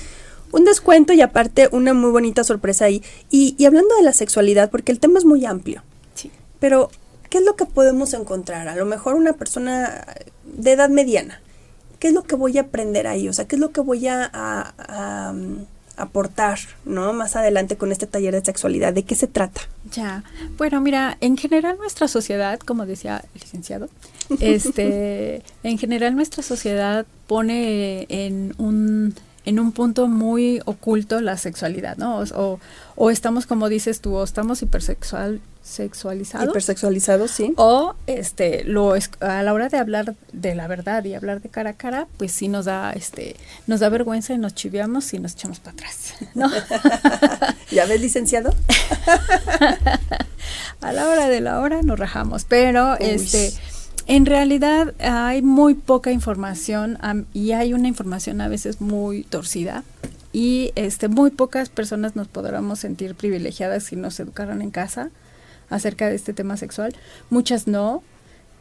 un 0.54 0.66
descuento 0.66 1.13
y 1.13 1.22
aparte 1.22 1.68
una 1.72 1.94
muy 1.94 2.12
bonita 2.12 2.44
sorpresa 2.44 2.86
ahí. 2.86 3.04
Y, 3.30 3.56
y 3.58 3.66
hablando 3.66 3.96
de 3.98 4.04
la 4.04 4.13
sexualidad, 4.13 4.70
porque 4.70 4.92
el 4.92 5.00
tema 5.00 5.18
es 5.18 5.26
muy 5.26 5.46
amplio. 5.46 5.84
Sí. 6.13 6.32
Pero, 6.60 6.92
¿qué 7.30 7.39
es 7.39 7.44
lo 7.44 7.56
que 7.56 7.66
podemos 7.66 8.13
encontrar? 8.13 8.68
A 8.70 8.76
lo 8.76 8.86
mejor 8.86 9.16
una 9.16 9.34
persona 9.34 10.06
de 10.46 10.72
edad 10.72 10.89
mediana. 10.89 11.42
¿Qué 11.99 12.10
es 12.10 12.14
lo 12.14 12.24
que 12.24 12.36
voy 12.36 12.58
a 12.60 12.62
aprender 12.62 13.08
ahí? 13.08 13.28
O 13.28 13.34
sea, 13.34 13.45
¿qué 13.45 13.56
es 13.56 13.60
lo 13.60 13.72
que 13.72 13.82
voy 13.82 14.08
a, 14.08 14.30
a, 14.32 15.34
aportar, 15.97 16.60
¿no? 16.86 17.14
Más 17.14 17.36
adelante 17.36 17.76
con 17.76 17.91
este 17.91 18.06
taller 18.06 18.36
de 18.36 18.45
sexualidad. 18.45 18.93
¿De 18.93 19.04
qué 19.04 19.16
se 19.16 19.28
trata? 19.28 19.62
Ya. 19.91 20.24
Bueno, 20.58 20.82
mira, 20.82 21.18
en 21.22 21.36
general 21.36 21.78
nuestra 21.78 22.08
sociedad, 22.08 22.60
como 22.60 22.86
decía 22.86 23.24
el 23.34 23.41
licenciado, 23.41 23.89
este, 24.39 25.41
en 25.64 25.78
general 25.78 26.16
nuestra 26.16 26.43
sociedad 26.43 27.06
pone 27.26 28.06
en 28.10 28.54
un 28.58 29.16
en 29.46 29.60
un 29.60 29.72
punto 29.72 30.08
muy 30.08 30.62
oculto 30.66 31.20
la 31.22 31.38
sexualidad, 31.38 31.98
¿no? 31.98 32.20
O, 32.20 32.60
o, 32.96 33.10
estamos, 33.10 33.46
como 33.46 33.70
dices 33.70 34.00
tú, 34.00 34.16
o 34.16 34.24
estamos 34.24 34.62
hipersexual, 34.62 35.41
sexualizados. 35.62 36.50
Hipersexualizados, 36.50 37.32
sí. 37.32 37.54
O 37.58 37.96
este, 38.08 38.64
lo 38.64 38.94
a 39.20 39.44
la 39.44 39.54
hora 39.54 39.70
de 39.70 39.78
hablar 39.78 40.16
de 40.32 40.56
la 40.56 40.68
verdad 40.68 41.04
y 41.04 41.14
hablar 41.14 41.41
de 41.41 41.50
cara 41.50 41.72
a 41.72 41.74
cara, 41.74 42.08
pues 42.18 42.32
sí 42.32 42.48
nos 42.48 42.66
da, 42.66 42.91
este, 42.94 43.36
nos 43.68 43.80
da 43.80 43.89
vergüenza 43.89 44.34
y 44.34 44.38
nos 44.38 44.56
chiviamos 44.56 45.14
y 45.14 45.20
nos 45.20 45.34
echamos 45.34 45.60
para 45.60 45.74
atrás, 45.74 46.14
¿no? 46.36 46.50
¿Ya 47.72 47.86
ves, 47.86 48.00
licenciado? 48.00 48.54
a 50.82 50.94
la 50.94 51.10
hora 51.10 51.28
de 51.28 51.41
la 51.41 51.60
hora 51.60 51.82
nos 51.82 52.00
rajamos, 52.00 52.46
pero 52.46 52.96
este 52.96 53.54
en 54.08 54.26
realidad 54.26 54.93
hay 54.99 55.41
muy 55.41 55.76
poca 55.76 56.12
información 56.12 56.97
y 57.34 57.51
hay 57.51 57.74
una 57.74 57.88
información 57.88 58.41
a 58.41 58.47
veces 58.47 58.82
muy 58.82 59.24
torcida 59.24 59.84
y 60.34 60.72
este 60.76 61.08
muy 61.08 61.32
pocas 61.32 61.70
personas 61.70 62.16
nos 62.16 62.28
podremos 62.28 62.80
sentir 62.80 63.16
privilegiadas 63.16 63.84
si 63.84 63.95
nos 63.95 64.20
educaron 64.20 64.62
en 64.62 64.72
casa 64.72 65.10
acerca 65.70 66.10
de 66.10 66.16
este 66.16 66.34
tema 66.34 66.58
sexual, 66.58 66.93
muchas 67.30 67.68
no, 67.68 68.04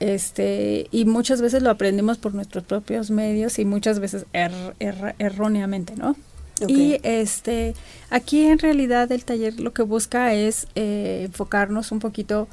este 0.01 0.89
y 0.91 1.05
muchas 1.05 1.41
veces 1.41 1.63
lo 1.63 1.71
aprendimos 1.71 2.19
por 2.19 2.35
nuestros 2.35 2.65
propios 2.65 3.11
medios 3.11 3.59
y 3.59 3.65
muchas 3.65 4.01
veces 4.01 4.27
erróneamente, 5.19 5.95
¿no? 5.97 6.17
Y 6.69 7.01
este 7.03 7.75
aquí 8.11 8.43
en 8.43 8.59
realidad 8.59 9.11
el 9.11 9.25
taller 9.25 9.59
lo 9.59 9.73
que 9.73 9.83
busca 9.83 10.33
es 10.35 10.69
eh, 10.75 11.23
enfocarnos 11.27 11.91
un 11.91 11.99
poquito 11.99 12.47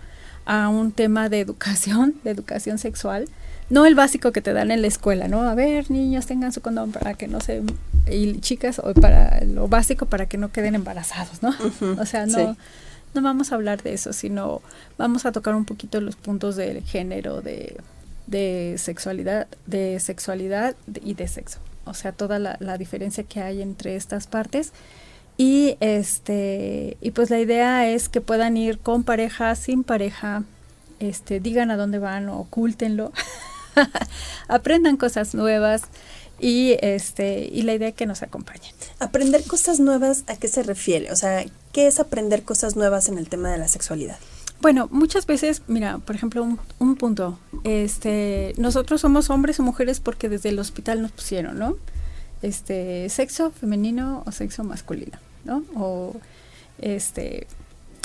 a 0.49 0.67
un 0.67 0.91
tema 0.91 1.29
de 1.29 1.41
educación, 1.41 2.15
de 2.23 2.31
educación 2.31 2.79
sexual, 2.79 3.29
no 3.69 3.85
el 3.85 3.93
básico 3.93 4.31
que 4.31 4.41
te 4.41 4.51
dan 4.51 4.71
en 4.71 4.81
la 4.81 4.87
escuela, 4.87 5.27
¿no? 5.27 5.43
A 5.43 5.53
ver, 5.53 5.91
niños, 5.91 6.25
tengan 6.25 6.51
su 6.51 6.61
condón 6.61 6.91
para 6.91 7.13
que 7.13 7.27
no 7.27 7.39
se 7.39 7.61
y 8.11 8.39
chicas 8.39 8.81
o 8.83 8.91
para 8.95 9.43
lo 9.45 9.67
básico 9.67 10.07
para 10.07 10.25
que 10.25 10.39
no 10.39 10.51
queden 10.51 10.73
embarazados, 10.73 11.43
¿no? 11.43 11.53
o 12.01 12.05
sea, 12.07 12.25
no 12.25 12.57
no 13.13 13.21
vamos 13.21 13.51
a 13.51 13.55
hablar 13.55 13.83
de 13.83 13.93
eso, 13.93 14.11
sino 14.11 14.63
vamos 14.97 15.27
a 15.27 15.31
tocar 15.31 15.53
un 15.53 15.65
poquito 15.65 16.01
los 16.01 16.15
puntos 16.15 16.55
del 16.55 16.81
género, 16.81 17.41
de, 17.41 17.77
de 18.25 18.75
sexualidad, 18.79 19.47
de 19.67 19.99
sexualidad 19.99 20.75
y 21.03 21.13
de 21.13 21.27
sexo. 21.27 21.59
O 21.85 21.93
sea, 21.93 22.11
toda 22.11 22.39
la, 22.39 22.57
la 22.59 22.79
diferencia 22.79 23.23
que 23.23 23.41
hay 23.41 23.61
entre 23.61 23.95
estas 23.95 24.25
partes 24.25 24.73
y 25.39 25.77
este, 25.79 26.97
y 26.99 27.11
pues 27.11 27.29
la 27.29 27.39
idea 27.39 27.87
es 27.87 28.09
que 28.09 28.19
puedan 28.19 28.57
ir 28.57 28.77
con 28.77 29.05
pareja, 29.05 29.55
sin 29.55 29.85
pareja, 29.85 30.43
este, 30.99 31.39
digan 31.39 31.71
a 31.71 31.77
dónde 31.77 31.97
van, 31.97 32.27
ocúltenlo, 32.27 33.13
aprendan 34.49 34.97
cosas 34.97 35.33
nuevas 35.35 35.83
y 36.41 36.75
este, 36.81 37.47
y 37.53 37.61
la 37.61 37.73
idea 37.73 37.87
es 37.87 37.95
que 37.95 38.05
nos 38.05 38.21
acompañen. 38.21 38.73
Aprender 38.99 39.45
cosas 39.45 39.79
nuevas, 39.79 40.25
¿a 40.27 40.35
qué 40.35 40.49
se 40.49 40.61
refiere? 40.61 41.09
O 41.09 41.15
sea, 41.15 41.45
¿qué 41.71 41.87
es 41.87 42.01
aprender 42.01 42.43
cosas 42.43 42.75
nuevas 42.75 43.07
en 43.07 43.17
el 43.17 43.29
tema 43.29 43.49
de 43.49 43.59
la 43.59 43.69
sexualidad? 43.69 44.17
Bueno, 44.59 44.89
muchas 44.91 45.25
veces, 45.25 45.61
mira, 45.67 45.99
por 45.99 46.17
ejemplo, 46.17 46.43
un, 46.43 46.59
un, 46.79 46.97
punto, 46.97 47.39
este, 47.63 48.55
nosotros 48.57 48.99
somos 48.99 49.29
hombres 49.29 49.57
o 49.61 49.63
mujeres 49.63 50.01
porque 50.01 50.27
desde 50.27 50.49
el 50.49 50.59
hospital 50.59 51.01
nos 51.01 51.13
pusieron, 51.13 51.57
¿no? 51.57 51.77
Este, 52.41 53.07
sexo 53.07 53.51
femenino 53.51 54.23
o 54.25 54.33
sexo 54.33 54.65
masculino. 54.65 55.17
¿No? 55.45 55.63
O 55.75 56.15
este, 56.79 57.47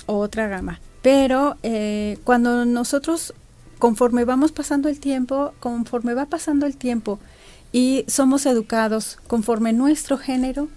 otra 0.06 0.48
gama. 0.48 0.80
Pero 1.02 1.56
eh, 1.62 2.18
cuando 2.24 2.64
nosotros, 2.64 3.34
conforme 3.78 4.24
vamos 4.24 4.52
pasando 4.52 4.88
el 4.88 5.00
tiempo, 5.00 5.52
conforme 5.60 6.14
va 6.14 6.26
pasando 6.26 6.66
el 6.66 6.76
tiempo 6.76 7.18
y 7.72 8.04
somos 8.08 8.46
educados 8.46 9.18
conforme 9.26 9.72
nuestro 9.72 10.16
género, 10.16 10.68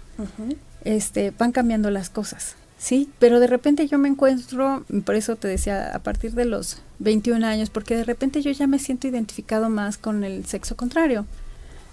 este, 0.84 1.32
van 1.38 1.52
cambiando 1.52 1.90
las 1.90 2.10
cosas. 2.10 2.56
Sí, 2.78 3.10
pero 3.18 3.40
de 3.40 3.48
repente 3.48 3.88
yo 3.88 3.98
me 3.98 4.08
encuentro, 4.08 4.84
por 5.04 5.16
eso 5.16 5.34
te 5.34 5.48
decía, 5.48 5.94
a 5.94 5.98
partir 5.98 6.32
de 6.34 6.44
los 6.44 6.80
21 7.00 7.44
años, 7.44 7.70
porque 7.70 7.96
de 7.96 8.04
repente 8.04 8.40
yo 8.40 8.52
ya 8.52 8.68
me 8.68 8.78
siento 8.78 9.08
identificado 9.08 9.68
más 9.68 9.98
con 9.98 10.22
el 10.22 10.44
sexo 10.46 10.76
contrario, 10.76 11.26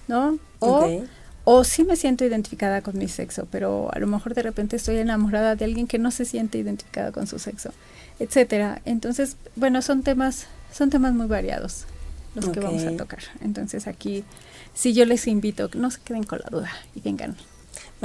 ¿no? 0.07 0.37
O 0.59 1.03
o 1.45 1.63
sí 1.63 1.83
me 1.83 1.95
siento 1.95 2.25
identificada 2.25 2.81
con 2.81 2.97
mi 2.97 3.07
sexo, 3.07 3.47
pero 3.49 3.89
a 3.93 3.99
lo 3.99 4.07
mejor 4.07 4.33
de 4.33 4.41
repente 4.41 4.75
estoy 4.75 4.97
enamorada 4.97 5.55
de 5.55 5.63
alguien 5.63 5.87
que 5.87 5.99
no 5.99 6.11
se 6.11 6.25
siente 6.25 6.57
identificada 6.57 7.11
con 7.11 7.27
su 7.27 7.39
sexo, 7.39 7.71
etcétera. 8.19 8.81
Entonces, 8.83 9.37
bueno, 9.55 9.81
son 9.81 10.03
temas 10.03 10.47
son 10.73 10.89
temas 10.89 11.13
muy 11.13 11.27
variados 11.27 11.85
los 12.33 12.49
que 12.49 12.59
vamos 12.59 12.83
a 12.83 12.97
tocar. 12.97 13.21
Entonces, 13.41 13.87
aquí 13.87 14.25
sí 14.73 14.93
yo 14.93 15.05
les 15.05 15.25
invito 15.27 15.69
que 15.69 15.79
no 15.79 15.89
se 15.89 16.01
queden 16.01 16.23
con 16.23 16.39
la 16.39 16.49
duda 16.49 16.69
y 16.93 16.99
vengan 16.99 17.37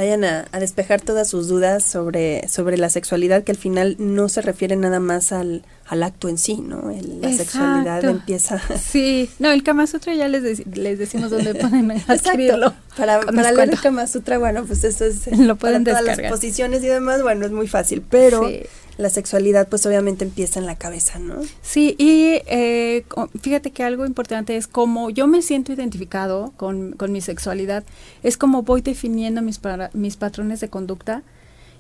vayan 0.01 0.25
a, 0.25 0.47
despejar 0.59 1.03
todas 1.03 1.29
sus 1.29 1.49
dudas 1.49 1.85
sobre, 1.85 2.49
sobre 2.49 2.79
la 2.79 2.89
sexualidad, 2.89 3.45
que 3.45 3.53
al 3.53 3.59
final 3.59 3.97
no 3.99 4.31
se 4.31 4.41
refiere 4.41 4.75
nada 4.75 4.99
más 4.99 5.31
al, 5.31 5.63
al 5.87 6.03
acto 6.03 6.31
en 6.31 6.39
sí, 6.39 6.57
¿no? 6.57 6.91
la 7.21 7.31
sexualidad 7.33 8.03
empieza... 8.05 8.63
Sí, 8.81 9.29
no, 9.39 9.51
el 9.51 9.63
Kama 9.63 9.87
Sutra 9.87 10.15
ya 10.15 10.27
les, 10.27 10.67
les 10.75 10.99
decimos 10.99 11.31
dónde 11.31 11.55
pueden 11.55 11.91
adquirirlo. 12.09 12.73
Para, 12.97 13.21
para 13.21 13.53
leer 13.53 13.71
el 13.71 13.81
Kama 13.81 14.07
Sutra, 14.07 14.39
bueno, 14.39 14.65
pues 14.65 14.85
eso 14.85 15.05
es... 15.05 15.27
Lo 15.39 15.57
pueden 15.57 15.85
para 15.85 16.01
todas 16.01 16.17
las 16.17 16.31
posiciones 16.31 16.83
y 16.83 16.87
demás, 16.87 17.23
bueno, 17.23 17.45
es 17.45 17.53
muy 17.53 17.69
fácil, 17.69 18.03
pero 18.09 18.49
la 19.01 19.11
sexualidad 19.11 19.69
pues 19.69 19.87
obviamente 19.87 20.25
empieza 20.25 20.61
en 20.61 20.67
la 20.67 20.77
cabeza, 20.77 21.19
¿no? 21.19 21.37
Sí, 21.63 21.97
y 21.99 22.43
eh, 22.47 23.05
fíjate 23.41 23.71
que 23.71 23.83
algo 23.83 24.05
importante 24.07 24.57
es 24.57 24.67
como 24.67 25.11
yo 25.11 25.27
me 25.27 25.43
siento 25.43 25.73
identificado 25.73 26.53
con, 26.57 26.93
con 26.93 27.11
mi 27.11 27.21
sexualidad, 27.21 27.85
es 28.23 28.37
como 28.37 28.63
voy 28.63 28.83
definiendo 28.83 29.43
mis, 29.43 29.59
para, 29.59 29.91
mis 29.95 30.17
patrones 30.17 30.61
de 30.61 30.69
conducta 30.69 31.23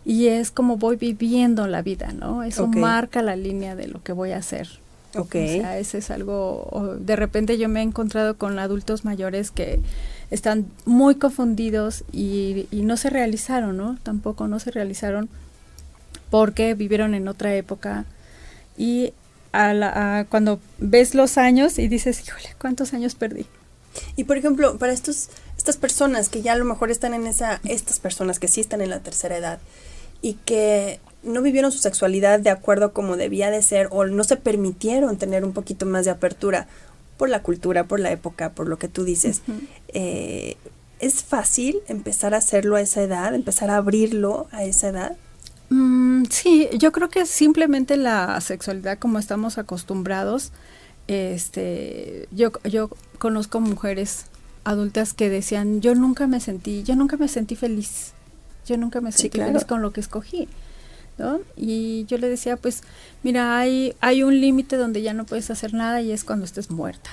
y 0.04 0.28
es 0.28 0.50
como 0.50 0.78
voy 0.78 0.96
viviendo 0.96 1.66
la 1.66 1.82
vida, 1.82 2.12
¿no? 2.12 2.42
Eso 2.42 2.66
marca 2.66 3.22
la 3.22 3.36
línea 3.36 3.76
de 3.76 3.86
lo 3.86 4.02
que 4.02 4.12
voy 4.12 4.32
a 4.32 4.38
hacer. 4.38 4.68
Ok. 5.14 5.34
O 5.34 5.46
sea, 5.46 5.78
ese 5.78 5.98
es 5.98 6.10
algo, 6.10 6.96
de 7.00 7.16
repente 7.16 7.58
yo 7.58 7.68
me 7.68 7.80
he 7.80 7.82
encontrado 7.82 8.38
con 8.38 8.58
adultos 8.58 9.04
mayores 9.04 9.50
que 9.50 9.80
están 10.30 10.66
muy 10.86 11.16
confundidos 11.16 12.04
y, 12.12 12.66
y 12.70 12.82
no 12.82 12.96
se 12.96 13.10
realizaron, 13.10 13.76
¿no? 13.76 13.98
Tampoco 14.02 14.48
no 14.48 14.58
se 14.58 14.70
realizaron 14.70 15.28
porque 16.30 16.74
vivieron 16.74 17.14
en 17.14 17.28
otra 17.28 17.54
época 17.54 18.04
y 18.76 19.12
a 19.52 19.74
la, 19.74 20.26
cuando 20.28 20.60
ves 20.78 21.14
los 21.14 21.36
años 21.38 21.78
y 21.78 21.88
dices, 21.88 22.22
híjole, 22.26 22.54
¿cuántos 22.58 22.94
años 22.94 23.14
perdí? 23.14 23.46
Y 24.16 24.24
por 24.24 24.36
ejemplo, 24.36 24.78
para 24.78 24.92
estos, 24.92 25.28
estas 25.56 25.76
personas 25.76 26.28
que 26.28 26.42
ya 26.42 26.52
a 26.52 26.56
lo 26.56 26.64
mejor 26.64 26.90
están 26.90 27.14
en 27.14 27.26
esa, 27.26 27.60
estas 27.64 27.98
personas 27.98 28.38
que 28.38 28.48
sí 28.48 28.60
están 28.60 28.80
en 28.80 28.90
la 28.90 29.00
tercera 29.00 29.36
edad 29.36 29.58
y 30.22 30.34
que 30.34 31.00
no 31.22 31.42
vivieron 31.42 31.72
su 31.72 31.78
sexualidad 31.78 32.40
de 32.40 32.50
acuerdo 32.50 32.86
a 32.86 32.92
como 32.92 33.16
debía 33.16 33.50
de 33.50 33.62
ser 33.62 33.88
o 33.90 34.06
no 34.06 34.24
se 34.24 34.36
permitieron 34.36 35.18
tener 35.18 35.44
un 35.44 35.52
poquito 35.52 35.86
más 35.86 36.04
de 36.04 36.12
apertura 36.12 36.68
por 37.16 37.28
la 37.28 37.42
cultura, 37.42 37.84
por 37.84 38.00
la 38.00 38.12
época, 38.12 38.52
por 38.52 38.68
lo 38.68 38.78
que 38.78 38.88
tú 38.88 39.04
dices. 39.04 39.42
Eh, 39.88 40.56
¿Es 41.00 41.22
fácil 41.22 41.80
empezar 41.88 42.34
a 42.34 42.38
hacerlo 42.38 42.76
a 42.76 42.80
esa 42.80 43.02
edad, 43.02 43.34
empezar 43.34 43.70
a 43.70 43.76
abrirlo 43.76 44.48
a 44.52 44.64
esa 44.64 44.88
edad? 44.88 45.16
Mm, 45.70 46.24
sí, 46.30 46.68
yo 46.78 46.90
creo 46.92 47.08
que 47.08 47.24
simplemente 47.26 47.96
la 47.96 48.40
sexualidad 48.40 48.98
como 48.98 49.18
estamos 49.18 49.56
acostumbrados, 49.56 50.52
este, 51.06 52.28
yo, 52.32 52.50
yo 52.64 52.90
conozco 53.18 53.60
mujeres 53.60 54.26
adultas 54.64 55.14
que 55.14 55.30
decían, 55.30 55.80
yo 55.80 55.94
nunca 55.94 56.26
me 56.26 56.40
sentí, 56.40 56.82
yo 56.82 56.96
nunca 56.96 57.16
me 57.16 57.28
sentí 57.28 57.56
feliz, 57.56 58.12
yo 58.66 58.76
nunca 58.76 59.00
me 59.00 59.12
sentí 59.12 59.38
feliz 59.38 59.64
con 59.64 59.80
lo 59.80 59.92
que 59.92 60.00
escogí, 60.00 60.48
¿no? 61.18 61.40
Y 61.56 62.04
yo 62.06 62.18
le 62.18 62.28
decía, 62.28 62.56
pues, 62.56 62.82
mira, 63.22 63.56
hay, 63.58 63.94
hay 64.00 64.24
un 64.24 64.40
límite 64.40 64.76
donde 64.76 65.02
ya 65.02 65.14
no 65.14 65.24
puedes 65.24 65.50
hacer 65.50 65.72
nada 65.72 66.02
y 66.02 66.10
es 66.10 66.24
cuando 66.24 66.44
estés 66.44 66.70
muerta, 66.70 67.10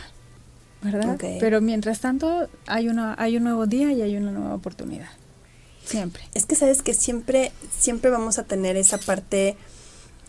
¿verdad? 0.82 1.18
Pero 1.40 1.62
mientras 1.62 2.00
tanto, 2.00 2.50
hay, 2.66 2.90
una, 2.90 3.16
hay 3.18 3.38
un 3.38 3.44
nuevo 3.44 3.68
día 3.68 3.92
y 3.94 4.02
hay 4.02 4.18
una 4.18 4.32
nueva 4.32 4.56
oportunidad. 4.56 5.10
Siempre. 5.88 6.24
Es 6.34 6.46
que 6.46 6.56
sabes 6.56 6.82
que 6.82 6.94
siempre, 6.94 7.52
siempre 7.78 8.12
vamos 8.12 8.38
a 8.40 8.44
tener 8.44 8.76
esa 8.76 8.98
parte 8.98 9.56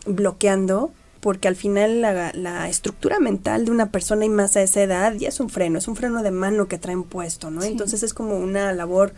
bloqueando, 0.05 0.91
porque 1.19 1.47
al 1.49 1.55
final 1.55 2.01
la, 2.01 2.31
la, 2.33 2.69
estructura 2.69 3.19
mental 3.19 3.65
de 3.65 3.71
una 3.71 3.91
persona 3.91 4.23
y 4.23 4.29
más 4.29 4.55
a 4.55 4.61
esa 4.61 4.81
edad 4.81 5.13
ya 5.15 5.27
es 5.27 5.39
un 5.41 5.49
freno, 5.49 5.77
es 5.77 5.87
un 5.89 5.97
freno 5.97 6.23
de 6.23 6.31
mano 6.31 6.67
que 6.67 6.77
traen 6.77 7.03
puesto, 7.03 7.51
¿no? 7.51 7.63
Entonces 7.63 8.03
es 8.03 8.13
como 8.13 8.37
una 8.37 8.71
labor 8.71 9.13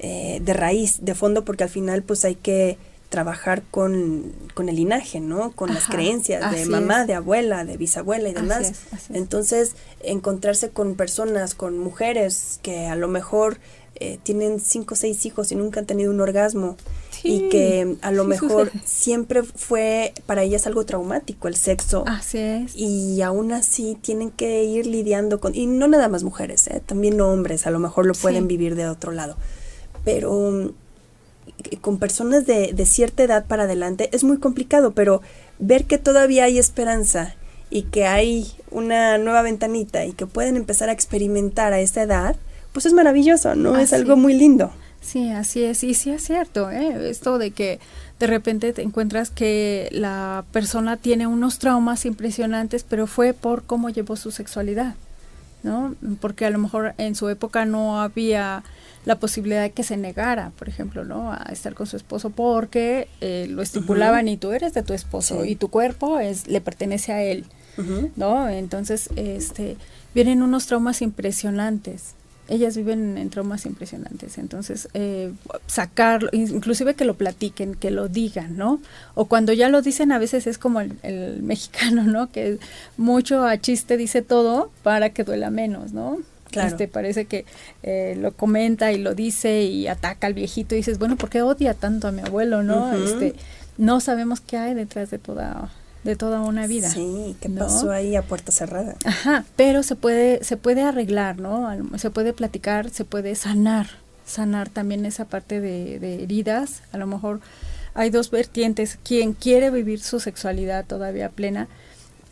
eh, 0.00 0.40
de 0.42 0.52
raíz, 0.54 1.04
de 1.04 1.14
fondo, 1.14 1.44
porque 1.44 1.62
al 1.62 1.70
final 1.70 2.02
pues 2.02 2.24
hay 2.24 2.34
que 2.34 2.78
trabajar 3.10 3.62
con, 3.70 4.32
con 4.54 4.68
el 4.68 4.76
linaje, 4.76 5.20
¿no? 5.20 5.50
Con 5.52 5.74
las 5.74 5.88
creencias 5.88 6.50
de 6.52 6.64
mamá, 6.64 7.04
de 7.04 7.14
abuela, 7.14 7.64
de 7.64 7.76
bisabuela 7.76 8.28
y 8.28 8.32
demás. 8.32 8.72
Entonces, 9.12 9.72
encontrarse 10.00 10.70
con 10.70 10.94
personas, 10.94 11.54
con 11.54 11.76
mujeres 11.76 12.60
que 12.62 12.86
a 12.86 12.94
lo 12.94 13.08
mejor 13.08 13.58
eh, 14.00 14.18
tienen 14.22 14.60
cinco 14.60 14.94
o 14.94 14.96
seis 14.96 15.26
hijos 15.26 15.52
y 15.52 15.56
nunca 15.56 15.80
han 15.80 15.86
tenido 15.86 16.10
un 16.10 16.20
orgasmo 16.20 16.76
y 17.22 17.50
que 17.50 17.96
a 18.00 18.10
lo 18.12 18.24
mejor 18.24 18.72
siempre 18.84 19.42
fue 19.42 20.14
para 20.24 20.42
ellas 20.42 20.66
algo 20.66 20.86
traumático 20.86 21.48
el 21.48 21.54
sexo. 21.54 22.04
Así 22.06 22.38
es. 22.38 22.74
Y 22.74 23.20
aún 23.20 23.52
así 23.52 23.98
tienen 24.00 24.30
que 24.30 24.64
ir 24.64 24.86
lidiando 24.86 25.38
con, 25.38 25.54
y 25.54 25.66
no 25.66 25.86
nada 25.86 26.08
más 26.08 26.22
mujeres, 26.22 26.66
¿eh? 26.68 26.82
también 26.84 27.20
hombres 27.20 27.66
a 27.66 27.70
lo 27.70 27.78
mejor 27.78 28.06
lo 28.06 28.14
pueden 28.14 28.48
vivir 28.48 28.74
de 28.74 28.88
otro 28.88 29.12
lado. 29.12 29.36
pero 30.04 30.32
mm, 30.50 30.70
con 31.82 31.98
personas 31.98 32.46
de, 32.46 32.72
de 32.72 32.86
cierta 32.86 33.22
edad 33.22 33.44
para 33.46 33.64
adelante 33.64 34.08
es 34.12 34.24
muy 34.24 34.38
complicado, 34.38 34.92
pero 34.92 35.20
ver 35.58 35.84
que 35.84 35.98
todavía 35.98 36.44
hay 36.44 36.58
esperanza 36.58 37.34
y 37.68 37.82
que 37.82 38.06
hay 38.06 38.50
una 38.70 39.18
nueva 39.18 39.42
ventanita 39.42 40.04
y 40.04 40.12
que 40.12 40.26
pueden 40.26 40.56
empezar 40.56 40.88
a 40.88 40.92
experimentar 40.92 41.72
a 41.72 41.80
esa 41.80 42.02
edad, 42.02 42.36
pues 42.72 42.86
es 42.86 42.92
maravilloso, 42.92 43.54
¿no? 43.54 43.76
es 43.78 43.92
algo 43.92 44.16
muy 44.16 44.34
lindo. 44.34 44.70
Sí, 45.00 45.30
así 45.30 45.64
es. 45.64 45.82
Y 45.82 45.94
sí 45.94 46.10
es 46.10 46.22
cierto, 46.22 46.70
¿eh? 46.70 47.08
Esto 47.08 47.38
de 47.38 47.52
que 47.52 47.80
de 48.18 48.26
repente 48.26 48.72
te 48.72 48.82
encuentras 48.82 49.30
que 49.30 49.88
la 49.92 50.44
persona 50.52 50.96
tiene 50.98 51.26
unos 51.26 51.58
traumas 51.58 52.04
impresionantes, 52.04 52.84
pero 52.84 53.06
fue 53.06 53.32
por 53.32 53.62
cómo 53.62 53.88
llevó 53.88 54.16
su 54.16 54.30
sexualidad, 54.30 54.94
¿no? 55.62 55.94
Porque 56.20 56.44
a 56.44 56.50
lo 56.50 56.58
mejor 56.58 56.94
en 56.98 57.14
su 57.14 57.30
época 57.30 57.64
no 57.64 58.00
había 58.00 58.62
la 59.06 59.18
posibilidad 59.18 59.62
de 59.62 59.70
que 59.70 59.82
se 59.84 59.96
negara, 59.96 60.52
por 60.58 60.68
ejemplo, 60.68 61.06
¿no? 61.06 61.32
A 61.32 61.46
estar 61.50 61.72
con 61.74 61.86
su 61.86 61.96
esposo 61.96 62.28
porque 62.28 63.08
eh, 63.22 63.46
lo 63.48 63.62
estipulaban 63.62 64.28
y 64.28 64.36
tú 64.36 64.52
eres 64.52 64.74
de 64.74 64.82
tu 64.82 64.92
esposo 64.92 65.46
y 65.46 65.56
tu 65.56 65.68
cuerpo 65.68 66.20
es 66.20 66.46
le 66.46 66.60
pertenece 66.60 67.12
a 67.12 67.22
él, 67.22 67.46
¿no? 68.16 68.50
Entonces, 68.50 69.08
este, 69.16 69.78
vienen 70.14 70.42
unos 70.42 70.66
traumas 70.66 71.00
impresionantes 71.00 72.14
ellas 72.50 72.76
viven 72.76 73.16
en 73.16 73.30
traumas 73.30 73.64
impresionantes. 73.64 74.36
Entonces, 74.36 74.88
eh, 74.92 75.32
sacarlo, 75.66 76.28
inclusive 76.32 76.94
que 76.94 77.04
lo 77.04 77.14
platiquen, 77.14 77.74
que 77.74 77.90
lo 77.90 78.08
digan, 78.08 78.56
¿no? 78.56 78.80
O 79.14 79.26
cuando 79.26 79.52
ya 79.52 79.68
lo 79.68 79.80
dicen, 79.82 80.12
a 80.12 80.18
veces 80.18 80.46
es 80.46 80.58
como 80.58 80.80
el, 80.80 80.90
mexicano, 81.42 82.02
¿no? 82.02 82.30
Que 82.30 82.58
mucho 82.96 83.44
a 83.44 83.58
chiste 83.58 83.96
dice 83.96 84.22
todo 84.22 84.70
para 84.82 85.10
que 85.10 85.24
duela 85.24 85.50
menos, 85.50 85.92
¿no? 85.92 86.18
Claro. 86.50 86.68
Este, 86.68 86.88
parece 86.88 87.26
que 87.26 87.46
eh, 87.84 88.16
lo 88.18 88.32
comenta 88.32 88.90
y 88.90 88.98
lo 88.98 89.14
dice 89.14 89.62
y 89.62 89.86
ataca 89.86 90.26
al 90.26 90.34
viejito 90.34 90.74
y 90.74 90.78
dices, 90.78 90.98
bueno, 90.98 91.16
¿por 91.16 91.30
qué 91.30 91.42
odia 91.42 91.74
tanto 91.74 92.08
a 92.08 92.12
mi 92.12 92.22
abuelo, 92.22 92.64
no? 92.64 92.92
Este, 92.92 93.36
no 93.78 94.00
sabemos 94.00 94.40
qué 94.40 94.56
hay 94.56 94.74
detrás 94.74 95.12
de 95.12 95.18
toda 95.18 95.70
de 96.04 96.16
toda 96.16 96.40
una 96.40 96.66
vida. 96.66 96.88
Sí, 96.88 97.36
¿qué 97.40 97.48
pasó 97.48 97.90
ahí 97.90 98.16
a 98.16 98.22
puerta 98.22 98.52
cerrada? 98.52 98.96
Ajá, 99.04 99.44
pero 99.56 99.82
se 99.82 99.96
puede, 99.96 100.42
se 100.44 100.56
puede 100.56 100.82
arreglar, 100.82 101.38
¿no? 101.38 101.70
Se 101.98 102.10
puede 102.10 102.32
platicar, 102.32 102.90
se 102.90 103.04
puede 103.04 103.34
sanar, 103.34 103.88
sanar 104.24 104.68
también 104.68 105.04
esa 105.04 105.26
parte 105.26 105.60
de, 105.60 106.22
heridas. 106.22 106.82
A 106.92 106.98
lo 106.98 107.06
mejor 107.06 107.40
hay 107.94 108.10
dos 108.10 108.30
vertientes. 108.30 108.98
Quien 109.02 109.34
quiere 109.34 109.70
vivir 109.70 110.00
su 110.00 110.20
sexualidad 110.20 110.86
todavía 110.86 111.28
plena, 111.28 111.68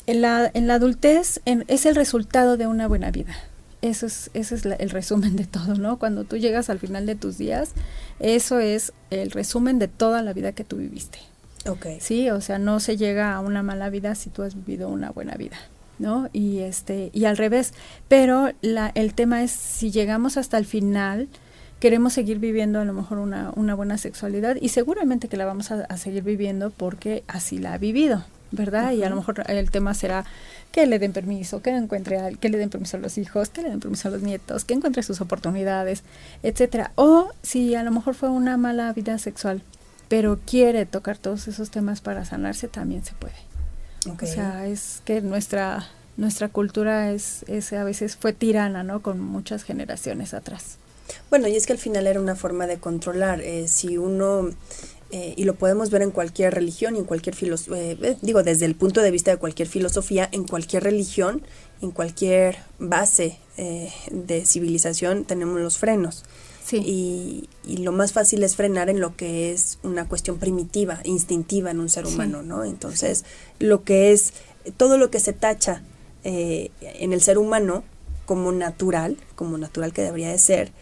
en 0.06 0.22
la, 0.22 0.50
en 0.54 0.66
la 0.66 0.74
adultez 0.74 1.40
es 1.44 1.86
el 1.86 1.94
resultado 1.94 2.56
de 2.56 2.66
una 2.66 2.88
buena 2.88 3.10
vida. 3.10 3.34
Eso 3.80 4.06
es, 4.06 4.30
ese 4.34 4.56
es 4.56 4.64
el 4.64 4.90
resumen 4.90 5.36
de 5.36 5.44
todo, 5.44 5.74
¿no? 5.74 5.98
Cuando 5.98 6.24
tú 6.24 6.36
llegas 6.36 6.70
al 6.70 6.78
final 6.78 7.06
de 7.06 7.14
tus 7.14 7.38
días, 7.38 7.72
eso 8.18 8.58
es 8.58 8.92
el 9.10 9.30
resumen 9.30 9.78
de 9.78 9.86
toda 9.86 10.22
la 10.22 10.32
vida 10.32 10.52
que 10.52 10.64
tú 10.64 10.76
viviste. 10.76 11.18
Okay. 11.68 12.00
Sí, 12.00 12.30
o 12.30 12.40
sea, 12.40 12.58
no 12.58 12.80
se 12.80 12.96
llega 12.96 13.34
a 13.34 13.40
una 13.40 13.62
mala 13.62 13.90
vida 13.90 14.14
si 14.14 14.30
tú 14.30 14.42
has 14.42 14.54
vivido 14.54 14.88
una 14.88 15.10
buena 15.10 15.34
vida, 15.34 15.56
¿no? 15.98 16.28
Y 16.32 16.60
este 16.60 17.10
y 17.12 17.24
al 17.26 17.36
revés, 17.36 17.74
pero 18.08 18.50
la 18.62 18.90
el 18.94 19.14
tema 19.14 19.42
es 19.42 19.50
si 19.50 19.90
llegamos 19.90 20.36
hasta 20.36 20.58
el 20.58 20.64
final 20.64 21.28
queremos 21.80 22.12
seguir 22.12 22.38
viviendo 22.38 22.80
a 22.80 22.84
lo 22.84 22.92
mejor 22.92 23.18
una, 23.18 23.52
una 23.54 23.74
buena 23.74 23.98
sexualidad 23.98 24.56
y 24.60 24.70
seguramente 24.70 25.28
que 25.28 25.36
la 25.36 25.46
vamos 25.46 25.70
a, 25.70 25.96
seguir 25.96 26.22
viviendo 26.22 26.70
porque 26.70 27.22
así 27.28 27.58
la 27.58 27.74
ha 27.74 27.78
vivido, 27.78 28.24
¿verdad? 28.50 28.92
Y 28.92 29.04
a 29.04 29.10
lo 29.10 29.16
mejor 29.16 29.44
el 29.48 29.70
tema 29.70 29.94
será 29.94 30.24
que 30.72 30.86
le 30.86 30.98
den 30.98 31.12
permiso, 31.12 31.62
que 31.62 31.70
encuentre 31.70 32.18
a, 32.18 32.30
que 32.32 32.48
le 32.48 32.58
den 32.58 32.70
permiso 32.70 32.96
a 32.96 33.00
los 33.00 33.16
hijos, 33.16 33.48
que 33.50 33.62
le 33.62 33.70
den 33.70 33.80
permiso 33.80 34.08
a 34.08 34.10
los 34.10 34.22
nietos, 34.22 34.64
que 34.64 34.74
encuentre 34.74 35.02
sus 35.02 35.20
oportunidades, 35.20 36.02
etcétera. 36.42 36.92
O 36.96 37.30
si 37.42 37.74
a 37.74 37.82
lo 37.82 37.92
mejor 37.92 38.14
fue 38.14 38.28
una 38.28 38.56
mala 38.56 38.92
vida 38.92 39.18
sexual, 39.18 39.62
pero 40.08 40.38
quiere 40.44 40.86
tocar 40.86 41.18
todos 41.18 41.48
esos 41.48 41.70
temas 41.70 42.00
para 42.00 42.24
sanarse, 42.24 42.68
también 42.68 43.04
se 43.04 43.12
puede. 43.12 43.34
O 44.22 44.26
sea, 44.26 44.66
es 44.66 45.02
que 45.04 45.20
nuestra 45.20 45.88
nuestra 46.18 46.48
cultura 46.48 47.12
es, 47.12 47.44
es 47.46 47.72
a 47.72 47.84
veces 47.84 48.16
fue 48.16 48.32
tirana, 48.32 48.82
¿no? 48.82 49.02
Con 49.02 49.20
muchas 49.20 49.62
generaciones 49.62 50.34
atrás. 50.34 50.76
Bueno, 51.30 51.46
y 51.46 51.54
es 51.54 51.64
que 51.64 51.72
al 51.72 51.78
final 51.78 52.06
era 52.06 52.20
una 52.20 52.34
forma 52.34 52.66
de 52.66 52.78
controlar. 52.78 53.40
Eh, 53.40 53.68
si 53.68 53.96
uno 53.96 54.50
eh, 55.10 55.34
y 55.36 55.44
lo 55.44 55.54
podemos 55.54 55.90
ver 55.90 56.02
en 56.02 56.10
cualquier 56.10 56.54
religión 56.54 56.96
y 56.96 56.98
en 56.98 57.04
cualquier 57.04 57.36
filosofía, 57.36 57.78
eh, 57.78 58.16
digo, 58.20 58.42
desde 58.42 58.66
el 58.66 58.74
punto 58.74 59.00
de 59.00 59.12
vista 59.12 59.30
de 59.30 59.36
cualquier 59.36 59.68
filosofía, 59.68 60.28
en 60.32 60.44
cualquier 60.44 60.82
religión, 60.82 61.42
en 61.80 61.92
cualquier 61.92 62.58
base 62.78 63.38
de 64.10 64.46
civilización 64.46 65.24
tenemos 65.24 65.60
los 65.60 65.78
frenos. 65.78 66.24
Y, 66.72 67.48
lo 67.64 67.92
más 67.92 68.12
fácil 68.12 68.42
es 68.42 68.56
frenar 68.56 68.88
en 68.88 69.00
lo 69.00 69.14
que 69.16 69.52
es 69.52 69.78
una 69.82 70.08
cuestión 70.08 70.38
primitiva, 70.38 71.00
instintiva 71.04 71.70
en 71.70 71.80
un 71.80 71.88
ser 71.88 72.06
humano, 72.06 72.42
¿no? 72.42 72.64
Entonces, 72.64 73.24
lo 73.58 73.84
que 73.84 74.12
es, 74.12 74.32
todo 74.76 74.98
lo 74.98 75.10
que 75.10 75.20
se 75.20 75.32
tacha 75.32 75.82
eh, 76.24 76.70
en 76.80 77.12
el 77.12 77.20
ser 77.20 77.38
humano 77.38 77.84
como 78.26 78.52
natural, 78.52 79.16
como 79.36 79.58
natural 79.58 79.92
que 79.92 80.02
debería 80.02 80.30
de 80.30 80.38
ser, 80.38 80.72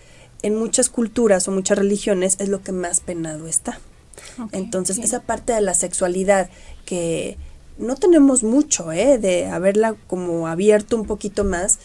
en 0.43 0.57
muchas 0.57 0.89
culturas 0.89 1.49
o 1.49 1.53
muchas 1.53 1.79
religiones 1.79 2.37
es 2.39 2.49
lo 2.49 2.63
que 2.63 2.73
más 2.73 3.01
penado 3.01 3.47
está. 3.47 3.81
Entonces, 4.53 4.99
esa 4.99 5.23
parte 5.23 5.53
de 5.53 5.61
la 5.61 5.75
sexualidad 5.75 6.51
que 6.85 7.37
no 7.79 7.97
tenemos 7.97 8.43
mucho, 8.43 8.93
¿eh? 8.93 9.19
De 9.19 9.47
haberla 9.47 9.95
como 10.07 10.49
abierto 10.49 10.97
un 10.97 11.07
poquito 11.07 11.45
más, 11.45 11.79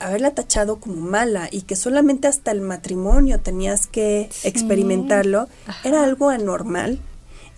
haberla 0.00 0.32
tachado 0.32 0.80
como 0.80 0.96
mala 0.96 1.48
y 1.50 1.62
que 1.62 1.76
solamente 1.76 2.28
hasta 2.28 2.50
el 2.50 2.60
matrimonio 2.60 3.40
tenías 3.40 3.86
que 3.86 4.30
experimentarlo, 4.44 5.48
era 5.84 6.04
algo 6.04 6.30
anormal, 6.30 7.00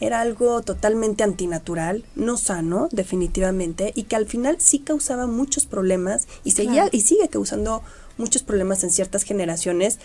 era 0.01 0.21
algo 0.21 0.63
totalmente 0.63 1.23
antinatural, 1.23 2.05
no 2.15 2.37
sano, 2.37 2.89
definitivamente, 2.91 3.93
y 3.95 4.05
que 4.05 4.17
al 4.17 4.27
final 4.27 4.57
sí 4.59 4.79
causaba 4.79 5.27
muchos 5.27 5.67
problemas 5.67 6.27
y 6.43 6.53
seguía 6.53 6.89
y 6.91 7.03
sigue 7.03 7.29
causando 7.29 7.83
muchos 8.17 8.43
problemas 8.43 8.83
en 8.85 8.91
ciertas 8.91 9.25
generaciones, 9.25 9.99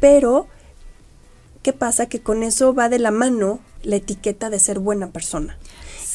pero 0.00 0.46
¿qué 1.62 1.72
pasa? 1.72 2.06
Que 2.06 2.20
con 2.20 2.42
eso 2.42 2.74
va 2.74 2.88
de 2.88 2.98
la 2.98 3.10
mano 3.10 3.60
la 3.82 3.96
etiqueta 3.96 4.48
de 4.48 4.58
ser 4.58 4.78
buena 4.78 5.10
persona. 5.10 5.58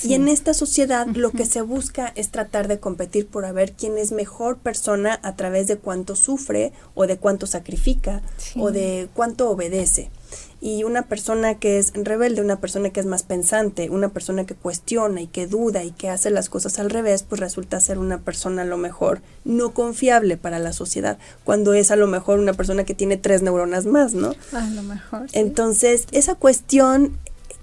Y 0.04 0.14
en 0.14 0.28
esta 0.28 0.54
sociedad 0.54 1.08
lo 1.08 1.32
que 1.32 1.46
se 1.46 1.62
busca 1.62 2.12
es 2.16 2.30
tratar 2.30 2.68
de 2.68 2.80
competir 2.80 3.28
por 3.28 3.46
a 3.46 3.52
ver 3.52 3.74
quién 3.74 3.98
es 3.98 4.12
mejor 4.12 4.58
persona 4.58 5.20
a 5.24 5.36
través 5.36 5.68
de 5.68 5.78
cuánto 5.78 6.16
sufre 6.16 6.72
o 6.96 7.08
de 7.08 7.18
cuánto 7.18 7.48
sacrifica 7.48 8.22
o 8.58 8.72
de 8.72 9.10
cuánto 9.14 9.50
obedece. 9.50 10.10
Y 10.62 10.84
una 10.84 11.04
persona 11.04 11.58
que 11.58 11.80
es 11.80 11.94
rebelde, 11.94 12.42
una 12.42 12.60
persona 12.60 12.90
que 12.90 13.00
es 13.00 13.06
más 13.06 13.24
pensante, 13.24 13.90
una 13.90 14.10
persona 14.10 14.46
que 14.46 14.56
cuestiona 14.56 15.22
y 15.22 15.28
que 15.28 15.48
duda 15.48 15.84
y 15.86 15.92
que 15.92 16.10
hace 16.10 16.30
las 16.32 16.50
cosas 16.50 16.80
al 16.80 16.90
revés, 16.90 17.24
pues 17.24 17.40
resulta 17.40 17.80
ser 17.80 17.98
una 17.98 18.20
persona 18.20 18.64
a 18.64 18.66
lo 18.66 18.78
mejor 18.78 19.22
no 19.46 19.74
confiable 19.74 20.36
para 20.36 20.60
la 20.60 20.74
sociedad, 20.74 21.18
cuando 21.46 21.74
es 21.74 21.92
a 21.92 21.96
lo 21.96 22.08
mejor 22.08 22.40
una 22.40 22.54
persona 22.54 22.84
que 22.84 22.94
tiene 22.94 23.16
tres 23.16 23.42
neuronas 23.42 23.86
más, 23.86 24.14
¿no? 24.14 24.36
A 24.52 24.68
lo 24.70 24.84
mejor. 24.84 25.28
Entonces, 25.32 26.08
esa 26.12 26.36
cuestión 26.36 27.18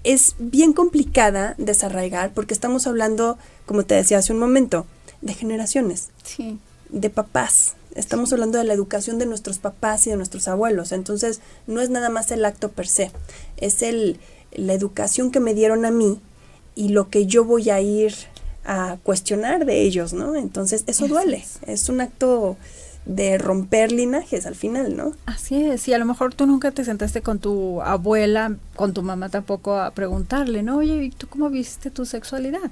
es 0.07 0.36
bien 0.38 0.72
complicada 0.72 1.57
desarraigar 1.59 2.32
porque 2.32 2.54
estamos 2.54 2.86
hablando, 2.86 3.38
como 3.66 3.84
te 3.84 3.96
decía 3.96 4.18
hace 4.18 4.32
un 4.32 4.38
momento, 4.38 4.86
de 5.20 5.34
generaciones, 5.34 6.11
sí. 6.22 6.59
de 6.90 7.11
papás. 7.11 7.74
Estamos 7.96 8.32
hablando 8.32 8.59
de 8.59 8.64
la 8.64 8.72
educación 8.72 9.18
de 9.18 9.26
nuestros 9.26 9.59
papás 9.59 10.07
y 10.07 10.11
de 10.11 10.16
nuestros 10.16 10.46
abuelos. 10.46 10.92
Entonces, 10.92 11.40
no 11.66 11.80
es 11.80 11.90
nada 11.90 12.09
más 12.09 12.30
el 12.30 12.44
acto 12.44 12.70
per 12.70 12.86
se, 12.86 13.11
es 13.57 13.82
el, 13.82 14.20
la 14.52 14.74
educación 14.74 15.32
que 15.32 15.40
me 15.40 15.54
dieron 15.54 15.84
a 15.84 15.90
mí 15.90 16.20
y 16.76 16.90
lo 16.90 17.11
que 17.11 17.26
yo 17.26 17.44
voy 17.44 17.70
a 17.70 17.80
ir 17.80 18.14
a 18.64 18.98
cuestionar 19.02 19.64
de 19.66 19.82
ellos, 19.82 20.12
¿no? 20.12 20.36
Entonces, 20.36 20.84
eso 20.86 21.09
duele. 21.09 21.44
Es 21.66 21.88
un 21.88 22.00
acto 22.00 22.57
de 23.07 23.38
romper 23.38 23.92
linajes 23.92 24.46
al 24.46 24.57
final, 24.57 24.96
¿no? 24.96 25.12
Así 25.26 25.54
es, 25.54 25.86
y 25.86 25.94
a 25.94 25.98
lo 25.98 26.04
mejor 26.04 26.34
tú 26.34 26.44
nunca 26.44 26.72
te 26.72 26.84
sentaste 26.84 27.22
con 27.22 27.38
tu 27.38 27.80
abuela, 27.80 28.57
con 28.74 28.92
tu 28.92 29.02
mamá 29.02 29.28
tampoco 29.28 29.78
a 29.78 29.92
preguntarle, 29.92 30.64
¿no? 30.64 30.78
Oye, 30.78 31.04
¿y 31.04 31.11
tú 31.11 31.28
cómo 31.28 31.48
viste 31.48 31.90
tu 31.90 32.04
sexualidad? 32.04 32.70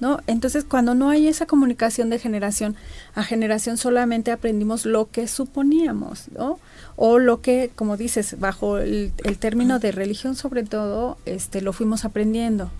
¿No? 0.00 0.20
Entonces, 0.26 0.64
cuando 0.64 0.94
no 0.94 1.10
hay 1.10 1.28
esa 1.28 1.46
comunicación 1.46 2.08
de 2.10 2.18
generación 2.18 2.76
a 3.14 3.22
generación, 3.24 3.76
solamente 3.76 4.30
aprendimos 4.30 4.86
lo 4.86 5.10
que 5.10 5.28
suponíamos, 5.28 6.28
¿no? 6.32 6.58
O 6.96 7.18
lo 7.18 7.42
que, 7.42 7.70
como 7.74 7.96
dices, 7.96 8.38
bajo 8.38 8.78
el, 8.78 9.12
término 9.38 9.78
de 9.80 9.92
religión 9.92 10.34
sobre 10.34 10.62
todo, 10.62 11.18
este, 11.26 11.60
lo 11.60 11.72
fuimos 11.72 12.04
aprendiendo. 12.04 12.70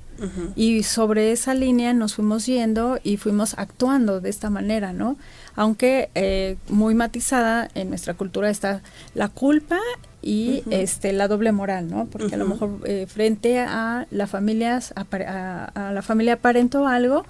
Y 0.57 0.83
sobre 0.83 1.31
esa 1.31 1.55
línea 1.55 1.93
nos 1.93 2.15
fuimos 2.15 2.45
yendo 2.45 2.99
y 3.05 3.19
fuimos 3.19 3.55
actuando 3.57 4.21
de 4.21 4.31
esta 4.31 4.51
manera, 4.51 4.93
¿no? 4.93 5.17
Aunque 5.59 6.09
eh, 6.15 6.57
muy 6.69 6.95
matizada 6.95 7.69
en 7.75 7.89
nuestra 7.89 8.15
cultura 8.15 8.49
está 8.49 8.81
la 9.15 9.27
culpa 9.27 9.81
y 10.23 10.63
este 10.71 11.13
la 11.13 11.27
doble 11.27 11.51
moral, 11.51 11.91
¿no? 11.91 12.07
Porque 12.07 12.37
a 12.37 12.39
lo 12.39 12.47
mejor 12.47 12.79
eh, 12.85 13.07
frente 13.09 13.59
a 13.59 14.07
la 14.13 14.29
familia 14.29 14.79
a, 14.95 15.91
la 15.93 16.03
familia 16.03 16.35
aparentó 16.35 16.87
algo, 16.87 17.25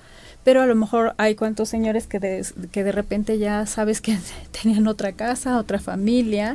pero 0.45 0.61
a 0.61 0.67
lo 0.67 0.75
mejor 0.75 1.15
hay 1.17 1.37
cuantos 1.37 1.71
señores 1.71 2.07
que 2.07 2.19
de, 2.19 2.45
que 2.71 2.85
de 2.85 2.93
repente 2.93 3.39
ya 3.39 3.65
sabes 3.65 4.03
que 4.03 4.19
tenían 4.63 4.89
otra 4.89 5.13
casa, 5.13 5.59
otra 5.59 5.79
familia, 5.79 6.55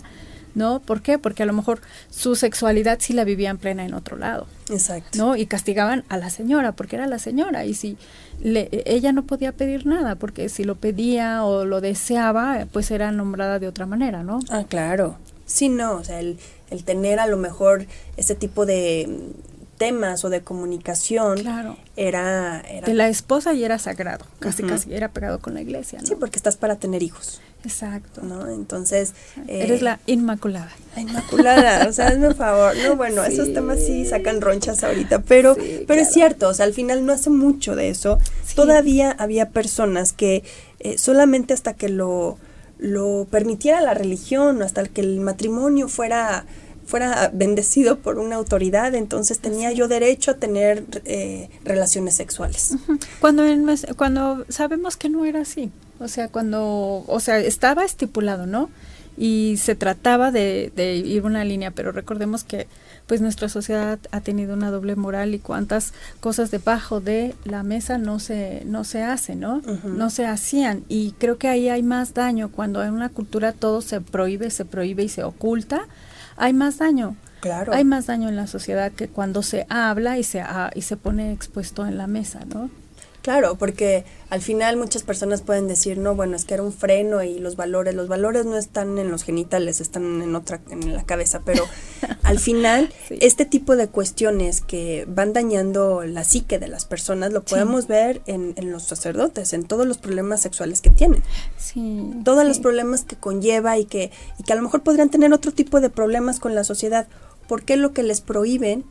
¿no? 0.56 0.80
¿Por 0.80 1.02
qué? 1.02 1.18
Porque 1.18 1.44
a 1.44 1.46
lo 1.46 1.54
mejor 1.54 1.82
su 2.10 2.36
sexualidad 2.36 2.98
sí 3.00 3.14
la 3.14 3.24
vivían 3.24 3.58
plena 3.58 3.86
en 3.86 3.94
otro 3.94 4.18
lado. 4.18 4.48
Exacto. 4.70 5.18
¿No? 5.18 5.36
Y 5.36 5.46
castigaban 5.46 6.04
a 6.10 6.18
la 6.18 6.30
señora 6.30 6.72
porque 6.74 6.96
era 6.96 7.08
la 7.08 7.20
señora 7.20 7.66
y 7.66 7.74
si 7.74 7.98
le, 8.42 8.70
ella 8.86 9.12
no 9.12 9.24
podía 9.24 9.52
pedir 9.52 9.86
nada 9.86 10.16
porque 10.16 10.50
si 10.50 10.64
lo 10.64 10.76
pedía 10.76 11.44
o 11.44 11.66
lo 11.66 11.82
deseaba, 11.82 12.68
pues 12.72 12.92
era 12.92 13.12
nombrada 13.12 13.60
de 13.60 13.68
otra 13.68 13.86
manera, 13.86 14.24
¿no? 14.24 14.40
Ah, 14.50 14.66
claro. 14.68 15.18
Sí, 15.46 15.70
no, 15.70 15.94
o 15.94 16.04
sea, 16.04 16.20
el, 16.20 16.38
el 16.70 16.84
tener 16.84 17.20
a 17.20 17.28
lo 17.28 17.38
mejor 17.38 17.86
ese 18.18 18.36
tipo 18.36 18.66
de 18.66 19.34
temas 19.78 20.24
o 20.26 20.30
de 20.30 20.42
comunicación 20.42 21.40
Claro. 21.40 21.78
era, 21.96 22.62
era 22.62 22.86
De 22.88 22.94
la 22.94 23.10
esposa 23.10 23.54
y 23.54 23.64
era 23.64 23.80
sagrado, 23.80 24.26
casi 24.40 24.64
casi 24.64 24.94
era 24.94 25.10
pegado 25.10 25.40
con 25.40 25.54
la 25.54 25.62
iglesia, 25.62 26.00
¿no? 26.00 26.08
sí 26.08 26.16
porque 26.20 26.38
estás 26.38 26.58
para 26.58 26.76
tener 26.78 27.04
hijos 27.04 27.42
Exacto. 27.66 28.22
no 28.24 28.50
entonces 28.50 29.14
eh, 29.48 29.62
Eres 29.64 29.82
la 29.82 30.00
inmaculada. 30.06 30.70
la 30.96 31.02
inmaculada 31.02 31.88
o 31.88 31.94
sea 31.94 32.08
hazme 32.10 32.28
un 32.28 32.36
favor 32.36 32.76
no 32.86 32.96
bueno 32.98 33.24
esos 33.26 33.54
temas 33.54 33.80
sí 33.80 34.06
sacan 34.06 34.42
ronchas 34.42 34.84
ahorita 34.84 35.20
pero 35.22 35.56
Sí, 35.56 35.84
pero 35.88 36.02
es 36.02 36.12
cierto 36.12 36.50
o 36.50 36.54
sea 36.54 36.66
al 36.66 36.74
final 36.74 37.06
no 37.06 37.14
hace 37.14 37.30
mucho 37.30 37.76
de 37.76 37.90
eso 37.90 38.20
Sí. 38.46 38.56
todavía 38.56 39.12
había 39.18 39.50
personas 39.50 40.12
que 40.14 40.44
eh, 40.80 40.98
solamente 40.98 41.54
hasta 41.54 41.74
que 41.74 41.88
lo 41.90 42.38
lo 42.80 43.28
permitiera 43.32 43.80
la 43.80 43.94
religión 43.94 44.62
o 44.62 44.66
hasta 44.66 44.84
que 44.86 45.00
el 45.00 45.22
matrimonio 45.22 45.88
fuera 45.88 46.46
fuera 46.94 47.32
bendecido 47.34 47.98
por 47.98 48.20
una 48.20 48.36
autoridad 48.36 48.94
entonces 48.94 49.40
tenía 49.40 49.72
yo 49.72 49.88
derecho 49.88 50.30
a 50.30 50.34
tener 50.36 50.84
eh, 51.06 51.50
relaciones 51.66 52.14
sexuales. 52.14 52.76
Cuando 53.20 53.48
en 53.48 53.66
cuando 53.98 54.46
sabemos 54.48 54.96
que 54.96 55.10
no 55.10 55.26
era 55.26 55.42
así, 55.42 55.72
o 56.00 56.08
sea, 56.08 56.28
cuando, 56.28 57.04
o 57.08 57.20
sea, 57.20 57.40
estaba 57.40 57.84
estipulado, 57.84 58.46
¿no? 58.46 58.70
Y 59.18 59.56
se 59.58 59.74
trataba 59.74 60.30
de, 60.30 60.72
de 60.76 60.98
ir 60.98 61.26
una 61.26 61.44
línea, 61.44 61.72
pero 61.72 61.92
recordemos 61.92 62.44
que 62.44 62.68
pues 63.08 63.22
nuestra 63.22 63.50
sociedad 63.50 63.98
ha 64.12 64.22
tenido 64.22 64.54
una 64.54 64.70
doble 64.70 64.96
moral 64.96 65.34
y 65.34 65.40
cuántas 65.40 65.94
cosas 66.20 66.52
debajo 66.52 67.02
de 67.02 67.34
la 67.44 67.64
mesa 67.64 67.98
no 67.98 68.20
se 68.20 68.62
no 68.66 68.84
se 68.84 69.02
hacen, 69.02 69.40
¿no? 69.40 69.64
No 69.84 70.12
se 70.12 70.28
hacían. 70.28 70.84
Y 70.90 71.14
creo 71.14 71.40
que 71.40 71.48
ahí 71.48 71.70
hay 71.70 71.82
más 71.82 72.14
daño 72.14 72.52
cuando 72.52 72.84
en 72.84 72.94
una 72.94 73.10
cultura 73.10 73.52
todo 73.52 73.82
se 73.82 74.00
prohíbe, 74.00 74.52
se 74.52 74.66
prohíbe 74.66 75.04
y 75.04 75.10
se 75.10 75.24
oculta, 75.24 75.88
hay 76.38 76.54
más 76.54 76.78
daño. 76.78 77.16
claro 77.42 77.74
Hay 77.74 77.84
más 77.84 78.06
daño 78.08 78.30
en 78.30 78.36
la 78.36 78.48
sociedad 78.48 78.92
que 78.92 79.08
cuando 79.08 79.42
se 79.44 79.66
habla 79.70 80.18
y 80.18 80.24
se 80.24 80.42
ha- 80.42 80.72
y 80.74 80.82
se 80.84 80.96
pone 80.98 81.32
expuesto 81.34 81.86
en 81.86 81.98
la 81.98 82.08
mesa, 82.08 82.40
¿no? 82.54 82.70
Claro, 83.24 83.56
porque 83.56 84.04
al 84.30 84.42
final 84.42 84.76
muchas 84.76 85.02
personas 85.04 85.42
pueden 85.42 85.68
decir, 85.70 85.98
no, 85.98 86.14
bueno, 86.14 86.36
es 86.36 86.44
que 86.44 86.56
era 86.56 86.62
un 86.64 86.74
freno 86.74 87.24
y 87.24 87.40
los 87.40 87.56
valores, 87.56 87.96
los 87.96 88.10
valores 88.10 88.46
no 88.46 88.58
están 88.58 88.98
en 89.00 89.10
los 89.10 89.24
genitales, 89.24 89.80
están 89.80 90.22
en 90.22 90.36
otra, 90.36 90.60
en 90.70 90.94
la 90.94 91.04
cabeza, 91.04 91.42
pero 91.46 91.64
al 92.24 92.38
final 92.40 92.92
Sí. 93.08 93.18
este 93.22 93.46
tipo 93.46 93.78
de 93.78 93.88
cuestiones 93.88 94.60
que 94.60 95.06
van 95.08 95.32
dañando 95.32 96.04
la 96.04 96.26
psique 96.26 96.60
de 96.60 96.68
las 96.68 96.84
personas 96.86 97.32
lo 97.32 97.44
podemos 97.44 97.88
ver 97.88 98.22
en, 98.26 98.54
en 98.58 98.72
los 98.74 98.84
sacerdotes, 98.84 99.54
en 99.54 99.64
todos 99.64 99.88
los 99.88 99.98
problemas 99.98 100.42
sexuales 100.42 100.82
que 100.82 100.90
tienen, 100.90 101.24
Sí. 101.58 102.12
todos 102.26 102.42
sí. 102.42 102.48
los 102.50 102.60
problemas 102.60 103.06
que 103.06 103.16
conlleva 103.16 103.78
y 103.78 103.86
que, 103.86 104.12
y 104.38 104.44
que 104.44 104.52
a 104.52 104.58
lo 104.58 104.64
mejor 104.64 104.84
podrían 104.84 105.10
tener 105.10 105.32
otro 105.32 105.54
tipo 105.54 105.80
de 105.80 105.90
problemas 105.90 106.42
con 106.42 106.56
la 106.56 106.66
sociedad. 106.66 107.08
¿Por 107.48 107.64
qué 107.64 107.78
lo 107.78 107.94
que 107.94 108.04
les 108.04 108.20
prohíben 108.20 108.84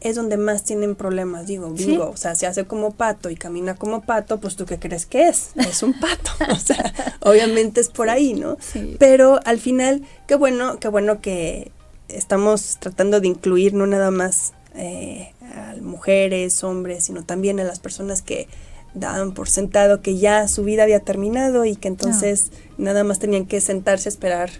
es 0.00 0.16
donde 0.16 0.36
más 0.36 0.64
tienen 0.64 0.94
problemas, 0.94 1.46
digo, 1.46 1.72
Sí. 1.76 1.86
bingo, 1.86 2.10
o 2.10 2.16
sea, 2.16 2.34
se 2.34 2.46
hace 2.46 2.64
como 2.64 2.92
pato 2.92 3.30
y 3.30 3.36
camina 3.36 3.74
como 3.74 4.02
pato, 4.02 4.40
pues 4.40 4.56
tú 4.56 4.66
qué 4.66 4.78
crees 4.78 5.06
que 5.06 5.28
es? 5.28 5.50
Es 5.56 5.82
un 5.82 5.92
pato, 5.98 6.30
o 6.52 6.56
sea, 6.56 6.92
obviamente 7.20 7.80
es 7.80 7.88
por 7.88 8.10
ahí, 8.10 8.34
¿no? 8.34 8.56
Sí. 8.60 8.96
Pero 8.98 9.40
al 9.44 9.58
final, 9.58 10.02
qué 10.26 10.34
bueno, 10.34 10.78
qué 10.78 10.88
bueno 10.88 11.20
que 11.20 11.70
estamos 12.08 12.76
tratando 12.78 13.20
de 13.20 13.28
incluir 13.28 13.74
no 13.74 13.86
nada 13.86 14.10
más 14.10 14.52
eh, 14.74 15.32
a 15.54 15.74
mujeres, 15.80 16.62
hombres, 16.64 17.04
sino 17.04 17.24
también 17.24 17.60
a 17.60 17.64
las 17.64 17.78
personas 17.78 18.22
que 18.22 18.48
daban 18.94 19.32
por 19.32 19.48
sentado 19.48 20.02
que 20.02 20.18
ya 20.18 20.48
su 20.48 20.64
vida 20.64 20.82
había 20.82 21.00
terminado 21.00 21.64
y 21.64 21.76
que 21.76 21.88
entonces 21.88 22.50
nada 22.76 23.04
más 23.04 23.18
tenían 23.18 23.46
que 23.46 23.60
sentarse 23.62 24.08
a 24.08 24.10
esperar 24.10 24.50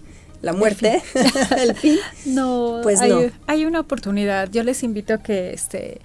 la 0.42 0.52
muerte, 0.52 1.02
el 1.58 1.74
fin. 1.74 1.98
No, 2.26 2.80
Pues 2.82 3.00
hay, 3.00 3.10
no. 3.10 3.20
hay 3.46 3.64
una 3.64 3.80
oportunidad. 3.80 4.50
Yo 4.50 4.62
les 4.64 4.82
invito 4.82 5.14
a 5.14 5.18
que, 5.22 5.52
este, 5.52 6.00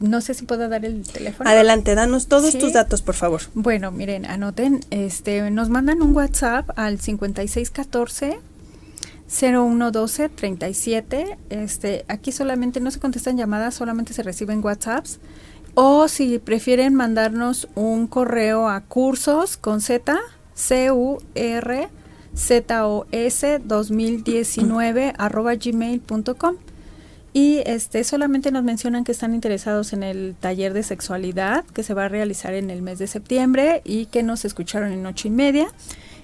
no 0.00 0.20
sé 0.20 0.34
si 0.34 0.44
puedo 0.44 0.68
dar 0.68 0.84
el 0.84 1.02
teléfono. 1.08 1.48
Adelante, 1.48 1.94
danos 1.94 2.26
todos 2.26 2.52
Sí. 2.52 2.58
tus 2.58 2.72
datos, 2.74 3.00
por 3.02 3.14
favor. 3.14 3.40
Bueno, 3.54 3.90
miren, 3.92 4.26
anoten, 4.26 4.80
este, 4.90 5.50
nos 5.50 5.68
mandan 5.70 6.02
un 6.02 6.14
WhatsApp 6.14 6.68
al 6.76 7.00
5614 7.00 8.38
0112 9.28 10.28
37. 10.28 11.38
Este, 11.50 12.04
aquí 12.08 12.32
solamente 12.32 12.80
no 12.80 12.90
se 12.90 13.00
contestan 13.00 13.36
llamadas, 13.36 13.74
solamente 13.74 14.12
se 14.12 14.22
reciben 14.22 14.64
WhatsApps. 14.64 15.18
O 15.74 16.08
si 16.08 16.38
prefieren 16.38 16.94
mandarnos 16.94 17.68
un 17.74 18.06
correo 18.06 18.68
a 18.68 18.80
cursos 18.82 19.56
con 19.56 19.80
Z, 19.80 20.16
C 20.54 20.90
U 20.90 21.18
R 21.34 21.88
Z 22.36 22.86
O 22.86 23.06
S 23.12 23.60
2019 23.64 25.14
arroba 25.18 25.54
gmail.com. 25.54 26.56
Y 27.32 27.62
este 27.66 28.02
solamente 28.04 28.50
nos 28.50 28.64
mencionan 28.64 29.04
que 29.04 29.12
están 29.12 29.34
interesados 29.34 29.92
en 29.92 30.02
el 30.02 30.34
taller 30.38 30.72
de 30.72 30.82
sexualidad 30.82 31.64
que 31.66 31.82
se 31.82 31.92
va 31.92 32.04
a 32.04 32.08
realizar 32.08 32.54
en 32.54 32.70
el 32.70 32.82
mes 32.82 32.98
de 32.98 33.06
septiembre 33.06 33.82
y 33.84 34.06
que 34.06 34.22
nos 34.22 34.44
escucharon 34.44 34.92
en 34.92 35.04
ocho 35.04 35.28
y 35.28 35.30
media 35.30 35.68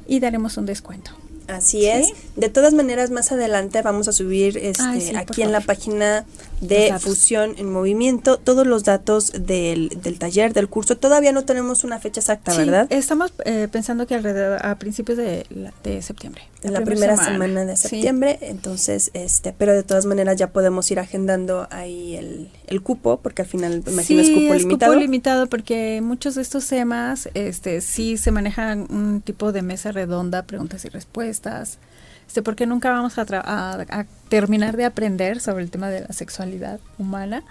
y 0.06 0.20
daremos 0.20 0.56
un 0.56 0.66
descuento. 0.66 1.21
Así 1.48 1.80
Sí. 1.80 1.86
es. 1.88 2.12
De 2.36 2.48
todas 2.48 2.72
maneras, 2.74 3.10
más 3.10 3.32
adelante 3.32 3.80
vamos 3.82 4.08
a 4.08 4.12
subir 4.12 4.56
este, 4.58 4.82
Ay, 4.84 5.00
sí, 5.00 5.08
por 5.12 5.18
aquí 5.20 5.42
en 5.42 5.52
la 5.52 5.60
página 5.60 6.24
de. 6.60 6.94
Fusión 7.00 7.54
en 7.58 7.70
Movimiento 7.72 8.38
todos 8.38 8.66
los 8.66 8.84
datos 8.84 9.32
del, 9.32 9.88
del 10.02 10.18
taller, 10.18 10.52
del 10.52 10.68
curso. 10.68 10.96
Todavía 10.96 11.32
no 11.32 11.44
tenemos 11.44 11.84
una 11.84 11.98
fecha 11.98 12.20
exacta, 12.20 12.52
Sí, 12.52 12.58
¿verdad? 12.58 12.86
Estamos 12.90 13.32
eh, 13.44 13.68
pensando 13.70 14.06
que 14.06 14.14
alrededor 14.14 14.64
a 14.64 14.78
principios 14.78 15.18
de, 15.18 15.46
de 15.82 16.02
septiembre. 16.02 16.42
En 16.62 16.72
la 16.72 16.82
primera 16.82 17.16
semana, 17.16 17.64
de 17.64 17.76
Sí. 17.76 17.88
septiembre, 17.88 18.38
entonces, 18.42 19.10
este, 19.14 19.52
pero 19.52 19.72
de 19.72 19.82
todas 19.82 20.06
maneras 20.06 20.36
ya 20.36 20.48
podemos 20.52 20.88
ir 20.92 21.00
agendando 21.00 21.66
ahí 21.70 22.14
el, 22.16 22.50
el 22.72 22.82
cupo, 22.82 23.18
porque 23.20 23.42
al 23.42 23.48
final, 23.48 23.82
me 23.86 23.92
imagino, 23.92 24.22
sí, 24.24 24.30
es 24.32 24.38
cupo 24.40 24.54
es 24.54 24.62
limitado. 24.62 24.92
cupo 24.92 25.00
limitado 25.00 25.46
porque 25.48 26.00
muchos 26.02 26.34
de 26.34 26.42
estos 26.42 26.66
temas 26.66 27.28
este, 27.34 27.80
sí 27.80 28.16
se 28.16 28.30
manejan 28.30 28.86
un 28.90 29.20
tipo 29.20 29.52
de 29.52 29.62
mesa 29.62 29.92
redonda, 29.92 30.42
preguntas 30.42 30.84
y 30.84 30.88
respuestas, 30.88 31.78
este, 32.26 32.42
porque 32.42 32.66
nunca 32.66 32.90
vamos 32.90 33.18
a, 33.18 33.22
a- 33.30 33.80
a 34.00 34.06
terminar 34.28 34.76
de 34.76 34.84
aprender 34.86 35.40
sobre 35.40 35.62
el 35.64 35.70
tema 35.70 35.88
de 35.90 36.00
la 36.02 36.12
sexualidad 36.12 36.80
humana. 36.98 37.44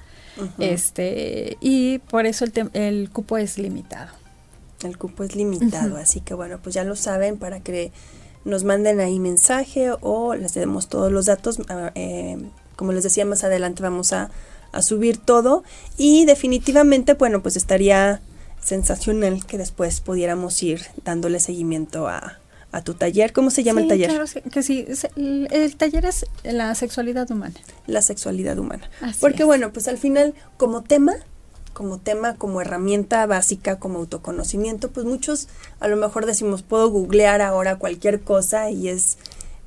Este 0.60 1.58
Y 1.62 2.00
por 2.00 2.26
eso 2.26 2.46
el, 2.46 2.54
el 2.74 3.10
cupo 3.12 3.38
es 3.38 3.58
limitado. 3.58 4.12
El 4.84 4.98
cupo 4.98 5.24
es 5.24 5.36
limitado, 5.36 5.98
así 5.98 6.22
que 6.22 6.34
bueno, 6.34 6.60
pues 6.64 6.74
ya 6.74 6.84
lo 6.84 6.96
saben 6.96 7.38
para 7.38 7.60
que 7.60 7.92
nos 8.46 8.64
manden 8.64 9.00
ahí 9.00 9.20
mensaje 9.20 9.92
o 10.02 10.34
les 10.34 10.54
demos 10.56 10.88
todos 10.88 11.12
los 11.12 11.28
datos. 11.28 11.60
eh, 11.96 12.38
como 12.76 12.92
les 12.94 13.04
decía, 13.04 13.26
más 13.26 13.44
adelante 13.44 13.84
vamos 13.84 14.12
a, 14.14 14.32
a 14.72 14.82
subir 14.82 15.18
todo 15.18 15.64
y 15.98 16.26
definitivamente, 16.26 17.14
bueno, 17.14 17.42
pues 17.42 17.56
estaría 17.56 18.22
sensacional 18.64 19.46
que 19.46 19.58
después 19.58 20.02
pudiéramos 20.02 20.62
ir 20.64 20.82
dándole 21.04 21.40
seguimiento 21.40 22.08
a, 22.08 22.40
a 22.72 22.84
tu 22.84 22.94
taller. 22.94 23.34
¿Cómo 23.34 23.50
se 23.50 23.64
llama 23.64 23.82
el 23.82 23.88
taller? 23.88 24.10
Claro 24.10 24.26
que 24.52 24.64
sí. 24.64 24.86
El, 25.16 25.76
taller 25.76 26.06
es 26.06 26.26
la 26.44 26.74
sexualidad 26.76 27.30
humana. 27.32 27.56
La 27.88 28.02
sexualidad 28.02 28.58
humana. 28.58 28.90
Así 29.02 29.20
Porque 29.20 29.44
es. 29.44 29.46
bueno, 29.46 29.74
pues 29.74 29.88
al 29.88 29.98
final 29.98 30.34
como 30.58 30.82
tema, 30.82 31.14
como 31.74 31.98
tema, 32.00 32.36
como 32.36 32.62
herramienta 32.62 33.26
básica, 33.26 33.80
como 33.80 34.00
autoconocimiento, 34.00 34.92
pues 34.92 35.06
muchos 35.06 35.48
a 35.80 35.88
lo 35.88 35.98
mejor 35.98 36.26
decimos, 36.26 36.64
puedo 36.64 36.90
googlear 36.90 37.42
ahora 37.42 37.78
cualquier 37.78 38.22
cosa 38.22 38.70
y 38.70 38.88
es, 38.88 39.18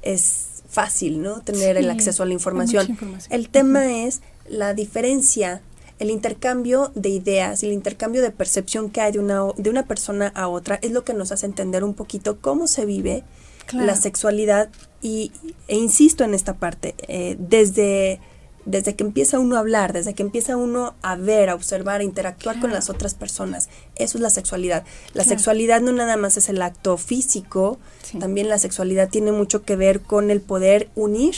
es 0.02 0.62
fácil, 0.68 1.22
¿no? 1.22 1.40
Tener 1.40 1.76
el 1.76 1.90
acceso 1.90 2.22
a 2.22 2.26
la 2.26 2.32
información. 2.32 2.98
El 3.30 3.48
tema 3.48 4.02
es 4.04 4.22
la 4.48 4.74
diferencia, 4.74 5.62
el 5.98 6.10
intercambio 6.10 6.90
de 6.94 7.08
ideas 7.08 7.62
y 7.62 7.66
el 7.66 7.72
intercambio 7.72 8.20
de 8.22 8.30
percepción 8.30 8.90
que 8.90 9.00
hay 9.00 9.12
de 9.12 9.18
una, 9.20 9.42
de 9.56 9.70
una 9.70 9.86
persona 9.86 10.32
a 10.34 10.48
otra 10.48 10.78
es 10.82 10.90
lo 10.92 11.04
que 11.04 11.14
nos 11.14 11.30
hace 11.32 11.46
entender 11.46 11.84
un 11.84 11.94
poquito 11.94 12.38
cómo 12.40 12.66
se 12.66 12.84
vive 12.84 13.24
Claro. 13.66 13.86
la 13.86 13.96
sexualidad 13.96 14.68
y, 15.00 15.32
e 15.68 15.76
insisto 15.76 16.22
en 16.22 16.34
esta 16.34 16.52
parte, 16.54 16.94
eh, 17.08 17.36
desde, 17.38 18.20
desde 18.66 18.94
que 18.94 19.04
empieza 19.04 19.38
uno 19.38 19.56
a 19.56 19.60
hablar, 19.60 19.94
desde 19.94 20.12
que 20.12 20.22
empieza 20.22 20.56
uno 20.58 20.94
a 21.00 21.16
ver, 21.16 21.48
a 21.48 21.54
observar, 21.54 22.02
a 22.02 22.04
interactuar 22.04 22.60
con 22.60 22.72
las 22.72 22.90
otras 22.90 23.14
personas, 23.14 23.70
eso 23.96 24.18
es 24.18 24.22
la 24.22 24.28
sexualidad. 24.28 24.84
La 25.14 25.22
Claro. 25.22 25.28
sexualidad 25.30 25.80
no 25.80 25.92
nada 25.92 26.18
más 26.18 26.36
es 26.36 26.50
el 26.50 26.60
acto 26.60 26.98
físico, 26.98 27.78
Sí. 28.02 28.18
también 28.18 28.50
la 28.50 28.58
sexualidad 28.58 29.08
tiene 29.08 29.32
mucho 29.32 29.62
que 29.62 29.76
ver 29.76 30.00
con 30.02 30.30
el 30.30 30.42
poder 30.42 30.90
unir, 30.94 31.34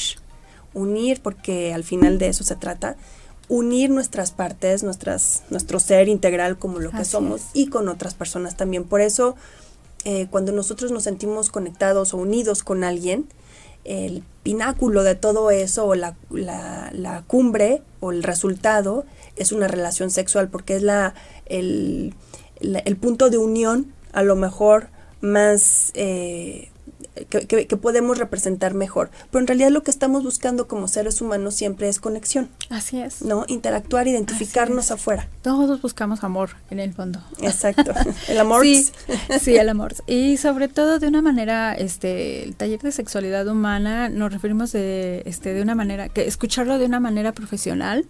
unir, 0.77 1.21
porque 1.23 1.75
al 1.75 1.83
final 1.83 2.19
de 2.19 2.29
eso 2.29 2.45
se 2.45 2.55
trata, 2.55 2.97
unir 3.49 3.91
nuestras 3.91 4.33
partes, 4.33 4.83
nuestras, 4.83 5.43
nuestro 5.51 5.81
ser 5.81 6.09
integral 6.09 6.59
como 6.59 6.79
lo 6.79 6.91
que 6.91 7.05
somos 7.05 7.41
es. 7.41 7.47
y 7.55 7.67
con 7.69 7.89
otras 7.89 8.15
personas 8.15 8.57
también. 8.57 8.85
Por 8.85 9.01
eso, 9.01 9.37
eh, 10.05 10.27
cuando 10.31 10.53
nosotros 10.53 10.93
nos 10.93 11.05
sentimos 11.05 11.51
conectados 11.51 12.15
o 12.15 12.19
unidos 12.19 12.63
con 12.63 12.85
alguien, 12.85 13.27
el 13.85 14.25
pináculo 14.43 15.05
de 15.05 15.15
todo 15.15 15.51
eso 15.51 15.87
o 15.87 15.95
la, 15.95 16.17
la, 16.31 16.91
la, 16.93 17.23
cumbre 17.23 17.83
o 18.01 18.11
el 18.11 18.25
resultado 18.25 19.05
es 19.37 19.53
una 19.53 19.69
relación 19.69 20.11
sexual 20.11 20.49
porque 20.49 20.75
es 20.75 20.83
la, 20.83 21.15
el, 21.47 22.15
el 22.61 22.97
punto 22.97 23.31
de 23.31 23.39
unión 23.39 23.93
a 24.13 24.23
lo 24.23 24.35
mejor 24.35 24.89
más 25.21 25.93
eh, 25.95 26.71
que, 27.29 27.77
podemos 27.77 28.19
representar 28.19 28.75
mejor. 28.75 29.11
Pero 29.31 29.41
en 29.41 29.47
realidad 29.47 29.71
lo 29.71 29.83
que 29.83 29.91
estamos 29.91 30.23
buscando 30.23 30.69
como 30.69 30.89
seres 30.89 31.21
humanos 31.21 31.55
siempre 31.55 31.89
es 31.89 32.01
conexión. 32.01 32.49
Así 32.71 33.01
es. 33.01 33.23
¿No? 33.23 33.45
Interactuar, 33.49 34.09
identificarnos 34.09 34.91
afuera. 34.91 35.29
Todos 35.43 35.81
buscamos 35.83 36.25
amor 36.25 36.51
en 36.71 36.81
el 36.81 36.93
fondo. 36.95 37.21
Exacto. 37.41 37.93
El 38.29 38.39
amor. 38.39 38.63
Sí, 38.63 38.91
sí, 39.41 39.57
el 39.57 39.69
amor. 39.69 39.95
Y 40.07 40.37
sobre 40.37 40.69
todo 40.69 40.99
de 40.99 41.07
una 41.07 41.23
manera, 41.23 41.75
este, 41.75 42.43
el 42.43 42.57
taller 42.57 42.81
de 42.81 42.93
sexualidad 42.93 43.47
humana 43.47 44.09
nos 44.09 44.33
referimos 44.33 44.73
de, 44.73 45.23
este, 45.27 45.55
de 45.55 45.63
una 45.63 45.75
manera, 45.75 46.09
que 46.09 46.27
escucharlo 46.27 46.79
de 46.79 46.87
una 46.87 47.01
manera 47.01 47.33
profesional, 47.33 48.07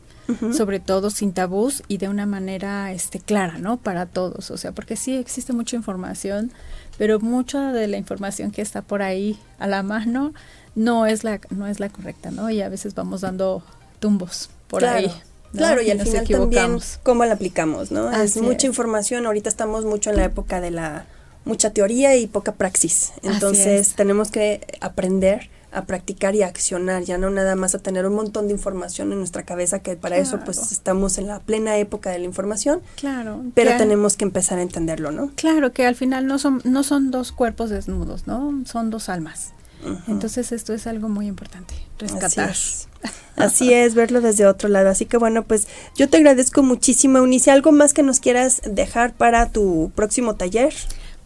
sobre 0.53 0.81
todo 0.81 1.11
sin 1.11 1.33
tabús 1.33 1.83
y 1.89 1.99
de 1.99 2.09
una 2.09 2.27
manera, 2.27 2.93
este, 2.93 3.20
clara, 3.20 3.59
¿no? 3.59 3.77
Para 3.77 4.07
todos. 4.07 4.51
O 4.51 4.57
sea, 4.57 4.72
porque 4.72 4.97
sí 4.97 5.16
existe 5.16 5.53
mucha 5.53 5.77
información 5.77 6.53
pero 6.99 7.20
mucha 7.20 7.72
de 7.72 7.89
la 7.89 7.97
información 7.97 8.51
que 8.51 8.62
está 8.62 8.83
por 8.83 9.03
ahí 9.03 9.39
a 9.59 9.66
la 9.66 9.83
mano 9.83 10.33
no 10.74 11.07
es 11.07 11.24
la 11.24 11.41
no 11.51 11.66
es 11.66 11.81
la 11.81 11.89
correcta, 11.89 12.31
¿no? 12.31 12.51
Y 12.51 12.62
a 12.62 12.68
veces 12.68 12.95
vamos 12.95 13.22
dando 13.22 13.62
tumbos 14.01 14.51
por 14.68 14.85
ahí. 14.85 15.11
Claro, 15.53 15.81
y 15.81 15.91
al 15.91 16.01
final 16.01 16.27
también 16.27 16.79
cómo 17.03 17.24
la 17.24 17.35
aplicamos, 17.35 17.91
¿no? 17.91 18.11
es 18.11 18.37
mucha 18.37 18.66
información, 18.66 19.24
ahorita 19.24 19.49
estamos 19.49 19.85
mucho 19.85 20.11
en 20.11 20.16
la 20.16 20.24
época 20.24 20.61
de 20.61 20.70
la 20.70 21.07
mucha 21.45 21.70
teoría 21.70 22.16
y 22.16 22.27
poca 22.27 22.53
praxis. 22.53 23.12
Entonces, 23.22 23.95
tenemos 23.95 24.31
que 24.31 24.66
aprender 24.81 25.49
a 25.77 25.85
practicar 25.85 26.35
y 26.35 26.43
a 26.43 26.47
accionar, 26.47 27.03
ya 27.03 27.18
no 27.18 27.29
nada 27.29 27.55
más 27.55 27.74
a 27.74 27.79
tener 27.79 28.07
un 28.07 28.14
montón 28.14 28.47
de 28.47 28.55
información 28.55 29.12
en 29.12 29.18
nuestra 29.18 29.43
cabeza, 29.43 29.81
que 29.81 29.95
para 29.95 30.16
eso 30.16 30.41
pues 30.43 30.72
estamos 30.72 31.18
en 31.18 31.27
la 31.27 31.41
plena 31.41 31.77
época 31.77 32.09
de 32.09 32.18
la 32.18 32.24
información. 32.24 32.81
Claro. 32.97 33.45
Pero 33.55 33.77
tenemos 33.77 34.16
que 34.16 34.24
empezar 34.24 34.59
a 34.59 34.62
entenderlo, 34.62 35.11
¿no? 35.11 35.33
Claro, 35.37 35.74
que 35.74 35.85
al 35.85 35.95
final 35.95 36.27
no 36.27 36.39
son, 36.39 36.62
no 36.64 36.83
son 36.83 37.11
dos 37.11 37.31
cuerpos 37.31 37.68
desnudos, 37.68 38.27
¿no? 38.27 38.62
Son 38.64 38.89
dos 38.89 39.11
almas. 39.11 39.53
Entonces 40.09 40.51
esto 40.51 40.72
es 40.72 40.87
algo 40.87 41.11
muy 41.11 41.27
importante, 41.27 41.74
rescatar. 41.99 42.55
Así 43.37 43.72
es. 43.72 43.95
verlo 43.95 44.22
desde 44.22 44.47
otro 44.47 44.70
lado. 44.70 44.89
Así 44.89 45.05
que 45.05 45.18
bueno, 45.18 45.45
pues 45.45 45.68
yo 45.95 46.09
te 46.09 46.16
agradezco 46.16 46.62
muchísimo, 46.62 47.20
Unice. 47.20 47.51
¿Algo 47.51 47.70
más 47.70 47.93
que 47.93 48.03
nos 48.03 48.18
quieras 48.18 48.62
dejar 48.64 49.12
para 49.12 49.51
tu 49.51 49.93
próximo 49.95 50.37
taller? 50.37 50.72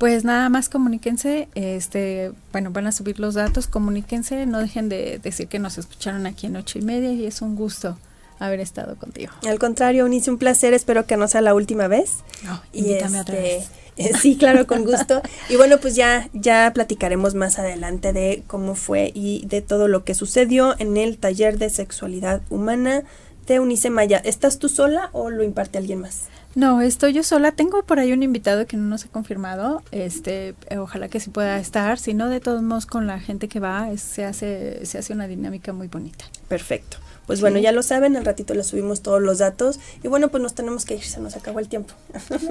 Pues 0.01 0.24
nada 0.24 0.48
más 0.48 0.70
comuníquense, 0.70 1.48
este, 1.55 2.32
bueno, 2.53 2.70
van 2.70 2.86
a 2.86 2.92
subir 2.92 3.20
los 3.20 3.34
datos, 3.34 3.66
comuníquense, 3.66 4.46
no 4.46 4.59
dejen 4.59 4.88
de 4.88 5.20
decir 5.22 5.46
que 5.46 5.59
nos 5.59 5.76
escucharon 5.76 6.26
aquí 6.26 6.46
en 6.46 6.57
ocho 6.57 6.78
y 6.78 6.82
media 6.82 7.12
y 7.12 7.26
es 7.26 7.42
un 7.42 7.55
gusto 7.55 7.98
haber 8.38 8.61
estado 8.61 8.96
contigo. 8.96 9.30
Al 9.46 9.59
contrario, 9.59 10.07
Unice, 10.07 10.30
un 10.30 10.38
placer, 10.38 10.72
espero 10.72 11.05
que 11.05 11.18
no 11.18 11.28
sea 11.28 11.42
la 11.42 11.53
última 11.53 11.86
vez. 11.86 12.20
No, 12.44 12.62
y 12.72 12.94
este, 12.94 13.59
eh, 13.98 14.12
sí, 14.18 14.38
claro, 14.38 14.66
con 14.66 14.86
gusto. 14.86 15.20
y 15.51 15.57
bueno, 15.57 15.76
pues 15.76 15.96
ya, 15.96 16.30
ya 16.32 16.72
platicaremos 16.72 17.34
más 17.34 17.59
adelante 17.59 18.14
de 18.14 18.42
cómo 18.46 18.76
fue 18.76 19.12
y 19.14 19.44
de 19.48 19.61
todo 19.61 19.86
lo 19.86 20.05
que 20.05 20.14
sucedió 20.14 20.76
en 20.78 20.96
el 20.96 21.18
taller 21.18 21.59
de 21.59 21.68
sexualidad 21.68 22.40
humana 22.48 23.05
de 23.46 23.61
Unice 23.61 23.90
Maya. 23.90 24.16
¿Estás 24.24 24.59
tú 24.59 24.70
sola 24.70 25.11
o 25.12 25.28
lo 25.28 25.44
imparte 25.44 25.76
alguien 25.76 26.01
más? 26.01 26.22
No, 26.55 26.80
estoy 26.80 27.12
yo 27.12 27.22
sola. 27.22 27.53
Tengo 27.53 27.84
por 27.84 28.01
ahí 28.01 28.12
un 28.12 28.22
invitado 28.22 28.66
que 28.66 28.76
no 28.76 28.84
nos 28.84 29.05
ha 29.05 29.09
confirmado. 29.09 29.82
Este, 29.92 30.55
ojalá 30.76 31.09
que 31.09 31.20
sí 31.20 31.30
pueda 31.30 31.59
estar. 31.59 31.98
Si 31.98 32.12
no, 32.12 32.28
de 32.28 32.40
todos 32.40 32.62
modos, 32.62 32.86
con 32.86 33.07
la 33.07 33.20
gente 33.20 33.48
que 33.48 33.61
va, 33.61 33.88
se 33.96 34.24
hace, 34.24 34.84
se 34.84 34.98
hace 34.98 35.12
una 35.12 35.28
dinámica 35.28 35.72
muy 35.72 35.86
bonita. 35.86 36.24
Perfecto. 36.48 36.96
Pues 37.26 37.40
bueno, 37.40 37.61
ya 37.61 37.70
lo 37.70 37.84
saben, 37.84 38.16
al 38.16 38.24
ratito 38.24 38.55
les 38.55 38.66
subimos 38.66 39.03
todos 39.03 39.22
los 39.22 39.38
datos. 39.38 39.78
Y 40.03 40.09
bueno, 40.09 40.30
pues 40.30 40.42
nos 40.42 40.55
tenemos 40.55 40.84
que 40.84 40.96
ir, 40.96 41.05
se 41.05 41.20
nos 41.20 41.36
acabó 41.36 41.61
el 41.61 41.68
tiempo. 41.68 41.94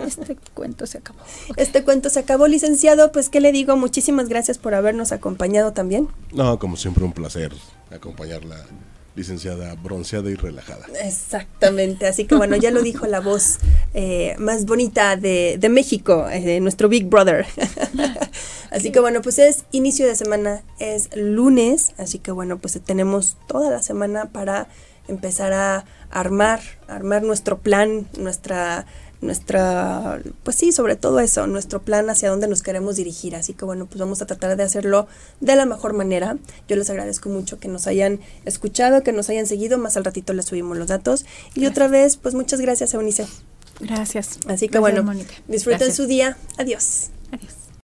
Este 0.07 0.37
cuento 0.53 0.85
se 0.87 0.99
acabó. 0.99 1.19
Este 1.57 1.83
cuento 1.83 2.09
se 2.09 2.19
acabó, 2.19 2.47
licenciado. 2.47 3.11
Pues, 3.11 3.27
¿qué 3.27 3.41
le 3.41 3.51
digo? 3.51 3.75
Muchísimas 3.75 4.29
gracias 4.29 4.57
por 4.57 4.75
habernos 4.75 5.11
acompañado 5.11 5.73
también. 5.73 6.07
No, 6.31 6.57
como 6.59 6.77
siempre, 6.77 7.03
un 7.03 7.11
placer 7.11 7.51
acompañarla 7.91 8.55
licenciada 9.19 9.75
bronceada 9.75 10.31
y 10.31 10.35
relajada. 10.35 10.85
Exactamente, 11.03 12.07
así 12.07 12.23
que 12.25 12.35
bueno, 12.35 12.55
ya 12.55 12.71
lo 12.71 12.81
dijo 12.81 13.05
la 13.05 13.19
voz 13.19 13.59
eh, 13.93 14.35
más 14.39 14.65
bonita 14.65 15.17
de, 15.17 15.57
de 15.59 15.69
México, 15.69 16.27
eh, 16.31 16.59
nuestro 16.61 16.87
Big 16.87 17.07
Brother. 17.07 17.45
así 18.71 18.91
que 18.91 19.01
bueno, 19.01 19.21
pues 19.21 19.37
es 19.37 19.65
inicio 19.71 20.07
de 20.07 20.15
semana, 20.15 20.63
es 20.79 21.09
lunes, 21.15 21.91
así 21.97 22.19
que 22.19 22.31
bueno, 22.31 22.59
pues 22.59 22.79
tenemos 22.83 23.37
toda 23.45 23.69
la 23.69 23.83
semana 23.83 24.31
para 24.31 24.67
empezar 25.09 25.51
a 25.51 25.85
armar, 26.09 26.61
armar 26.87 27.23
nuestro 27.23 27.59
plan, 27.59 28.07
nuestra 28.17 28.85
nuestra, 29.21 30.21
pues 30.43 30.55
sí, 30.55 30.71
sobre 30.71 30.95
todo 30.95 31.19
eso, 31.19 31.45
nuestro 31.47 31.81
plan 31.81 32.09
hacia 32.09 32.29
dónde 32.29 32.47
nos 32.47 32.61
queremos 32.61 32.95
dirigir. 32.95 33.35
Así 33.35 33.53
que 33.53 33.65
bueno, 33.65 33.85
pues 33.85 33.99
vamos 33.99 34.21
a 34.21 34.25
tratar 34.25 34.55
de 34.55 34.63
hacerlo 34.63 35.07
de 35.39 35.55
la 35.55 35.65
mejor 35.65 35.93
manera. 35.93 36.37
Yo 36.67 36.75
les 36.75 36.89
agradezco 36.89 37.29
mucho 37.29 37.59
que 37.59 37.67
nos 37.67 37.87
hayan 37.87 38.19
escuchado, 38.45 39.03
que 39.03 39.11
nos 39.11 39.29
hayan 39.29 39.45
seguido. 39.45 39.77
Más 39.77 39.97
al 39.97 40.05
ratito 40.05 40.33
les 40.33 40.45
subimos 40.45 40.77
los 40.77 40.87
datos. 40.87 41.25
Y 41.55 41.65
otra 41.65 41.87
vez, 41.87 42.17
pues 42.17 42.35
muchas 42.35 42.61
gracias, 42.61 42.93
Eunice. 42.93 43.27
Gracias. 43.79 44.39
Así 44.47 44.67
que 44.69 44.79
bueno, 44.79 45.05
disfruten 45.47 45.93
su 45.93 46.05
día. 46.05 46.37
Adiós. 46.57 47.09
Adiós. 47.31 47.58